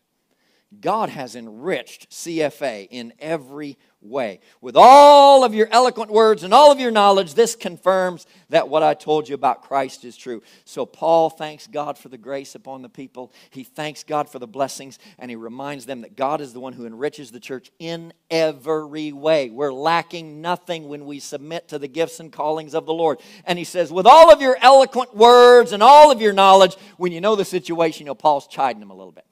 God 0.80 1.08
has 1.08 1.36
enriched 1.36 2.10
CFA 2.10 2.88
in 2.90 3.12
every 3.18 3.76
way. 4.04 4.40
With 4.60 4.76
all 4.76 5.44
of 5.44 5.54
your 5.54 5.68
eloquent 5.70 6.10
words 6.10 6.42
and 6.42 6.52
all 6.52 6.70
of 6.70 6.78
your 6.78 6.90
knowledge, 6.90 7.34
this 7.34 7.56
confirms 7.56 8.26
that 8.50 8.68
what 8.68 8.82
I 8.82 8.94
told 8.94 9.28
you 9.28 9.34
about 9.34 9.62
Christ 9.62 10.04
is 10.04 10.16
true. 10.16 10.42
So, 10.64 10.84
Paul 10.86 11.30
thanks 11.30 11.66
God 11.66 11.98
for 11.98 12.08
the 12.08 12.18
grace 12.18 12.54
upon 12.54 12.82
the 12.82 12.88
people. 12.88 13.32
He 13.50 13.64
thanks 13.64 14.04
God 14.04 14.28
for 14.28 14.38
the 14.38 14.46
blessings, 14.46 14.98
and 15.18 15.30
he 15.30 15.36
reminds 15.36 15.86
them 15.86 16.02
that 16.02 16.16
God 16.16 16.40
is 16.40 16.52
the 16.52 16.60
one 16.60 16.74
who 16.74 16.86
enriches 16.86 17.30
the 17.30 17.40
church 17.40 17.70
in 17.78 18.12
every 18.30 19.12
way. 19.12 19.50
We're 19.50 19.72
lacking 19.72 20.40
nothing 20.40 20.88
when 20.88 21.06
we 21.06 21.18
submit 21.18 21.68
to 21.68 21.78
the 21.78 21.88
gifts 21.88 22.20
and 22.20 22.30
callings 22.30 22.74
of 22.74 22.86
the 22.86 22.94
Lord. 22.94 23.20
And 23.44 23.58
he 23.58 23.64
says, 23.64 23.92
with 23.92 24.06
all 24.06 24.32
of 24.32 24.40
your 24.40 24.56
eloquent 24.60 25.16
words 25.16 25.72
and 25.72 25.82
all 25.82 26.10
of 26.10 26.20
your 26.20 26.32
knowledge, 26.32 26.76
when 26.96 27.12
you 27.12 27.20
know 27.20 27.36
the 27.36 27.44
situation, 27.44 28.00
you 28.00 28.06
know, 28.06 28.14
Paul's 28.14 28.46
chiding 28.46 28.80
them 28.80 28.90
a 28.90 28.94
little 28.94 29.12
bit. 29.12 29.24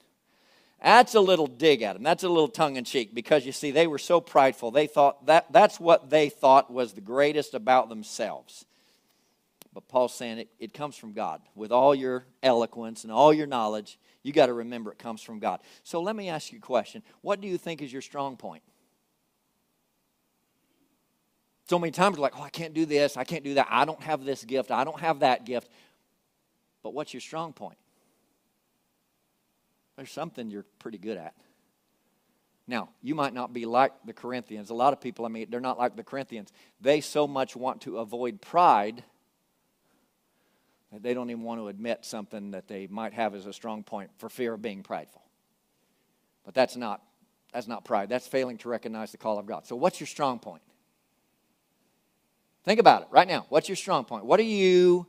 That's 0.82 1.14
a 1.14 1.20
little 1.20 1.46
dig 1.46 1.82
at 1.82 1.94
them. 1.94 2.02
That's 2.02 2.24
a 2.24 2.28
little 2.28 2.48
tongue 2.48 2.76
in 2.76 2.84
cheek 2.84 3.14
because 3.14 3.46
you 3.46 3.52
see, 3.52 3.70
they 3.70 3.86
were 3.86 3.98
so 3.98 4.20
prideful. 4.20 4.72
They 4.72 4.88
thought 4.88 5.26
that 5.26 5.52
that's 5.52 5.78
what 5.78 6.10
they 6.10 6.28
thought 6.28 6.72
was 6.72 6.92
the 6.92 7.00
greatest 7.00 7.54
about 7.54 7.88
themselves. 7.88 8.64
But 9.72 9.88
Paul's 9.88 10.14
saying 10.14 10.38
it, 10.38 10.48
it 10.58 10.74
comes 10.74 10.96
from 10.96 11.12
God. 11.12 11.40
With 11.54 11.72
all 11.72 11.94
your 11.94 12.26
eloquence 12.42 13.04
and 13.04 13.12
all 13.12 13.32
your 13.32 13.46
knowledge, 13.46 13.98
you 14.22 14.32
got 14.32 14.46
to 14.46 14.52
remember 14.52 14.90
it 14.90 14.98
comes 14.98 15.22
from 15.22 15.38
God. 15.38 15.60
So 15.84 16.02
let 16.02 16.16
me 16.16 16.28
ask 16.28 16.52
you 16.52 16.58
a 16.58 16.62
question. 16.62 17.02
What 17.22 17.40
do 17.40 17.48
you 17.48 17.58
think 17.58 17.80
is 17.80 17.92
your 17.92 18.02
strong 18.02 18.36
point? 18.36 18.62
So 21.68 21.78
many 21.78 21.92
times 21.92 22.18
we're 22.18 22.22
like, 22.22 22.36
oh, 22.36 22.42
I 22.42 22.50
can't 22.50 22.74
do 22.74 22.84
this, 22.84 23.16
I 23.16 23.24
can't 23.24 23.44
do 23.44 23.54
that, 23.54 23.68
I 23.70 23.84
don't 23.84 24.02
have 24.02 24.24
this 24.24 24.44
gift, 24.44 24.70
I 24.70 24.84
don't 24.84 25.00
have 25.00 25.20
that 25.20 25.46
gift. 25.46 25.70
But 26.82 26.92
what's 26.92 27.14
your 27.14 27.20
strong 27.20 27.52
point? 27.52 27.78
There's 29.96 30.10
something 30.10 30.50
you're 30.50 30.66
pretty 30.78 30.98
good 30.98 31.16
at. 31.16 31.34
Now, 32.66 32.90
you 33.02 33.14
might 33.14 33.34
not 33.34 33.52
be 33.52 33.66
like 33.66 33.92
the 34.04 34.12
Corinthians. 34.12 34.70
A 34.70 34.74
lot 34.74 34.92
of 34.92 35.00
people, 35.00 35.26
I 35.26 35.28
mean, 35.28 35.48
they're 35.50 35.60
not 35.60 35.78
like 35.78 35.96
the 35.96 36.04
Corinthians. 36.04 36.52
They 36.80 37.00
so 37.00 37.26
much 37.26 37.56
want 37.56 37.82
to 37.82 37.98
avoid 37.98 38.40
pride 38.40 39.02
that 40.92 41.02
they 41.02 41.14
don't 41.14 41.30
even 41.30 41.42
want 41.42 41.60
to 41.60 41.68
admit 41.68 42.04
something 42.04 42.52
that 42.52 42.68
they 42.68 42.86
might 42.86 43.14
have 43.14 43.34
as 43.34 43.46
a 43.46 43.52
strong 43.52 43.82
point 43.82 44.10
for 44.18 44.28
fear 44.28 44.54
of 44.54 44.62
being 44.62 44.82
prideful. 44.82 45.22
But 46.44 46.54
that's 46.54 46.76
not 46.76 47.02
that's 47.52 47.68
not 47.68 47.84
pride. 47.84 48.08
That's 48.08 48.26
failing 48.26 48.56
to 48.58 48.68
recognize 48.68 49.12
the 49.12 49.18
call 49.18 49.38
of 49.38 49.44
God. 49.44 49.66
So 49.66 49.76
what's 49.76 50.00
your 50.00 50.06
strong 50.06 50.38
point? 50.38 50.62
Think 52.64 52.80
about 52.80 53.02
it 53.02 53.08
right 53.10 53.28
now. 53.28 53.44
What's 53.50 53.68
your 53.68 53.76
strong 53.76 54.04
point? 54.04 54.24
What 54.24 54.40
are 54.40 54.44
you 54.44 55.06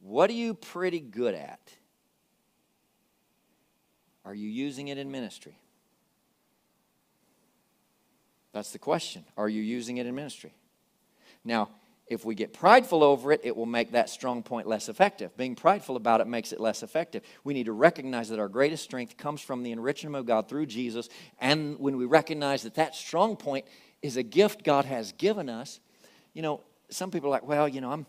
what 0.00 0.30
are 0.30 0.34
you 0.34 0.54
pretty 0.54 1.00
good 1.00 1.34
at? 1.34 1.60
Are 4.26 4.34
you 4.34 4.48
using 4.48 4.88
it 4.88 4.98
in 4.98 5.10
ministry? 5.10 5.56
That's 8.52 8.72
the 8.72 8.78
question. 8.78 9.24
Are 9.36 9.48
you 9.48 9.62
using 9.62 9.98
it 9.98 10.06
in 10.06 10.14
ministry? 10.14 10.52
Now, 11.44 11.70
if 12.08 12.24
we 12.24 12.34
get 12.34 12.52
prideful 12.52 13.04
over 13.04 13.30
it, 13.30 13.40
it 13.44 13.56
will 13.56 13.66
make 13.66 13.92
that 13.92 14.10
strong 14.10 14.42
point 14.42 14.66
less 14.66 14.88
effective. 14.88 15.36
Being 15.36 15.54
prideful 15.54 15.94
about 15.96 16.20
it 16.20 16.26
makes 16.26 16.52
it 16.52 16.60
less 16.60 16.82
effective. 16.82 17.22
We 17.44 17.54
need 17.54 17.66
to 17.66 17.72
recognize 17.72 18.28
that 18.30 18.40
our 18.40 18.48
greatest 18.48 18.82
strength 18.82 19.16
comes 19.16 19.40
from 19.40 19.62
the 19.62 19.70
enrichment 19.70 20.16
of 20.16 20.26
God 20.26 20.48
through 20.48 20.66
Jesus. 20.66 21.08
And 21.40 21.78
when 21.78 21.96
we 21.96 22.04
recognize 22.04 22.64
that 22.64 22.74
that 22.74 22.96
strong 22.96 23.36
point 23.36 23.64
is 24.02 24.16
a 24.16 24.22
gift 24.24 24.64
God 24.64 24.84
has 24.84 25.12
given 25.12 25.48
us, 25.48 25.78
you 26.32 26.42
know, 26.42 26.62
some 26.90 27.10
people 27.10 27.28
are 27.28 27.32
like, 27.32 27.46
well, 27.46 27.68
you 27.68 27.80
know, 27.80 27.92
I'm, 27.92 28.06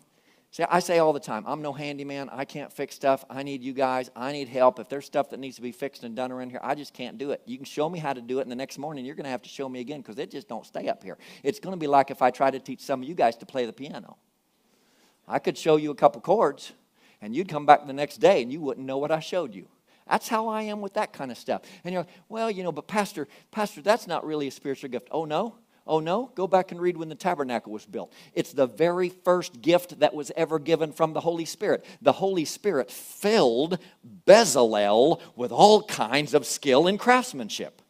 See, 0.50 0.64
I 0.68 0.80
say 0.80 0.98
all 0.98 1.12
the 1.12 1.20
time, 1.20 1.44
I'm 1.46 1.60
no 1.60 1.72
handyman. 1.74 2.30
I 2.30 2.44
can't 2.46 2.72
fix 2.72 2.94
stuff. 2.94 3.24
I 3.28 3.42
need 3.42 3.62
you 3.62 3.74
guys. 3.74 4.10
I 4.16 4.32
need 4.32 4.48
help. 4.48 4.78
If 4.78 4.88
there's 4.88 5.04
stuff 5.04 5.28
that 5.30 5.40
needs 5.40 5.56
to 5.56 5.62
be 5.62 5.72
fixed 5.72 6.04
and 6.04 6.16
done 6.16 6.32
around 6.32 6.50
here, 6.50 6.60
I 6.62 6.74
just 6.74 6.94
can't 6.94 7.18
do 7.18 7.32
it. 7.32 7.42
You 7.44 7.58
can 7.58 7.66
show 7.66 7.88
me 7.88 7.98
how 7.98 8.14
to 8.14 8.22
do 8.22 8.38
it, 8.38 8.42
and 8.42 8.50
the 8.50 8.56
next 8.56 8.78
morning 8.78 9.04
you're 9.04 9.14
going 9.14 9.24
to 9.24 9.30
have 9.30 9.42
to 9.42 9.48
show 9.48 9.68
me 9.68 9.80
again 9.80 10.00
because 10.00 10.18
it 10.18 10.30
just 10.30 10.48
don't 10.48 10.64
stay 10.64 10.88
up 10.88 11.02
here. 11.02 11.18
It's 11.42 11.60
going 11.60 11.74
to 11.74 11.78
be 11.78 11.86
like 11.86 12.10
if 12.10 12.22
I 12.22 12.30
try 12.30 12.50
to 12.50 12.58
teach 12.58 12.80
some 12.80 13.02
of 13.02 13.08
you 13.08 13.14
guys 13.14 13.36
to 13.36 13.46
play 13.46 13.66
the 13.66 13.72
piano. 13.74 14.16
I 15.26 15.38
could 15.38 15.58
show 15.58 15.76
you 15.76 15.90
a 15.90 15.94
couple 15.94 16.22
chords, 16.22 16.72
and 17.20 17.36
you'd 17.36 17.48
come 17.48 17.66
back 17.66 17.86
the 17.86 17.92
next 17.92 18.16
day 18.18 18.42
and 18.42 18.52
you 18.52 18.60
wouldn't 18.60 18.86
know 18.86 18.98
what 18.98 19.10
I 19.10 19.20
showed 19.20 19.54
you. 19.54 19.68
That's 20.08 20.28
how 20.28 20.48
I 20.48 20.62
am 20.62 20.80
with 20.80 20.94
that 20.94 21.12
kind 21.12 21.30
of 21.30 21.36
stuff. 21.36 21.62
And 21.84 21.92
you're 21.92 22.02
like, 22.02 22.12
well, 22.28 22.50
you 22.50 22.62
know, 22.62 22.72
but 22.72 22.86
Pastor, 22.86 23.28
Pastor, 23.50 23.82
that's 23.82 24.06
not 24.06 24.24
really 24.24 24.48
a 24.48 24.50
spiritual 24.50 24.88
gift. 24.88 25.08
Oh, 25.10 25.26
no? 25.26 25.56
Oh, 25.88 26.00
no? 26.00 26.30
Go 26.34 26.46
back 26.46 26.70
and 26.70 26.80
read 26.80 26.98
when 26.98 27.08
the 27.08 27.14
tabernacle 27.14 27.72
was 27.72 27.86
built. 27.86 28.12
It's 28.34 28.52
the 28.52 28.66
very 28.66 29.08
first 29.08 29.62
gift 29.62 30.00
that 30.00 30.14
was 30.14 30.30
ever 30.36 30.58
given 30.58 30.92
from 30.92 31.14
the 31.14 31.20
Holy 31.20 31.46
Spirit. 31.46 31.84
The 32.02 32.12
Holy 32.12 32.44
Spirit 32.44 32.90
filled 32.90 33.78
Bezalel 34.26 35.22
with 35.34 35.50
all 35.50 35.82
kinds 35.84 36.34
of 36.34 36.44
skill 36.44 36.86
in 36.86 36.98
craftsmanship. 36.98 37.80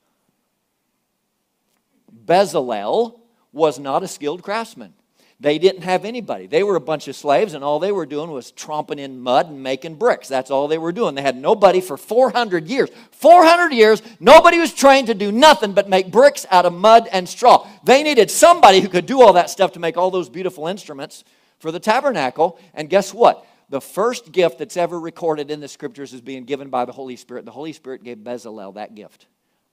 Bezalel 2.25 3.19
was 3.53 3.81
not 3.81 4.05
a 4.05 4.09
skilled 4.09 4.43
craftsman. 4.43 4.95
They 5.41 5.59
didn't 5.59 5.83
have 5.83 6.05
anybody. 6.05 6.49
They 6.49 6.65
were 6.65 6.75
a 6.75 6.81
bunch 6.81 7.07
of 7.07 7.15
slaves, 7.15 7.55
and 7.55 7.63
all 7.63 7.79
they 7.79 7.93
were 7.93 8.07
doing 8.07 8.33
was 8.33 8.51
tromping 8.51 8.99
in 8.99 9.21
mud 9.21 9.49
and 9.49 9.63
making 9.63 9.95
bricks. 9.95 10.27
That's 10.27 10.51
all 10.51 10.67
they 10.67 10.79
were 10.79 10.91
doing. 10.91 11.15
They 11.15 11.23
had 11.23 11.37
nobody 11.37 11.81
for 11.81 11.97
400 11.97 12.67
years. 12.67 12.91
400 13.13 13.73
years, 13.73 14.03
nobody 14.19 14.59
was 14.59 14.75
trained 14.75 15.07
to 15.07 15.15
do 15.15 15.31
nothing 15.31 15.75
but 15.75 15.89
make 15.89 16.11
bricks 16.11 16.45
out 16.51 16.67
of 16.67 16.73
mud 16.73 17.09
and 17.13 17.29
straw. 17.29 17.69
They 17.85 18.03
needed 18.03 18.33
somebody 18.33 18.81
who 18.81 18.89
could 18.89 19.07
do 19.07 19.23
all 19.23 19.35
that 19.35 19.49
stuff 19.49 19.73
to 19.73 19.81
make 19.81 19.97
all 19.97 20.11
those 20.11 20.29
beautiful 20.29 20.67
instruments 20.67 21.23
for 21.61 21.71
the 21.71 21.81
tabernacle. 21.81 22.59
And 22.75 22.91
guess 22.91 23.15
what? 23.15 23.47
The 23.69 23.81
first 23.81 24.33
gift 24.33 24.59
that's 24.59 24.77
ever 24.77 24.99
recorded 24.99 25.53
in 25.53 25.61
the 25.61 25.69
scriptures 25.69 26.13
is 26.13 26.21
being 26.21 26.45
given 26.45 26.69
by 26.69 26.85
the 26.85 26.93
Holy 26.93 27.15
Spirit. 27.15 27.45
The 27.45 27.53
Holy 27.53 27.73
Spirit 27.73 28.03
gave 28.03 28.19
Bezalel 28.19 28.75
that 28.75 28.97
gift 28.97 29.27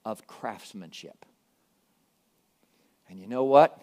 of 0.03 0.28
craftsmanship. 0.28 1.26
And 3.09 3.20
you 3.20 3.26
know 3.26 3.45
what? 3.45 3.82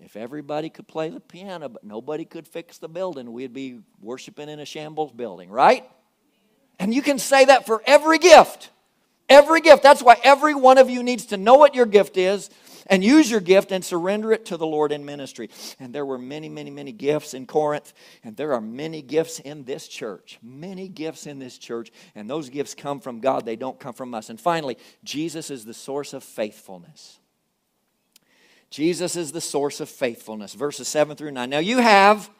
If 0.00 0.16
everybody 0.16 0.70
could 0.70 0.86
play 0.86 1.08
the 1.08 1.20
piano, 1.20 1.68
but 1.68 1.84
nobody 1.84 2.24
could 2.24 2.46
fix 2.46 2.78
the 2.78 2.88
building, 2.88 3.32
we'd 3.32 3.52
be 3.52 3.80
worshiping 4.00 4.48
in 4.48 4.60
a 4.60 4.64
shambles 4.64 5.12
building, 5.12 5.50
right? 5.50 5.84
And 6.78 6.94
you 6.94 7.02
can 7.02 7.18
say 7.18 7.46
that 7.46 7.66
for 7.66 7.82
every 7.86 8.18
gift. 8.18 8.70
Every 9.28 9.60
gift. 9.60 9.82
That's 9.82 10.02
why 10.02 10.16
every 10.22 10.54
one 10.54 10.78
of 10.78 10.88
you 10.88 11.02
needs 11.02 11.26
to 11.26 11.36
know 11.36 11.54
what 11.54 11.74
your 11.74 11.84
gift 11.84 12.16
is 12.16 12.48
and 12.86 13.04
use 13.04 13.30
your 13.30 13.40
gift 13.40 13.72
and 13.72 13.84
surrender 13.84 14.32
it 14.32 14.46
to 14.46 14.56
the 14.56 14.66
Lord 14.66 14.92
in 14.92 15.04
ministry. 15.04 15.50
And 15.78 15.94
there 15.94 16.06
were 16.06 16.18
many, 16.18 16.48
many, 16.48 16.70
many 16.70 16.92
gifts 16.92 17.34
in 17.34 17.46
Corinth, 17.46 17.92
and 18.24 18.36
there 18.36 18.54
are 18.54 18.60
many 18.60 19.02
gifts 19.02 19.38
in 19.40 19.64
this 19.64 19.86
church. 19.86 20.38
Many 20.42 20.88
gifts 20.88 21.26
in 21.26 21.38
this 21.38 21.58
church, 21.58 21.92
and 22.14 22.28
those 22.28 22.48
gifts 22.48 22.74
come 22.74 23.00
from 23.00 23.20
God, 23.20 23.44
they 23.44 23.56
don't 23.56 23.78
come 23.78 23.94
from 23.94 24.14
us. 24.14 24.30
And 24.30 24.40
finally, 24.40 24.78
Jesus 25.04 25.50
is 25.50 25.64
the 25.64 25.74
source 25.74 26.14
of 26.14 26.24
faithfulness. 26.24 27.18
Jesus 28.70 29.16
is 29.16 29.32
the 29.32 29.40
source 29.40 29.80
of 29.80 29.88
faithfulness. 29.88 30.54
Verses 30.54 30.88
7 30.88 31.16
through 31.16 31.30
9. 31.30 31.48
Now 31.48 31.58
you 31.58 31.78
have, 31.78 32.30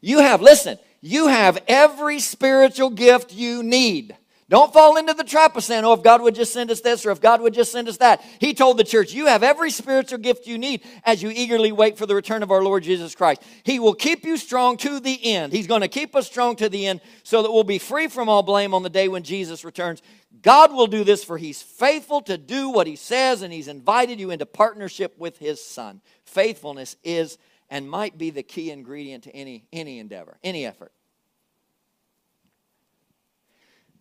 you 0.00 0.18
have, 0.20 0.40
listen, 0.40 0.78
you 1.00 1.28
have 1.28 1.62
every 1.66 2.20
spiritual 2.20 2.90
gift 2.90 3.34
you 3.34 3.62
need. 3.62 4.16
Don't 4.48 4.72
fall 4.72 4.96
into 4.96 5.14
the 5.14 5.24
trap 5.24 5.56
of 5.56 5.64
saying, 5.64 5.84
oh, 5.84 5.94
if 5.94 6.02
God 6.02 6.20
would 6.20 6.34
just 6.34 6.52
send 6.52 6.70
us 6.70 6.80
this 6.80 7.06
or 7.06 7.10
if 7.10 7.20
God 7.20 7.40
would 7.40 7.54
just 7.54 7.72
send 7.72 7.88
us 7.88 7.96
that. 7.98 8.22
He 8.38 8.52
told 8.52 8.76
the 8.76 8.84
church, 8.84 9.12
you 9.12 9.26
have 9.26 9.42
every 9.42 9.70
spiritual 9.70 10.18
gift 10.18 10.46
you 10.46 10.58
need 10.58 10.82
as 11.04 11.22
you 11.22 11.30
eagerly 11.30 11.72
wait 11.72 11.96
for 11.96 12.04
the 12.04 12.14
return 12.14 12.42
of 12.42 12.50
our 12.50 12.62
Lord 12.62 12.82
Jesus 12.82 13.14
Christ. 13.14 13.42
He 13.62 13.78
will 13.78 13.94
keep 13.94 14.24
you 14.24 14.36
strong 14.36 14.76
to 14.78 15.00
the 15.00 15.32
end. 15.32 15.52
He's 15.52 15.66
going 15.66 15.80
to 15.80 15.88
keep 15.88 16.14
us 16.14 16.26
strong 16.26 16.56
to 16.56 16.68
the 16.68 16.86
end 16.86 17.00
so 17.22 17.42
that 17.42 17.50
we'll 17.50 17.64
be 17.64 17.78
free 17.78 18.08
from 18.08 18.28
all 18.28 18.42
blame 18.42 18.74
on 18.74 18.82
the 18.82 18.90
day 18.90 19.08
when 19.08 19.22
Jesus 19.22 19.64
returns. 19.64 20.02
God 20.42 20.72
will 20.72 20.86
do 20.86 21.04
this 21.04 21.24
for 21.24 21.38
He's 21.38 21.62
faithful 21.62 22.20
to 22.22 22.36
do 22.36 22.68
what 22.68 22.86
He 22.86 22.96
says 22.96 23.42
and 23.42 23.52
He's 23.52 23.68
invited 23.68 24.20
you 24.20 24.30
into 24.30 24.44
partnership 24.44 25.16
with 25.18 25.38
His 25.38 25.64
Son. 25.64 26.00
Faithfulness 26.24 26.96
is 27.04 27.38
and 27.70 27.88
might 27.88 28.18
be 28.18 28.28
the 28.28 28.42
key 28.42 28.70
ingredient 28.70 29.24
to 29.24 29.34
any, 29.34 29.64
any 29.72 29.98
endeavor, 29.98 30.36
any 30.44 30.66
effort. 30.66 30.92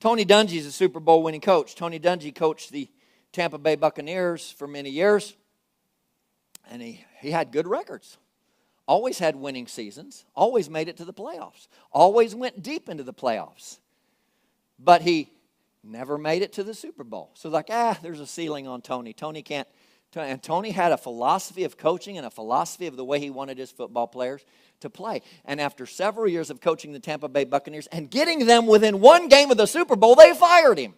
Tony 0.02 0.26
Dungy 0.26 0.56
is 0.56 0.66
a 0.66 0.72
Super 0.72 1.00
Bowl 1.00 1.22
winning 1.22 1.42
coach. 1.42 1.76
Tony 1.76 2.00
Dungy 2.00 2.34
coached 2.34 2.72
the 2.72 2.90
Tampa 3.32 3.60
Bay 3.60 3.76
Buccaneers 3.76 4.52
for 4.52 4.68
many 4.68 4.90
years, 4.90 5.36
and 6.72 6.82
he, 6.82 7.06
he 7.20 7.30
had 7.30 7.52
good 7.52 7.68
records. 7.68 8.18
Always 8.88 9.20
had 9.20 9.36
winning 9.36 9.68
seasons, 9.68 10.26
always 10.36 10.72
made 10.72 10.90
it 10.90 10.98
to 10.98 11.06
the 11.06 11.14
playoffs, 11.14 11.68
always 11.92 12.34
went 12.34 12.64
deep 12.64 12.90
into 12.90 13.04
the 13.04 13.14
playoffs. 13.14 13.78
But 14.80 15.04
he 15.04 15.30
never 15.84 16.18
made 16.18 16.42
it 16.42 16.54
to 16.54 16.64
the 16.64 16.74
Super 16.74 17.04
Bowl. 17.04 17.30
So, 17.36 17.50
like, 17.50 17.68
ah, 17.70 17.96
there's 18.02 18.20
a 18.20 18.28
ceiling 18.28 18.68
on 18.68 18.82
Tony. 18.82 19.14
Tony 19.14 19.44
can't. 19.44 19.68
And 20.16 20.42
Tony 20.42 20.72
had 20.72 20.92
a 20.92 20.98
philosophy 20.98 21.64
of 21.64 21.78
coaching 21.78 22.18
and 22.18 22.26
a 22.26 22.32
philosophy 22.32 22.88
of 22.88 22.98
the 22.98 23.06
way 23.06 23.20
he 23.20 23.30
wanted 23.30 23.60
his 23.60 23.70
football 23.70 24.08
players 24.08 24.44
to 24.82 24.90
play. 24.90 25.22
And 25.46 25.60
after 25.60 25.86
several 25.86 26.28
years 26.28 26.50
of 26.50 26.62
coaching 26.62 26.92
the 26.92 27.00
Tampa 27.00 27.28
Bay 27.28 27.46
Buccaneers 27.46 27.88
and 27.88 28.10
getting 28.10 28.46
them 28.46 28.68
within 28.68 29.00
one 29.00 29.28
game 29.28 29.50
of 29.52 29.58
the 29.58 29.66
Super 29.66 29.96
Bowl, 29.96 30.16
they 30.16 30.34
fired 30.34 30.78
him 30.78 30.94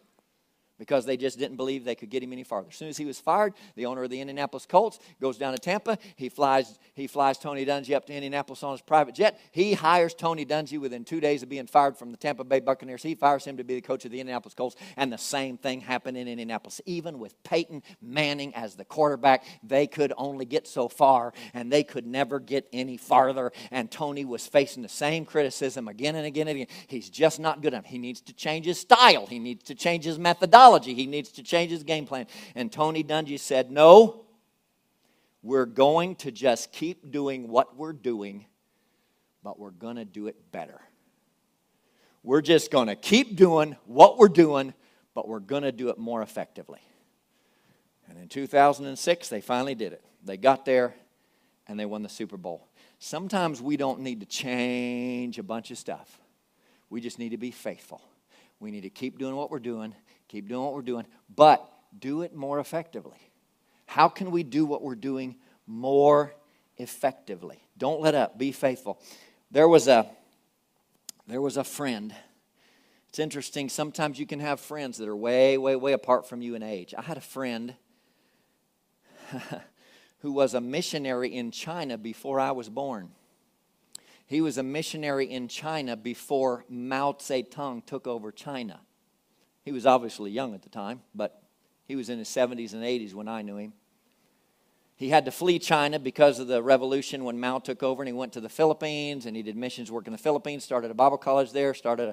because 0.83 1.05
they 1.05 1.15
just 1.15 1.39
didn't 1.39 1.55
believe 1.55 1.85
they 1.85 1.95
could 1.95 2.09
get 2.09 2.21
him 2.21 2.33
any 2.33 2.43
farther. 2.43 2.67
As 2.69 2.75
soon 2.75 2.89
as 2.89 2.97
he 2.97 3.05
was 3.05 3.17
fired, 3.17 3.53
the 3.77 3.85
owner 3.85 4.03
of 4.03 4.09
the 4.09 4.19
Indianapolis 4.19 4.65
Colts 4.65 4.99
goes 5.21 5.37
down 5.37 5.53
to 5.53 5.57
Tampa. 5.57 5.97
He 6.17 6.27
flies, 6.27 6.77
he 6.93 7.07
flies 7.07 7.37
Tony 7.37 7.65
Dungy 7.65 7.95
up 7.95 8.05
to 8.07 8.13
Indianapolis 8.13 8.63
on 8.63 8.73
his 8.73 8.81
private 8.81 9.15
jet. 9.15 9.39
He 9.51 9.75
hires 9.75 10.13
Tony 10.13 10.45
Dungy 10.45 10.81
within 10.81 11.05
two 11.05 11.21
days 11.21 11.41
of 11.41 11.47
being 11.47 11.67
fired 11.67 11.95
from 11.95 12.11
the 12.11 12.17
Tampa 12.17 12.43
Bay 12.43 12.59
Buccaneers. 12.59 13.01
He 13.01 13.15
fires 13.15 13.45
him 13.45 13.55
to 13.55 13.63
be 13.63 13.75
the 13.75 13.81
coach 13.81 14.03
of 14.03 14.11
the 14.11 14.19
Indianapolis 14.19 14.55
Colts. 14.55 14.75
And 14.97 15.09
the 15.09 15.17
same 15.17 15.57
thing 15.57 15.79
happened 15.79 16.17
in 16.17 16.27
Indianapolis. 16.27 16.81
Even 16.85 17.17
with 17.17 17.41
Peyton 17.43 17.81
Manning 18.01 18.53
as 18.55 18.75
the 18.75 18.83
quarterback, 18.83 19.45
they 19.63 19.87
could 19.87 20.11
only 20.17 20.43
get 20.43 20.67
so 20.67 20.89
far 20.89 21.33
and 21.53 21.71
they 21.71 21.85
could 21.85 22.05
never 22.05 22.41
get 22.41 22.67
any 22.73 22.97
farther. 22.97 23.53
And 23.71 23.89
Tony 23.89 24.25
was 24.25 24.45
facing 24.45 24.83
the 24.83 24.89
same 24.89 25.23
criticism 25.23 25.87
again 25.87 26.15
and 26.15 26.25
again 26.25 26.49
and 26.49 26.57
again. 26.57 26.75
He's 26.87 27.09
just 27.09 27.39
not 27.39 27.61
good 27.61 27.71
enough. 27.71 27.85
He 27.85 27.99
needs 27.99 28.19
to 28.19 28.33
change 28.33 28.65
his 28.65 28.81
style, 28.81 29.27
he 29.27 29.39
needs 29.39 29.63
to 29.63 29.75
change 29.75 30.03
his 30.03 30.19
methodology 30.19 30.72
methodology. 30.73 30.93
He 31.01 31.07
needs 31.07 31.31
to 31.33 31.43
change 31.43 31.71
his 31.71 31.83
game 31.83 32.05
plan. 32.05 32.27
And 32.55 32.71
Tony 32.71 33.03
Dungy 33.03 33.39
said, 33.39 33.71
No, 33.71 34.25
we're 35.41 35.65
going 35.65 36.15
to 36.17 36.31
just 36.31 36.71
keep 36.71 37.11
doing 37.11 37.47
what 37.49 37.77
we're 37.77 37.93
doing, 37.93 38.45
but 39.43 39.59
we're 39.59 39.71
going 39.71 39.97
to 39.97 40.05
do 40.05 40.27
it 40.27 40.51
better. 40.51 40.79
We're 42.23 42.41
just 42.41 42.71
going 42.71 42.87
to 42.87 42.95
keep 42.95 43.35
doing 43.35 43.75
what 43.85 44.17
we're 44.17 44.29
doing, 44.29 44.73
but 45.13 45.27
we're 45.27 45.39
going 45.39 45.63
to 45.63 45.73
do 45.73 45.89
it 45.89 45.97
more 45.97 46.21
effectively. 46.21 46.79
And 48.07 48.17
in 48.17 48.29
2006, 48.29 49.29
they 49.29 49.41
finally 49.41 49.75
did 49.75 49.93
it. 49.93 50.03
They 50.23 50.37
got 50.37 50.65
there 50.65 50.95
and 51.67 51.79
they 51.79 51.85
won 51.85 52.03
the 52.03 52.09
Super 52.09 52.37
Bowl. 52.37 52.67
Sometimes 52.99 53.61
we 53.61 53.75
don't 53.75 53.99
need 53.99 54.21
to 54.21 54.25
change 54.25 55.37
a 55.37 55.43
bunch 55.43 55.71
of 55.71 55.77
stuff, 55.77 56.19
we 56.89 57.01
just 57.01 57.19
need 57.19 57.29
to 57.29 57.37
be 57.37 57.51
faithful. 57.51 58.01
We 58.59 58.71
need 58.71 58.83
to 58.83 58.89
keep 58.89 59.19
doing 59.19 59.35
what 59.35 59.51
we're 59.51 59.59
doing 59.59 59.93
Keep 60.33 60.49
doing 60.49 60.63
what 60.63 60.73
we're 60.73 60.81
doing, 60.81 61.05
but 61.35 61.63
do 61.99 62.23
it 62.23 62.35
more 62.35 62.59
effectively. 62.59 63.19
How 63.85 64.09
can 64.09 64.31
we 64.31 64.41
do 64.41 64.65
what 64.65 64.81
we're 64.81 64.95
doing 64.95 65.35
more 65.67 66.33
effectively? 66.77 67.61
Don't 67.77 68.01
let 68.01 68.15
up. 68.15 68.35
Be 68.35 68.51
faithful. 68.51 68.99
There 69.51 69.67
was 69.67 69.87
a 69.87 70.09
there 71.27 71.39
was 71.39 71.55
a 71.55 71.63
friend. 71.63 72.15
It's 73.09 73.19
interesting. 73.19 73.69
Sometimes 73.69 74.17
you 74.17 74.25
can 74.25 74.39
have 74.39 74.59
friends 74.59 74.97
that 74.97 75.07
are 75.07 75.15
way, 75.15 75.59
way, 75.59 75.75
way 75.75 75.93
apart 75.93 76.27
from 76.27 76.41
you 76.41 76.55
in 76.55 76.63
age. 76.63 76.95
I 76.97 77.03
had 77.03 77.17
a 77.17 77.21
friend 77.21 77.75
who 80.21 80.31
was 80.31 80.55
a 80.55 80.61
missionary 80.61 81.31
in 81.31 81.51
China 81.51 81.95
before 81.99 82.39
I 82.39 82.53
was 82.53 82.69
born. 82.69 83.11
He 84.25 84.41
was 84.41 84.57
a 84.57 84.63
missionary 84.63 85.27
in 85.27 85.47
China 85.47 85.95
before 85.95 86.65
Mao 86.67 87.11
Zedong 87.11 87.85
took 87.85 88.07
over 88.07 88.31
China. 88.31 88.79
He 89.63 89.71
was 89.71 89.85
obviously 89.85 90.29
young 90.29 90.53
at 90.53 90.61
the 90.61 90.69
time, 90.69 91.01
but 91.15 91.41
he 91.85 91.95
was 91.95 92.09
in 92.09 92.19
his 92.19 92.27
70s 92.27 92.73
and 92.73 92.83
80s 92.83 93.13
when 93.13 93.27
I 93.27 93.41
knew 93.41 93.57
him. 93.57 93.73
He 94.95 95.09
had 95.09 95.25
to 95.25 95.31
flee 95.31 95.57
China 95.57 95.99
because 95.99 96.39
of 96.39 96.47
the 96.47 96.61
revolution 96.61 97.23
when 97.23 97.39
Mao 97.39 97.59
took 97.59 97.81
over, 97.81 98.03
and 98.03 98.07
he 98.07 98.13
went 98.13 98.33
to 98.33 98.41
the 98.41 98.49
Philippines 98.49 99.25
and 99.25 99.35
he 99.35 99.41
did 99.41 99.57
missions 99.57 99.91
work 99.91 100.05
in 100.05 100.13
the 100.13 100.19
Philippines, 100.19 100.63
started 100.63 100.91
a 100.91 100.93
Bible 100.93 101.17
college 101.17 101.51
there, 101.51 101.73
started 101.73 102.09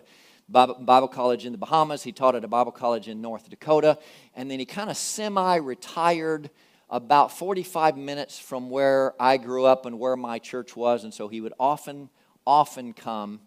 a 0.52 0.74
Bible 0.74 1.08
college 1.08 1.44
in 1.44 1.52
the 1.52 1.58
Bahamas. 1.58 2.02
He 2.02 2.12
taught 2.12 2.34
at 2.34 2.44
a 2.44 2.48
Bible 2.48 2.72
college 2.72 3.06
in 3.08 3.20
North 3.20 3.48
Dakota, 3.50 3.98
and 4.34 4.50
then 4.50 4.58
he 4.58 4.64
kind 4.64 4.90
of 4.90 4.96
semi 4.96 5.56
retired 5.56 6.50
about 6.88 7.30
45 7.30 7.96
minutes 7.96 8.38
from 8.38 8.70
where 8.70 9.14
I 9.20 9.36
grew 9.36 9.64
up 9.64 9.86
and 9.86 9.98
where 9.98 10.16
my 10.16 10.38
church 10.38 10.74
was, 10.74 11.04
and 11.04 11.12
so 11.14 11.28
he 11.28 11.40
would 11.40 11.52
often, 11.60 12.10
often 12.46 12.92
come 12.92 13.40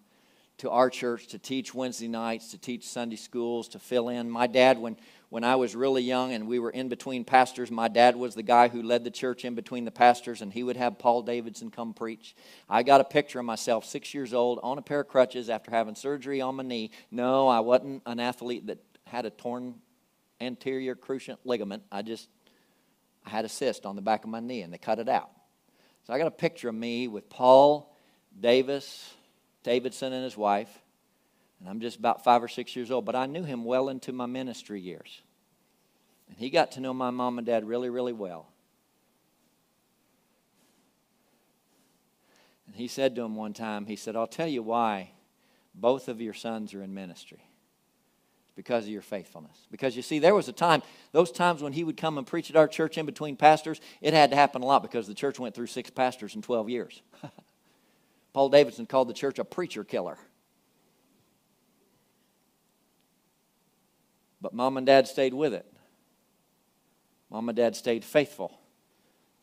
to 0.60 0.70
our 0.70 0.90
church 0.90 1.28
to 1.28 1.40
teach 1.40 1.74
Wednesday 1.74 2.08
nights, 2.08 2.52
to 2.52 2.58
teach 2.58 2.88
Sunday 2.88 3.16
schools, 3.16 3.70
to 3.70 3.80
fill 3.80 4.10
in. 4.10 4.30
My 4.30 4.48
dad, 4.48 4.78
when, 4.78 4.98
when 5.34 5.44
I 5.44 5.56
was 5.56 5.76
really 5.76 6.04
young 6.04 6.32
and 6.32 6.48
we 6.48 6.60
were 6.60 6.70
in 6.70 6.90
between 6.90 7.26
pastors. 7.26 7.72
My 7.72 7.88
dad 7.88 8.16
was 8.16 8.36
the 8.36 8.44
guy 8.44 8.68
who 8.68 8.84
led 8.84 9.04
the 9.04 9.10
church 9.10 9.46
in 9.46 9.56
between 9.56 9.84
the 9.84 9.90
pastors, 9.90 10.44
and 10.44 10.54
he 10.54 10.62
would 10.62 10.78
have 10.78 11.00
Paul 11.00 11.24
Davidson 11.24 11.72
come 11.72 11.96
preach. 11.96 12.36
I 12.70 12.84
got 12.84 13.02
a 13.02 13.04
picture 13.04 13.40
of 13.40 13.46
myself, 13.46 13.84
six 13.84 14.14
years 14.14 14.32
old, 14.32 14.60
on 14.62 14.78
a 14.78 14.84
pair 14.84 15.00
of 15.00 15.08
crutches 15.08 15.50
after 15.50 15.72
having 15.72 15.96
surgery 15.96 16.40
on 16.40 16.56
my 16.56 16.64
knee. 16.64 16.92
No, 17.10 17.48
I 17.48 17.62
wasn't 17.62 18.04
an 18.06 18.20
athlete 18.20 18.68
that 18.68 18.78
had 19.08 19.26
a 19.26 19.32
torn 19.32 19.74
anterior 20.40 20.96
cruciate 20.96 21.40
ligament. 21.46 21.82
I 21.92 22.04
just 22.04 22.30
I 23.26 23.32
had 23.32 23.44
a 23.44 23.50
cyst 23.50 23.88
on 23.88 23.96
the 23.96 24.04
back 24.04 24.24
of 24.24 24.30
my 24.30 24.40
knee, 24.40 24.62
and 24.62 24.72
they 24.72 24.78
cut 24.78 25.00
it 25.00 25.10
out. 25.10 25.32
So 26.06 26.14
I 26.14 26.20
got 26.20 26.28
a 26.28 26.32
picture 26.32 26.70
of 26.70 26.76
me 26.76 27.08
with 27.08 27.28
Paul 27.28 27.96
Davis, 28.40 29.12
Davidson, 29.64 30.14
and 30.14 30.24
his 30.24 30.38
wife 30.38 30.84
and 31.64 31.70
I'm 31.70 31.80
just 31.80 31.98
about 31.98 32.26
five 32.26 32.44
or 32.44 32.50
six 32.50 32.76
years 32.76 32.92
old, 32.92 33.06
but 33.06 33.16
I 33.16 33.26
knew 33.26 33.44
him 33.44 33.64
well 33.64 33.88
into 33.88 34.12
my 34.12 34.26
ministry 34.26 34.82
years. 34.82 35.22
And 36.28 36.38
he 36.38 36.50
got 36.50 36.74
to 36.74 36.82
know 36.82 36.94
my 36.94 37.10
mom 37.10 37.38
and 37.38 37.48
dad 37.48 37.66
really, 37.66 37.90
really 37.90 38.12
well. 38.12 38.50
And 42.68 42.76
he 42.76 42.90
said 42.90 43.16
to 43.16 43.22
him 43.22 43.38
one 43.38 43.54
time, 43.54 43.86
he 43.86 43.96
said, 43.96 44.18
I'll 44.18 44.28
tell 44.28 44.48
you 44.48 44.62
why 44.62 45.12
both 45.74 46.10
of 46.10 46.20
your 46.20 46.34
sons 46.34 46.74
are 46.74 46.84
in 46.84 46.94
ministry. 46.94 47.48
Because 48.58 48.84
of 48.84 48.90
your 48.90 49.02
faithfulness. 49.02 49.66
Because 49.72 49.96
you 49.96 50.02
see, 50.02 50.20
there 50.20 50.36
was 50.36 50.50
a 50.50 50.54
time, 50.54 50.84
those 51.14 51.32
times 51.32 51.64
when 51.64 51.72
he 51.72 51.86
would 51.86 51.96
come 51.96 52.18
and 52.18 52.28
preach 52.28 52.50
at 52.50 52.58
our 52.58 52.68
church 52.68 52.98
in 52.98 53.06
between 53.06 53.38
pastors, 53.38 53.80
it 54.02 54.14
had 54.14 54.32
to 54.32 54.36
happen 54.36 54.62
a 54.64 54.66
lot 54.66 54.82
because 54.82 55.08
the 55.08 55.14
church 55.14 55.40
went 55.40 55.56
through 55.56 55.68
six 55.68 55.90
pastors 55.90 56.36
in 56.36 56.42
12 56.42 56.70
years. 56.70 57.02
Paul 58.34 58.50
Davidson 58.50 58.88
called 58.88 59.08
the 59.08 59.14
church 59.14 59.40
a 59.40 59.46
preacher 59.46 59.84
killer. 59.84 60.18
But 64.42 64.54
mom 64.54 64.76
and 64.76 64.86
dad 64.86 65.08
stayed 65.08 65.34
with 65.34 65.54
it. 65.54 65.66
Mom 67.30 67.48
and 67.48 67.56
dad 67.56 67.76
stayed 67.76 68.04
faithful. 68.04 68.60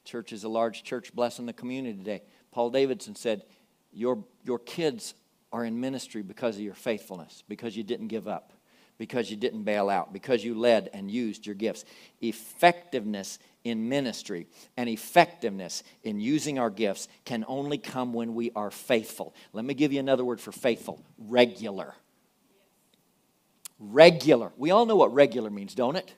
Church 0.05 0.33
is 0.33 0.45
a 0.45 0.49
large 0.49 0.83
church 0.83 1.15
blessing 1.15 1.47
the 1.47 1.53
community 1.53 1.97
today. 1.97 2.23
Paul 2.53 2.71
Davidson 2.71 3.15
said, 3.15 3.45
Your, 3.93 4.25
your 4.45 4.59
kids 4.59 5.15
are 5.53 5.65
in 5.65 5.81
ministry 5.81 6.23
because 6.23 6.57
of 6.57 6.63
your 6.63 6.75
faithfulness, 6.75 7.43
because 7.49 7.77
you 7.77 7.83
didn't 7.83 8.09
give 8.09 8.29
up, 8.29 8.53
because 9.01 9.31
you 9.31 9.37
didn't 9.39 9.63
bail 9.63 9.89
out, 9.89 10.13
because 10.13 10.45
you 10.45 10.55
led 10.55 10.91
and 10.93 11.11
used 11.11 11.47
your 11.47 11.55
gifts. 11.55 11.87
Effectiveness 12.21 13.39
in 13.65 13.89
ministry 13.89 14.47
and 14.77 14.91
effectiveness 14.91 15.83
in 16.03 16.21
using 16.21 16.59
our 16.59 16.69
gifts 16.69 17.09
can 17.25 17.43
only 17.49 17.79
come 17.79 18.13
when 18.13 18.35
we 18.35 18.53
are 18.55 18.71
faithful. 18.71 19.35
Let 19.55 19.65
me 19.65 19.73
give 19.73 19.91
you 19.95 20.01
another 20.01 20.23
word 20.23 20.39
for 20.39 20.53
faithful 20.53 21.03
regular. 21.17 21.95
Regular. 23.79 24.53
We 24.59 24.71
all 24.71 24.85
know 24.85 24.97
what 24.97 25.15
regular 25.15 25.49
means, 25.49 25.75
don't 25.75 25.97
it? 25.97 26.13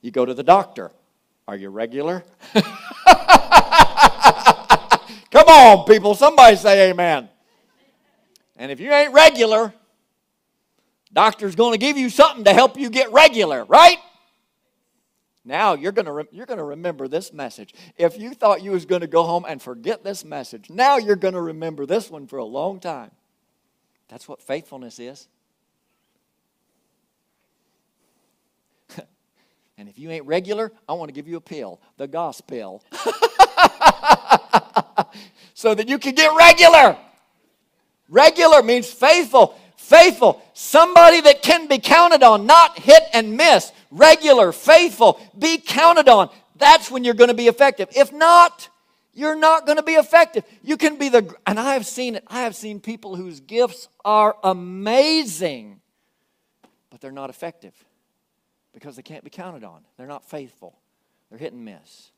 You 0.00 0.12
go 0.12 0.24
to 0.24 0.32
the 0.32 0.44
doctor. 0.44 0.92
Are 1.48 1.56
you 1.56 1.70
regular? 1.70 2.22
Come 5.32 5.48
on, 5.48 5.84
people. 5.86 6.14
Somebody 6.14 6.54
say 6.54 6.90
amen. 6.90 7.28
And 8.56 8.70
if 8.70 8.78
you 8.78 8.92
ain't 8.92 9.12
regular, 9.12 9.74
doctor's 11.12 11.54
going 11.54 11.72
to 11.72 11.78
give 11.78 11.96
you 11.96 12.10
something 12.10 12.44
to 12.44 12.52
help 12.52 12.76
you 12.76 12.90
get 12.90 13.12
regular, 13.12 13.64
right? 13.64 13.98
Now 15.44 15.74
you're 15.74 15.92
going 15.92 16.06
to 16.06 16.12
re- 16.12 16.28
you're 16.30 16.46
going 16.46 16.58
to 16.58 16.64
remember 16.64 17.08
this 17.08 17.32
message. 17.32 17.74
If 17.96 18.18
you 18.18 18.34
thought 18.34 18.62
you 18.62 18.72
was 18.72 18.84
going 18.84 19.00
to 19.00 19.06
go 19.06 19.22
home 19.24 19.44
and 19.48 19.60
forget 19.60 20.04
this 20.04 20.24
message, 20.24 20.70
now 20.70 20.98
you're 20.98 21.16
going 21.16 21.34
to 21.34 21.40
remember 21.40 21.86
this 21.86 22.10
one 22.10 22.26
for 22.26 22.38
a 22.38 22.44
long 22.44 22.78
time. 22.78 23.10
That's 24.08 24.28
what 24.28 24.42
faithfulness 24.42 24.98
is. 24.98 25.28
and 29.78 29.88
if 29.88 29.98
you 29.98 30.10
ain't 30.10 30.26
regular, 30.26 30.72
I 30.88 30.92
want 30.94 31.08
to 31.08 31.12
give 31.12 31.26
you 31.28 31.36
a 31.36 31.40
pill, 31.40 31.80
the 31.96 32.08
gospel, 32.08 32.84
so 35.54 35.74
that 35.74 35.88
you 35.88 35.98
can 35.98 36.14
get 36.14 36.36
regular. 36.36 36.98
Regular 38.08 38.62
means 38.62 38.92
faithful. 38.92 39.59
Faithful, 39.80 40.40
somebody 40.52 41.20
that 41.22 41.42
can 41.42 41.66
be 41.66 41.78
counted 41.78 42.22
on, 42.22 42.46
not 42.46 42.78
hit 42.78 43.02
and 43.12 43.36
miss. 43.36 43.72
Regular, 43.90 44.52
faithful, 44.52 45.18
be 45.36 45.58
counted 45.58 46.08
on. 46.08 46.28
That's 46.54 46.90
when 46.90 47.02
you're 47.02 47.14
going 47.14 47.28
to 47.30 47.34
be 47.34 47.48
effective. 47.48 47.88
If 47.96 48.12
not, 48.12 48.68
you're 49.14 49.34
not 49.34 49.64
going 49.64 49.78
to 49.78 49.82
be 49.82 49.94
effective. 49.94 50.44
You 50.62 50.76
can 50.76 50.96
be 50.96 51.08
the, 51.08 51.34
and 51.46 51.58
I 51.58 51.72
have 51.74 51.86
seen 51.86 52.14
it, 52.14 52.24
I 52.28 52.42
have 52.42 52.54
seen 52.54 52.78
people 52.78 53.16
whose 53.16 53.40
gifts 53.40 53.88
are 54.04 54.36
amazing, 54.44 55.80
but 56.90 57.00
they're 57.00 57.10
not 57.10 57.30
effective 57.30 57.74
because 58.72 58.94
they 58.94 59.02
can't 59.02 59.24
be 59.24 59.30
counted 59.30 59.64
on. 59.64 59.80
They're 59.96 60.06
not 60.06 60.28
faithful, 60.28 60.78
they're 61.30 61.38
hit 61.38 61.54
and 61.54 61.64
miss. 61.64 62.10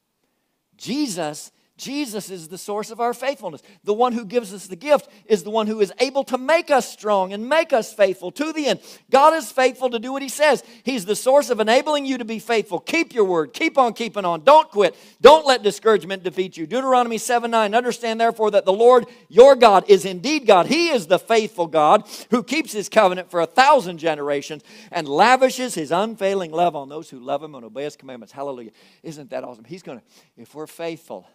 Jesus 0.76 1.52
Jesus 1.82 2.30
is 2.30 2.46
the 2.46 2.58
source 2.58 2.92
of 2.92 3.00
our 3.00 3.12
faithfulness. 3.12 3.60
The 3.82 3.92
one 3.92 4.12
who 4.12 4.24
gives 4.24 4.54
us 4.54 4.68
the 4.68 4.76
gift 4.76 5.08
is 5.26 5.42
the 5.42 5.50
one 5.50 5.66
who 5.66 5.80
is 5.80 5.92
able 5.98 6.22
to 6.24 6.38
make 6.38 6.70
us 6.70 6.88
strong 6.88 7.32
and 7.32 7.48
make 7.48 7.72
us 7.72 7.92
faithful 7.92 8.30
to 8.32 8.52
the 8.52 8.66
end. 8.66 8.80
God 9.10 9.34
is 9.34 9.50
faithful 9.50 9.90
to 9.90 9.98
do 9.98 10.12
what 10.12 10.22
He 10.22 10.28
says. 10.28 10.62
He's 10.84 11.04
the 11.04 11.16
source 11.16 11.50
of 11.50 11.58
enabling 11.58 12.06
you 12.06 12.18
to 12.18 12.24
be 12.24 12.38
faithful. 12.38 12.78
Keep 12.78 13.14
your 13.14 13.24
word. 13.24 13.52
Keep 13.52 13.78
on 13.78 13.94
keeping 13.94 14.24
on. 14.24 14.44
Don't 14.44 14.70
quit. 14.70 14.96
Don't 15.20 15.44
let 15.44 15.64
discouragement 15.64 16.22
defeat 16.22 16.56
you. 16.56 16.68
Deuteronomy 16.68 17.18
7 17.18 17.50
9. 17.50 17.74
Understand 17.74 18.20
therefore 18.20 18.52
that 18.52 18.64
the 18.64 18.72
Lord 18.72 19.06
your 19.28 19.56
God 19.56 19.84
is 19.88 20.04
indeed 20.04 20.46
God. 20.46 20.66
He 20.66 20.90
is 20.90 21.08
the 21.08 21.18
faithful 21.18 21.66
God 21.66 22.08
who 22.30 22.44
keeps 22.44 22.72
His 22.72 22.88
covenant 22.88 23.28
for 23.28 23.40
a 23.40 23.46
thousand 23.46 23.98
generations 23.98 24.62
and 24.92 25.08
lavishes 25.08 25.74
His 25.74 25.90
unfailing 25.90 26.52
love 26.52 26.76
on 26.76 26.88
those 26.88 27.10
who 27.10 27.18
love 27.18 27.42
Him 27.42 27.56
and 27.56 27.64
obey 27.64 27.82
His 27.82 27.96
commandments. 27.96 28.32
Hallelujah. 28.32 28.70
Isn't 29.02 29.30
that 29.30 29.42
awesome? 29.42 29.64
He's 29.64 29.82
going 29.82 29.98
to, 29.98 30.04
if 30.36 30.54
we're 30.54 30.68
faithful, 30.68 31.26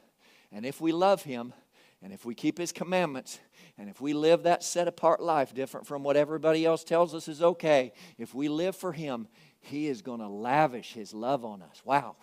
and 0.52 0.66
if 0.66 0.80
we 0.82 0.92
love 0.92 1.24
Him, 1.24 1.54
and 2.02 2.14
if 2.14 2.26
we 2.26 2.36
keep 2.36 2.58
His 2.58 2.72
commandments, 2.72 3.40
and 3.78 3.90
if 3.90 4.02
we 4.02 4.14
live 4.14 4.44
that 4.44 4.64
set 4.64 4.88
apart 4.88 5.22
life 5.22 5.54
different 5.54 5.88
from 5.88 6.04
what 6.04 6.18
everybody 6.18 6.66
else 6.66 6.84
tells 6.84 7.14
us 7.14 7.28
is 7.28 7.42
okay, 7.42 7.94
if 8.18 8.34
we 8.34 8.48
live 8.48 8.76
for 8.76 8.92
Him, 8.92 9.28
He 9.60 9.88
is 9.88 10.02
going 10.02 10.20
to 10.20 10.28
lavish 10.28 10.94
His 10.94 11.14
love 11.14 11.44
on 11.44 11.62
us. 11.62 11.82
Wow. 11.84 12.16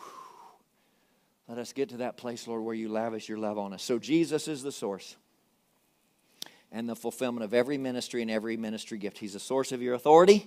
Let 1.48 1.58
us 1.58 1.72
get 1.72 1.90
to 1.90 1.98
that 1.98 2.16
place, 2.16 2.48
Lord, 2.48 2.62
where 2.62 2.74
you 2.74 2.88
lavish 2.88 3.28
your 3.28 3.38
love 3.38 3.58
on 3.58 3.74
us. 3.74 3.82
So 3.82 3.98
Jesus 3.98 4.48
is 4.48 4.62
the 4.62 4.72
source 4.72 5.16
and 6.72 6.88
the 6.88 6.96
fulfillment 6.96 7.44
of 7.44 7.52
every 7.54 7.78
ministry 7.78 8.22
and 8.22 8.30
every 8.30 8.56
ministry 8.56 8.98
gift. 8.98 9.18
He's 9.18 9.34
the 9.34 9.40
source 9.40 9.70
of 9.70 9.82
your 9.82 9.94
authority, 9.94 10.46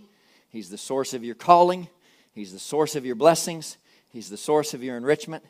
He's 0.50 0.70
the 0.70 0.78
source 0.78 1.14
of 1.14 1.24
your 1.24 1.36
calling, 1.36 1.88
He's 2.32 2.54
the 2.54 2.60
source 2.60 2.96
of 2.96 3.06
your 3.06 3.16
blessings, 3.16 3.78
He's 4.10 4.30
the 4.30 4.38
source 4.38 4.74
of 4.74 4.84
your 4.84 4.98
enrichment. 4.98 5.44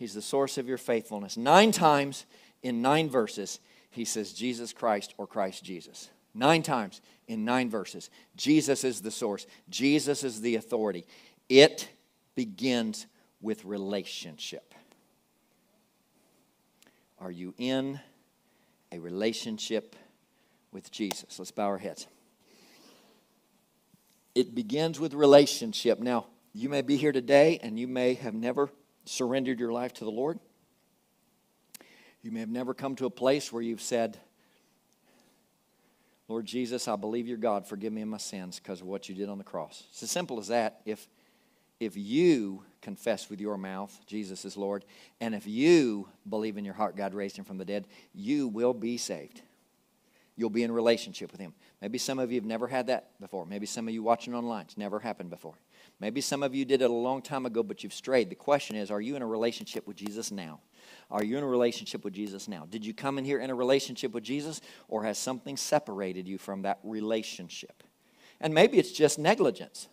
He's 0.00 0.14
the 0.14 0.22
source 0.22 0.56
of 0.56 0.66
your 0.66 0.78
faithfulness. 0.78 1.36
Nine 1.36 1.72
times 1.72 2.24
in 2.62 2.80
nine 2.80 3.10
verses, 3.10 3.60
he 3.90 4.06
says 4.06 4.32
Jesus 4.32 4.72
Christ 4.72 5.12
or 5.18 5.26
Christ 5.26 5.62
Jesus. 5.62 6.08
Nine 6.32 6.62
times 6.62 7.02
in 7.28 7.44
nine 7.44 7.68
verses. 7.68 8.08
Jesus 8.34 8.82
is 8.82 9.02
the 9.02 9.10
source, 9.10 9.46
Jesus 9.68 10.24
is 10.24 10.40
the 10.40 10.56
authority. 10.56 11.04
It 11.50 11.86
begins 12.34 13.06
with 13.42 13.62
relationship. 13.66 14.74
Are 17.18 17.30
you 17.30 17.52
in 17.58 18.00
a 18.90 18.98
relationship 19.00 19.96
with 20.72 20.90
Jesus? 20.90 21.38
Let's 21.38 21.50
bow 21.50 21.66
our 21.66 21.76
heads. 21.76 22.06
It 24.34 24.54
begins 24.54 24.98
with 24.98 25.12
relationship. 25.12 25.98
Now, 26.00 26.24
you 26.54 26.70
may 26.70 26.80
be 26.80 26.96
here 26.96 27.12
today 27.12 27.60
and 27.62 27.78
you 27.78 27.86
may 27.86 28.14
have 28.14 28.32
never 28.32 28.70
surrendered 29.04 29.58
your 29.58 29.72
life 29.72 29.92
to 29.94 30.04
the 30.04 30.10
Lord. 30.10 30.38
You 32.22 32.30
may 32.30 32.40
have 32.40 32.50
never 32.50 32.74
come 32.74 32.96
to 32.96 33.06
a 33.06 33.10
place 33.10 33.52
where 33.52 33.62
you've 33.62 33.80
said, 33.80 34.18
Lord 36.28 36.46
Jesus, 36.46 36.86
I 36.86 36.96
believe 36.96 37.26
you're 37.26 37.38
God. 37.38 37.66
Forgive 37.66 37.92
me 37.92 38.02
of 38.02 38.08
my 38.08 38.18
sins 38.18 38.60
because 38.60 38.80
of 38.80 38.86
what 38.86 39.08
you 39.08 39.14
did 39.14 39.28
on 39.28 39.38
the 39.38 39.44
cross. 39.44 39.84
It's 39.90 40.02
as 40.02 40.10
simple 40.10 40.38
as 40.38 40.48
that. 40.48 40.80
If, 40.84 41.08
if 41.80 41.96
you 41.96 42.62
confess 42.82 43.28
with 43.28 43.40
your 43.40 43.58
mouth 43.58 43.98
Jesus 44.06 44.44
is 44.44 44.56
Lord, 44.56 44.84
and 45.20 45.34
if 45.34 45.46
you 45.46 46.08
believe 46.28 46.56
in 46.56 46.64
your 46.64 46.74
heart 46.74 46.96
God 46.96 47.14
raised 47.14 47.36
him 47.36 47.44
from 47.44 47.58
the 47.58 47.64
dead, 47.64 47.86
you 48.14 48.48
will 48.48 48.74
be 48.74 48.96
saved. 48.96 49.42
You'll 50.36 50.50
be 50.50 50.62
in 50.62 50.72
relationship 50.72 51.32
with 51.32 51.40
him. 51.40 51.52
Maybe 51.82 51.98
some 51.98 52.18
of 52.18 52.30
you 52.30 52.40
have 52.40 52.46
never 52.46 52.68
had 52.68 52.86
that 52.86 53.18
before. 53.20 53.44
Maybe 53.44 53.66
some 53.66 53.88
of 53.88 53.94
you 53.94 54.02
watching 54.02 54.34
online, 54.34 54.66
it's 54.66 54.78
never 54.78 55.00
happened 55.00 55.30
before. 55.30 55.54
Maybe 56.00 56.22
some 56.22 56.42
of 56.42 56.54
you 56.54 56.64
did 56.64 56.80
it 56.80 56.90
a 56.90 56.94
long 56.94 57.20
time 57.20 57.44
ago, 57.44 57.62
but 57.62 57.84
you've 57.84 57.92
strayed. 57.92 58.30
The 58.30 58.34
question 58.34 58.74
is 58.74 58.90
are 58.90 59.00
you 59.00 59.16
in 59.16 59.22
a 59.22 59.26
relationship 59.26 59.86
with 59.86 59.96
Jesus 59.96 60.30
now? 60.30 60.60
Are 61.10 61.22
you 61.22 61.36
in 61.36 61.44
a 61.44 61.48
relationship 61.48 62.04
with 62.04 62.14
Jesus 62.14 62.48
now? 62.48 62.66
Did 62.70 62.86
you 62.86 62.94
come 62.94 63.18
in 63.18 63.24
here 63.24 63.38
in 63.40 63.50
a 63.50 63.54
relationship 63.54 64.12
with 64.12 64.24
Jesus, 64.24 64.60
or 64.88 65.04
has 65.04 65.18
something 65.18 65.56
separated 65.56 66.26
you 66.26 66.38
from 66.38 66.62
that 66.62 66.78
relationship? 66.82 67.82
And 68.40 68.54
maybe 68.54 68.78
it's 68.78 68.92
just 68.92 69.18
negligence. 69.18 69.88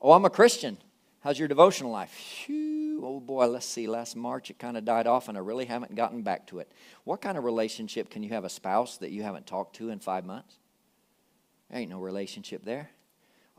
Oh, 0.00 0.12
I'm 0.12 0.24
a 0.24 0.30
Christian. 0.30 0.78
How's 1.20 1.38
your 1.38 1.46
devotional 1.46 1.92
life? 1.92 2.12
Whew, 2.46 3.04
oh 3.04 3.20
boy, 3.20 3.46
let's 3.46 3.66
see. 3.66 3.86
Last 3.86 4.16
March 4.16 4.50
it 4.50 4.58
kind 4.58 4.76
of 4.76 4.84
died 4.84 5.06
off, 5.06 5.28
and 5.28 5.38
I 5.38 5.40
really 5.40 5.66
haven't 5.66 5.94
gotten 5.94 6.22
back 6.22 6.48
to 6.48 6.58
it. 6.58 6.72
What 7.04 7.20
kind 7.20 7.38
of 7.38 7.44
relationship 7.44 8.10
can 8.10 8.24
you 8.24 8.30
have 8.30 8.44
a 8.44 8.48
spouse 8.48 8.96
that 8.96 9.12
you 9.12 9.22
haven't 9.22 9.46
talked 9.46 9.76
to 9.76 9.90
in 9.90 10.00
five 10.00 10.24
months? 10.24 10.56
There 11.70 11.78
ain't 11.78 11.90
no 11.90 12.00
relationship 12.00 12.64
there. 12.64 12.90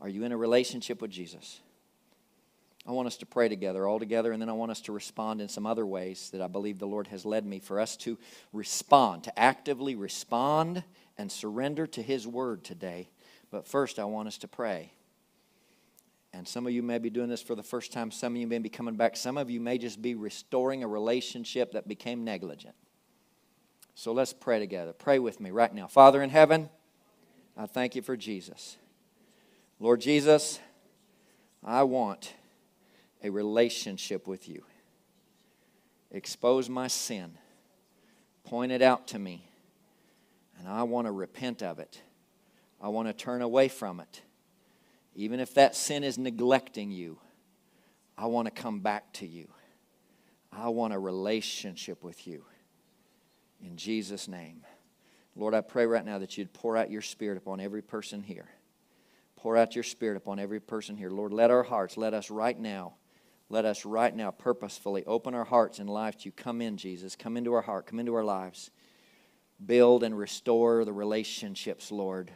Are 0.00 0.08
you 0.08 0.24
in 0.24 0.32
a 0.32 0.36
relationship 0.36 1.00
with 1.00 1.10
Jesus? 1.10 1.60
I 2.86 2.90
want 2.92 3.06
us 3.06 3.16
to 3.18 3.26
pray 3.26 3.48
together, 3.48 3.86
all 3.86 3.98
together, 3.98 4.32
and 4.32 4.42
then 4.42 4.50
I 4.50 4.52
want 4.52 4.70
us 4.70 4.82
to 4.82 4.92
respond 4.92 5.40
in 5.40 5.48
some 5.48 5.64
other 5.64 5.86
ways 5.86 6.28
that 6.30 6.42
I 6.42 6.48
believe 6.48 6.78
the 6.78 6.86
Lord 6.86 7.06
has 7.06 7.24
led 7.24 7.46
me 7.46 7.58
for 7.58 7.80
us 7.80 7.96
to 7.98 8.18
respond, 8.52 9.24
to 9.24 9.38
actively 9.38 9.94
respond 9.94 10.84
and 11.16 11.32
surrender 11.32 11.86
to 11.86 12.02
His 12.02 12.26
word 12.26 12.62
today. 12.62 13.08
But 13.50 13.66
first, 13.66 13.98
I 13.98 14.04
want 14.04 14.28
us 14.28 14.36
to 14.38 14.48
pray. 14.48 14.92
And 16.34 16.46
some 16.46 16.66
of 16.66 16.72
you 16.72 16.82
may 16.82 16.98
be 16.98 17.10
doing 17.10 17.28
this 17.28 17.40
for 17.40 17.54
the 17.54 17.62
first 17.62 17.92
time. 17.92 18.10
Some 18.10 18.34
of 18.34 18.40
you 18.40 18.46
may 18.48 18.58
be 18.58 18.68
coming 18.68 18.96
back. 18.96 19.16
Some 19.16 19.38
of 19.38 19.48
you 19.48 19.60
may 19.60 19.78
just 19.78 20.02
be 20.02 20.14
restoring 20.14 20.82
a 20.82 20.88
relationship 20.88 21.72
that 21.72 21.88
became 21.88 22.24
negligent. 22.24 22.74
So 23.94 24.12
let's 24.12 24.32
pray 24.32 24.58
together. 24.58 24.92
Pray 24.92 25.20
with 25.20 25.40
me 25.40 25.52
right 25.52 25.72
now. 25.72 25.86
Father 25.86 26.22
in 26.22 26.30
heaven, 26.30 26.68
I 27.56 27.66
thank 27.66 27.94
you 27.94 28.02
for 28.02 28.16
Jesus. 28.16 28.76
Lord 29.80 30.00
Jesus, 30.00 30.60
I 31.62 31.82
want 31.82 32.34
a 33.22 33.30
relationship 33.30 34.26
with 34.28 34.48
you. 34.48 34.64
Expose 36.10 36.68
my 36.68 36.86
sin, 36.86 37.36
point 38.44 38.70
it 38.70 38.82
out 38.82 39.08
to 39.08 39.18
me, 39.18 39.48
and 40.58 40.68
I 40.68 40.84
want 40.84 41.06
to 41.06 41.12
repent 41.12 41.62
of 41.62 41.78
it. 41.80 42.00
I 42.80 42.88
want 42.88 43.08
to 43.08 43.14
turn 43.14 43.42
away 43.42 43.68
from 43.68 43.98
it. 43.98 44.22
Even 45.16 45.40
if 45.40 45.54
that 45.54 45.74
sin 45.74 46.04
is 46.04 46.18
neglecting 46.18 46.90
you, 46.90 47.18
I 48.16 48.26
want 48.26 48.46
to 48.46 48.52
come 48.52 48.80
back 48.80 49.12
to 49.14 49.26
you. 49.26 49.48
I 50.52 50.68
want 50.68 50.94
a 50.94 50.98
relationship 50.98 52.04
with 52.04 52.26
you. 52.26 52.44
In 53.60 53.76
Jesus' 53.76 54.28
name. 54.28 54.62
Lord, 55.34 55.54
I 55.54 55.62
pray 55.62 55.86
right 55.86 56.04
now 56.04 56.18
that 56.18 56.38
you'd 56.38 56.52
pour 56.52 56.76
out 56.76 56.90
your 56.90 57.02
spirit 57.02 57.38
upon 57.38 57.58
every 57.58 57.82
person 57.82 58.22
here. 58.22 58.48
Pour 59.44 59.58
out 59.58 59.74
your 59.74 59.84
spirit 59.84 60.16
upon 60.16 60.38
every 60.38 60.58
person 60.58 60.96
here. 60.96 61.10
Lord, 61.10 61.34
let 61.34 61.50
our 61.50 61.62
hearts, 61.62 61.98
let 61.98 62.14
us 62.14 62.30
right 62.30 62.58
now, 62.58 62.94
let 63.50 63.66
us 63.66 63.84
right 63.84 64.16
now 64.16 64.30
purposefully 64.30 65.04
open 65.04 65.34
our 65.34 65.44
hearts 65.44 65.78
and 65.78 65.90
lives 65.90 66.16
to 66.16 66.24
you. 66.24 66.32
Come 66.32 66.62
in, 66.62 66.78
Jesus. 66.78 67.14
Come 67.14 67.36
into 67.36 67.52
our 67.52 67.60
heart. 67.60 67.86
Come 67.86 68.00
into 68.00 68.14
our 68.14 68.24
lives. 68.24 68.70
Build 69.64 70.02
and 70.02 70.16
restore 70.16 70.86
the 70.86 70.94
relationships, 70.94 71.92
Lord 71.92 72.32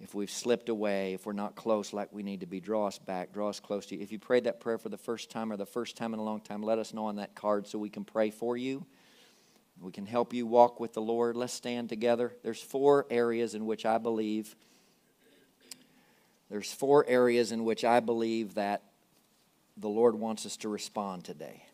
if 0.00 0.16
we've 0.16 0.30
slipped 0.30 0.68
away, 0.68 1.14
if 1.14 1.26
we're 1.26 1.32
not 1.32 1.54
close 1.54 1.92
like 1.92 2.12
we 2.12 2.24
need 2.24 2.40
to 2.40 2.46
be, 2.46 2.58
draw 2.58 2.88
us 2.88 2.98
back, 2.98 3.32
draw 3.32 3.48
us 3.48 3.60
close 3.60 3.86
to 3.86 3.94
you. 3.94 4.02
If 4.02 4.10
you 4.10 4.18
prayed 4.18 4.44
that 4.44 4.58
prayer 4.58 4.76
for 4.76 4.88
the 4.88 4.98
first 4.98 5.30
time 5.30 5.52
or 5.52 5.56
the 5.56 5.64
first 5.64 5.96
time 5.96 6.12
in 6.12 6.18
a 6.18 6.24
long 6.24 6.40
time, 6.40 6.60
let 6.60 6.80
us 6.80 6.92
know 6.92 7.06
on 7.06 7.16
that 7.16 7.36
card 7.36 7.68
so 7.68 7.78
we 7.78 7.88
can 7.88 8.04
pray 8.04 8.30
for 8.30 8.56
you. 8.56 8.84
We 9.80 9.92
can 9.92 10.06
help 10.06 10.34
you 10.34 10.44
walk 10.44 10.80
with 10.80 10.92
the 10.92 11.00
Lord. 11.00 11.36
Let's 11.36 11.52
stand 11.52 11.88
together. 11.88 12.32
There's 12.42 12.60
four 12.60 13.06
areas 13.10 13.54
in 13.54 13.64
which 13.64 13.86
I 13.86 13.98
believe 13.98 14.56
there's 16.52 16.70
four 16.70 17.06
areas 17.08 17.50
in 17.50 17.64
which 17.64 17.82
I 17.82 18.00
believe 18.00 18.56
that 18.56 18.82
the 19.78 19.88
Lord 19.88 20.14
wants 20.14 20.44
us 20.44 20.58
to 20.58 20.68
respond 20.68 21.24
today. 21.24 21.64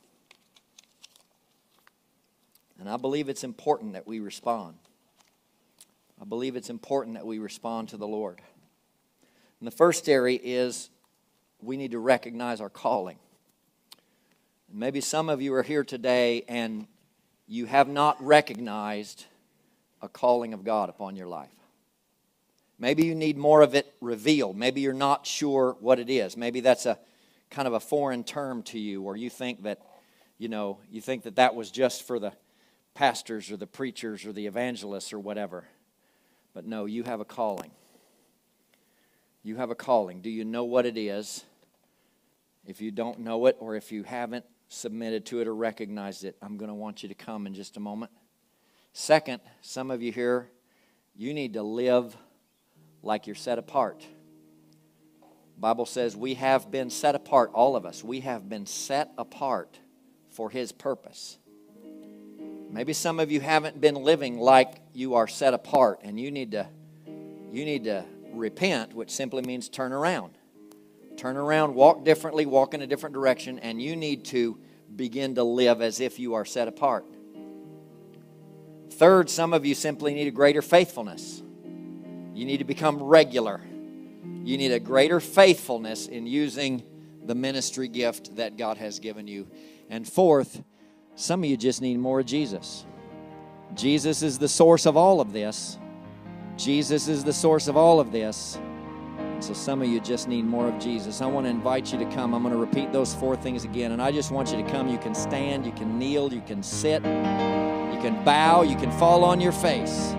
And 2.79 2.89
I 2.89 2.97
believe 2.97 3.29
it's 3.29 3.43
important 3.43 3.95
that 3.95 4.07
we 4.07 4.21
respond. 4.21 4.77
I 6.23 6.25
believe 6.25 6.55
it's 6.55 6.71
important 6.71 7.17
that 7.17 7.27
we 7.27 7.41
respond 7.41 7.89
to 7.89 7.97
the 7.97 8.07
Lord. 8.07 8.41
And 9.59 9.67
the 9.67 9.73
first 9.73 10.09
area 10.09 10.39
is 10.41 10.91
we 11.61 11.77
need 11.77 11.91
to 11.91 11.99
recognize 11.99 12.61
our 12.61 12.71
calling. 12.71 13.19
Maybe 14.73 15.01
some 15.01 15.29
of 15.29 15.43
you 15.43 15.55
are 15.55 15.65
here 15.65 15.83
today 15.83 16.45
and 16.47 16.87
you 17.49 17.67
have 17.67 17.89
not 17.89 18.25
recognized 18.25 19.25
a 20.01 20.09
calling 20.09 20.55
of 20.55 20.63
God 20.63 20.89
upon 20.89 21.17
your 21.17 21.27
life. 21.27 21.51
Maybe 22.79 23.05
you 23.05 23.15
need 23.15 23.37
more 23.37 23.63
of 23.63 23.75
it 23.75 23.93
revealed. 24.01 24.57
Maybe 24.57 24.81
you're 24.81 24.93
not 24.93 25.27
sure 25.27 25.77
what 25.81 25.99
it 25.99 26.09
is. 26.09 26.37
Maybe 26.37 26.61
that's 26.61 26.87
a 26.87 26.99
kind 27.51 27.67
of 27.67 27.75
a 27.75 27.81
foreign 27.81 28.25
term 28.25 28.63
to 28.65 28.79
you, 28.79 29.03
or 29.03 29.17
you 29.17 29.31
think 29.31 29.65
that, 29.65 29.81
you 30.39 30.49
know, 30.49 30.79
you 30.91 31.01
think 31.01 31.25
that 31.25 31.37
that 31.37 31.55
was 31.55 31.71
just 31.71 32.07
for 32.07 32.19
the 32.19 32.33
pastors 32.95 33.51
or 33.51 33.57
the 33.57 33.67
preachers 33.67 34.25
or 34.25 34.33
the 34.33 34.47
evangelists 34.47 35.13
or 35.13 35.19
whatever. 35.19 35.65
But 36.55 36.67
no, 36.67 36.85
you 36.85 37.03
have 37.05 37.21
a 37.21 37.25
calling. 37.25 37.71
You 39.43 39.57
have 39.57 39.71
a 39.71 39.75
calling. 39.75 40.21
Do 40.21 40.31
you 40.31 40.45
know 40.45 40.65
what 40.65 40.87
it 40.87 40.97
is? 40.97 41.45
If 42.67 42.81
you 42.81 42.91
don't 42.91 43.21
know 43.21 43.47
it, 43.47 43.57
or 43.61 43.77
if 43.77 43.91
you 43.91 44.03
haven't 44.03 44.45
submitted 44.69 45.25
to 45.27 45.41
it 45.41 45.49
or 45.49 45.55
recognized 45.55 46.25
it, 46.25 46.37
I'm 46.43 46.59
going 46.59 46.69
to 46.69 46.75
want 46.75 47.03
you 47.03 47.09
to 47.09 47.15
come 47.15 47.47
in 47.47 47.55
just 47.55 47.77
a 47.77 47.81
moment. 47.81 48.13
Second, 48.93 49.41
some 49.63 49.91
of 49.91 50.03
you 50.03 50.13
here, 50.13 50.51
you 51.17 51.33
need 51.33 51.55
to 51.55 51.63
live 51.63 52.17
like 53.03 53.27
you're 53.27 53.37
set 53.37 53.59
apart. 53.59 54.05
Bible 55.59 55.87
says 55.87 56.17
we 56.17 56.35
have 56.35 56.71
been 56.71 56.91
set 56.91 57.15
apart, 57.15 57.51
all 57.53 57.75
of 57.75 57.85
us. 57.85 58.05
We 58.05 58.21
have 58.21 58.49
been 58.49 58.67
set 58.67 59.13
apart 59.19 59.79
for 60.31 60.51
his 60.51 60.71
purpose. 60.71 61.39
Maybe 62.71 62.93
some 62.93 63.19
of 63.19 63.33
you 63.33 63.41
haven't 63.41 63.81
been 63.81 63.97
living 63.97 64.39
like 64.39 64.81
you 64.93 65.15
are 65.15 65.27
set 65.27 65.55
apart 65.55 66.01
and 66.05 66.21
you 66.21 66.31
need 66.31 66.53
to 66.53 66.69
you 67.51 67.65
need 67.65 67.85
to 67.85 68.05
repent, 68.33 68.93
which 68.93 69.11
simply 69.11 69.43
means 69.43 69.69
turn 69.69 69.93
around. 69.93 70.35
Turn 71.17 71.37
around, 71.37 71.75
walk 71.75 72.05
differently, 72.05 72.47
walk 72.47 72.75
in 72.75 72.83
a 72.83 72.87
different 72.87 73.15
direction 73.15 73.59
and 73.59 73.81
you 73.81 73.97
need 73.97 74.27
to 74.27 74.59
begin 74.95 75.35
to 75.37 75.45
live 75.45 75.81
as 75.81 75.99
if 75.99 76.19
you 76.19 76.35
are 76.35 76.45
set 76.45 76.69
apart. 76.69 77.05
Third, 78.91 79.31
some 79.31 79.53
of 79.53 79.65
you 79.65 79.75
simply 79.75 80.15
need 80.15 80.29
a 80.29 80.33
greater 80.33 80.63
faithfulness. 80.63 81.43
You 82.39 82.45
need 82.45 82.59
to 82.59 82.65
become 82.65 83.03
regular. 83.03 83.61
You 84.45 84.57
need 84.57 84.71
a 84.71 84.79
greater 84.79 85.19
faithfulness 85.19 86.07
in 86.07 86.25
using 86.25 86.85
the 87.25 87.35
ministry 87.35 87.89
gift 87.89 88.37
that 88.37 88.57
God 88.57 88.77
has 88.77 89.01
given 89.01 89.27
you. 89.27 89.49
And 89.91 90.07
fourth, 90.07 90.63
some 91.17 91.43
of 91.43 91.51
you 91.51 91.57
just 91.57 91.83
need 91.83 91.99
more 91.99 92.23
Jesus. 92.23 92.87
Jesus 93.75 94.23
is 94.23 94.39
the 94.39 94.47
source 94.47 94.87
of 94.87 94.97
all 94.97 95.21
of 95.21 95.33
this. 95.33 95.81
Jesus 96.57 97.09
is 97.09 97.25
the 97.25 97.33
source 97.33 97.67
of 97.67 97.77
all 97.77 97.99
of 97.99 98.13
this. 98.13 98.57
So 99.41 99.53
some 99.53 99.83
of 99.83 99.89
you 99.89 100.01
just 100.01 100.29
need 100.29 100.45
more 100.45 100.69
of 100.69 100.79
Jesus. 100.79 101.21
I 101.21 101.27
want 101.27 101.45
to 101.47 101.51
invite 101.51 101.93
you 101.93 101.99
to 101.99 102.07
come. 102.15 102.35
I'm 102.35 102.43
going 102.45 102.55
to 102.55 102.61
repeat 102.61 102.93
those 102.93 103.13
four 103.15 103.35
things 103.35 103.65
again. 103.65 103.91
And 103.91 104.01
I 104.01 104.13
just 104.13 104.31
want 104.31 104.53
you 104.53 104.63
to 104.63 104.71
come. 104.71 104.89
You 104.89 104.99
can 104.99 105.15
stand, 105.15 105.67
you 105.67 105.73
can 105.73 105.99
kneel, 105.99 106.33
you 106.33 106.43
can 106.43 106.63
sit, 106.63 107.03
you 107.05 108.01
can 108.01 108.23
bow, 108.25 108.63
you 108.63 108.77
can 108.77 108.93
fall 108.93 109.25
on 109.25 109.41
your 109.41 109.51
face. 109.51 110.15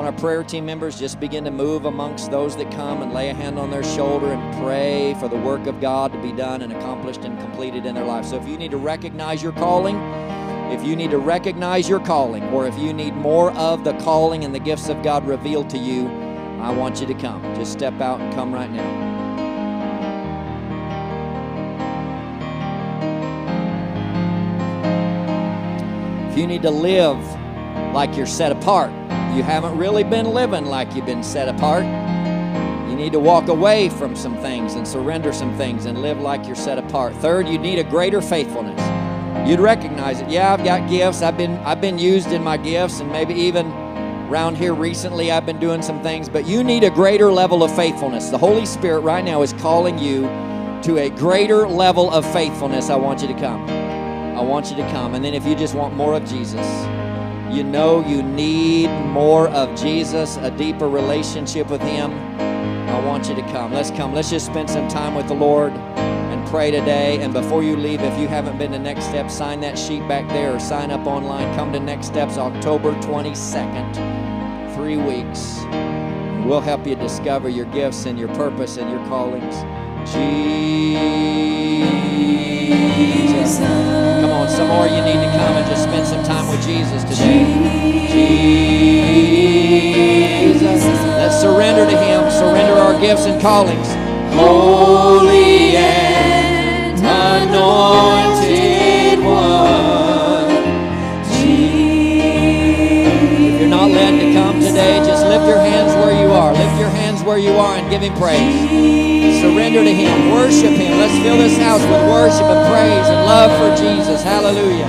Want 0.00 0.14
our 0.14 0.18
prayer 0.18 0.42
team 0.42 0.64
members 0.64 0.98
just 0.98 1.20
begin 1.20 1.44
to 1.44 1.50
move 1.50 1.84
amongst 1.84 2.30
those 2.30 2.56
that 2.56 2.70
come 2.72 3.02
and 3.02 3.12
lay 3.12 3.28
a 3.28 3.34
hand 3.34 3.58
on 3.58 3.70
their 3.70 3.84
shoulder 3.84 4.32
and 4.32 4.56
pray 4.56 5.12
for 5.20 5.28
the 5.28 5.36
work 5.36 5.66
of 5.66 5.78
God 5.78 6.10
to 6.14 6.22
be 6.22 6.32
done 6.32 6.62
and 6.62 6.72
accomplished 6.72 7.26
and 7.26 7.38
completed 7.38 7.84
in 7.84 7.94
their 7.94 8.06
life. 8.06 8.24
So 8.24 8.40
if 8.40 8.48
you 8.48 8.56
need 8.56 8.70
to 8.70 8.78
recognize 8.78 9.42
your 9.42 9.52
calling, 9.52 9.96
if 10.72 10.82
you 10.86 10.96
need 10.96 11.10
to 11.10 11.18
recognize 11.18 11.86
your 11.86 12.00
calling, 12.00 12.42
or 12.44 12.66
if 12.66 12.78
you 12.78 12.94
need 12.94 13.14
more 13.14 13.52
of 13.52 13.84
the 13.84 13.92
calling 13.98 14.42
and 14.42 14.54
the 14.54 14.58
gifts 14.58 14.88
of 14.88 15.02
God 15.02 15.26
revealed 15.26 15.68
to 15.68 15.76
you, 15.76 16.08
I 16.62 16.70
want 16.70 17.02
you 17.02 17.06
to 17.06 17.12
come. 17.12 17.42
Just 17.54 17.70
step 17.70 18.00
out 18.00 18.22
and 18.22 18.32
come 18.32 18.54
right 18.54 18.70
now. 18.70 19.10
If 26.30 26.38
you 26.38 26.46
need 26.46 26.62
to 26.62 26.70
live 26.70 27.18
like 27.92 28.16
you're 28.16 28.24
set 28.24 28.50
apart, 28.50 28.90
you 29.36 29.42
haven't 29.42 29.76
really 29.76 30.04
been 30.04 30.26
living 30.26 30.66
like 30.66 30.94
you've 30.94 31.06
been 31.06 31.22
set 31.22 31.48
apart. 31.48 31.84
You 32.90 32.96
need 32.96 33.12
to 33.12 33.20
walk 33.20 33.48
away 33.48 33.88
from 33.88 34.16
some 34.16 34.36
things 34.38 34.74
and 34.74 34.86
surrender 34.86 35.32
some 35.32 35.56
things 35.56 35.86
and 35.86 36.02
live 36.02 36.20
like 36.20 36.46
you're 36.46 36.56
set 36.56 36.78
apart. 36.78 37.14
Third, 37.16 37.48
you 37.48 37.58
need 37.58 37.78
a 37.78 37.84
greater 37.84 38.20
faithfulness. 38.20 38.80
You'd 39.48 39.60
recognize 39.60 40.20
it. 40.20 40.28
Yeah, 40.28 40.52
I've 40.52 40.64
got 40.64 40.88
gifts. 40.88 41.22
I've 41.22 41.36
been 41.36 41.56
I've 41.58 41.80
been 41.80 41.98
used 41.98 42.32
in 42.32 42.42
my 42.42 42.56
gifts 42.56 43.00
and 43.00 43.10
maybe 43.10 43.34
even 43.34 43.66
around 44.30 44.56
here 44.56 44.74
recently 44.74 45.32
I've 45.32 45.46
been 45.46 45.58
doing 45.58 45.82
some 45.82 46.02
things, 46.02 46.28
but 46.28 46.46
you 46.46 46.62
need 46.62 46.84
a 46.84 46.90
greater 46.90 47.32
level 47.32 47.62
of 47.64 47.74
faithfulness. 47.74 48.30
The 48.30 48.38
Holy 48.38 48.66
Spirit 48.66 49.00
right 49.00 49.24
now 49.24 49.42
is 49.42 49.52
calling 49.54 49.98
you 49.98 50.22
to 50.82 50.98
a 50.98 51.10
greater 51.10 51.66
level 51.66 52.10
of 52.10 52.24
faithfulness. 52.32 52.90
I 52.90 52.96
want 52.96 53.22
you 53.22 53.28
to 53.28 53.34
come. 53.34 53.68
I 54.36 54.40
want 54.40 54.70
you 54.70 54.76
to 54.76 54.88
come. 54.90 55.14
And 55.14 55.24
then 55.24 55.34
if 55.34 55.44
you 55.46 55.54
just 55.54 55.74
want 55.74 55.94
more 55.94 56.14
of 56.14 56.24
Jesus, 56.26 56.66
you 57.52 57.64
know 57.64 58.06
you 58.06 58.22
need 58.22 58.88
more 59.06 59.48
of 59.48 59.78
Jesus, 59.78 60.36
a 60.38 60.50
deeper 60.50 60.88
relationship 60.88 61.68
with 61.68 61.82
Him, 61.82 62.12
I 62.90 62.98
want 63.06 63.28
you 63.28 63.34
to 63.36 63.42
come. 63.42 63.72
Let's 63.72 63.90
come. 63.90 64.12
Let's 64.12 64.30
just 64.30 64.46
spend 64.46 64.68
some 64.68 64.88
time 64.88 65.14
with 65.14 65.28
the 65.28 65.34
Lord 65.34 65.72
and 65.72 66.46
pray 66.48 66.70
today. 66.70 67.22
And 67.22 67.32
before 67.32 67.62
you 67.62 67.76
leave, 67.76 68.02
if 68.02 68.18
you 68.18 68.26
haven't 68.26 68.58
been 68.58 68.72
to 68.72 68.78
Next 68.78 69.04
Steps, 69.04 69.32
sign 69.32 69.60
that 69.60 69.78
sheet 69.78 70.06
back 70.08 70.28
there 70.28 70.54
or 70.54 70.60
sign 70.60 70.90
up 70.90 71.06
online. 71.06 71.54
Come 71.54 71.72
to 71.72 71.80
Next 71.80 72.08
Steps 72.08 72.36
October 72.36 72.92
22nd. 72.94 74.74
Three 74.74 74.96
weeks. 74.96 75.60
We'll 76.44 76.60
help 76.60 76.86
you 76.86 76.96
discover 76.96 77.48
your 77.48 77.66
gifts 77.66 78.06
and 78.06 78.18
your 78.18 78.28
purpose 78.34 78.76
and 78.76 78.90
your 78.90 79.06
callings. 79.06 79.54
Jesus. 83.32 84.19
On, 84.40 84.48
some 84.48 84.68
more 84.68 84.86
you 84.86 85.02
need 85.02 85.20
to 85.20 85.30
come 85.36 85.56
and 85.56 85.66
just 85.68 85.82
spend 85.82 86.06
some 86.06 86.24
time 86.24 86.48
with 86.48 86.62
Jesus 86.64 87.04
today. 87.04 87.44
Jesus. 90.40 90.82
Let's 91.20 91.38
surrender 91.38 91.84
to 91.84 91.98
Him, 91.98 92.30
surrender 92.30 92.72
our 92.72 92.98
gifts 92.98 93.26
and 93.26 93.38
callings. 93.42 93.86
Holy 94.34 95.76
and 95.76 96.98
anointed 97.04 97.98
one. 99.22 100.48
Jesus. 101.36 102.32
If 103.44 103.60
you're 103.60 103.68
not 103.68 103.90
led 103.90 104.20
to 104.20 104.32
come 104.32 104.58
today, 104.60 105.04
just 105.04 105.26
lift 105.26 105.46
your 105.46 105.58
hands 105.58 105.92
where 106.02 106.12
you 106.18 106.32
are. 106.32 106.54
Lift 106.54 106.78
your 106.80 106.88
hands 106.88 107.22
where 107.22 107.36
you 107.36 107.52
are 107.52 107.76
and 107.76 107.90
give 107.90 108.00
Him 108.00 108.14
praise. 108.14 109.09
Surrender 109.40 109.82
to 109.82 109.94
Him. 109.94 110.30
Worship 110.32 110.74
Him. 110.76 110.98
Let's 110.98 111.16
fill 111.22 111.38
this 111.38 111.56
house 111.56 111.80
with 111.80 112.02
worship 112.12 112.42
and 112.42 112.68
praise 112.70 113.08
and 113.08 113.24
love 113.24 113.50
for 113.58 113.74
Jesus. 113.82 114.22
Hallelujah. 114.22 114.86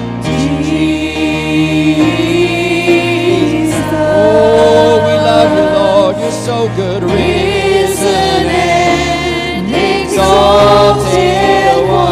Oh, 3.94 5.00
we 5.08 5.14
love 5.14 5.52
you, 5.58 5.64
Lord. 5.80 6.18
You're 6.18 6.32
so 6.32 6.68
good. 6.76 7.02
Risen 7.04 8.46
and 8.50 9.72
exalted 10.04 11.78
one. 11.90 12.11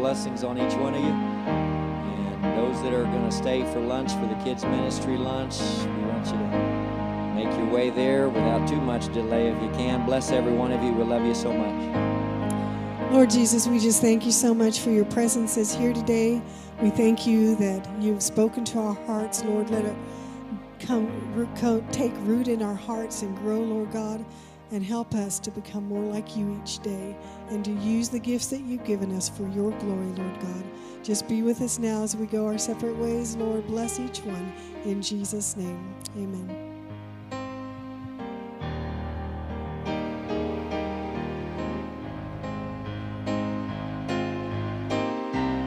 Blessings 0.00 0.42
on 0.44 0.56
each 0.56 0.72
one 0.76 0.94
of 0.94 1.00
you. 1.02 1.10
And 1.10 2.42
those 2.56 2.82
that 2.82 2.94
are 2.94 3.04
going 3.04 3.28
to 3.28 3.30
stay 3.30 3.70
for 3.70 3.80
lunch 3.80 4.10
for 4.12 4.26
the 4.26 4.34
kids' 4.42 4.64
ministry 4.64 5.18
lunch, 5.18 5.60
we 5.60 6.02
want 6.04 6.24
you 6.26 6.32
to 6.32 7.32
make 7.34 7.54
your 7.58 7.66
way 7.66 7.90
there 7.90 8.30
without 8.30 8.66
too 8.66 8.80
much 8.80 9.12
delay 9.12 9.48
if 9.48 9.62
you 9.62 9.68
can. 9.72 10.06
Bless 10.06 10.30
every 10.30 10.54
one 10.54 10.72
of 10.72 10.82
you. 10.82 10.92
We 10.92 11.04
love 11.04 11.26
you 11.26 11.34
so 11.34 11.52
much. 11.52 13.12
Lord 13.12 13.28
Jesus, 13.28 13.66
we 13.66 13.78
just 13.78 14.00
thank 14.00 14.24
you 14.24 14.32
so 14.32 14.54
much 14.54 14.80
for 14.80 14.88
your 14.88 15.04
presence 15.04 15.58
is 15.58 15.74
here 15.74 15.92
today. 15.92 16.40
We 16.80 16.88
thank 16.88 17.26
you 17.26 17.54
that 17.56 17.86
you've 18.00 18.22
spoken 18.22 18.64
to 18.66 18.78
our 18.78 18.94
hearts, 19.04 19.44
Lord. 19.44 19.68
Let 19.68 19.84
it 19.84 19.96
come, 20.78 21.86
take 21.92 22.14
root 22.20 22.48
in 22.48 22.62
our 22.62 22.74
hearts 22.74 23.20
and 23.20 23.36
grow, 23.36 23.60
Lord 23.60 23.92
God, 23.92 24.24
and 24.72 24.84
help 24.84 25.14
us 25.14 25.38
to 25.40 25.50
become 25.50 25.88
more 25.88 26.04
like 26.12 26.36
you 26.36 26.60
each 26.62 26.78
day 26.80 27.16
and 27.50 27.64
to 27.64 27.72
use 27.72 28.08
the 28.08 28.18
gifts 28.18 28.46
that 28.46 28.60
you've 28.60 28.84
given 28.84 29.14
us 29.16 29.28
for 29.28 29.48
your 29.48 29.70
glory, 29.78 30.06
Lord 30.06 30.40
God. 30.40 30.64
Just 31.02 31.28
be 31.28 31.42
with 31.42 31.60
us 31.60 31.78
now 31.78 32.02
as 32.02 32.14
we 32.14 32.26
go 32.26 32.46
our 32.46 32.58
separate 32.58 32.96
ways, 32.96 33.36
Lord. 33.36 33.66
Bless 33.66 33.98
each 33.98 34.18
one 34.18 34.52
in 34.84 35.02
Jesus' 35.02 35.56
name. 35.56 35.94
Amen. 36.16 36.69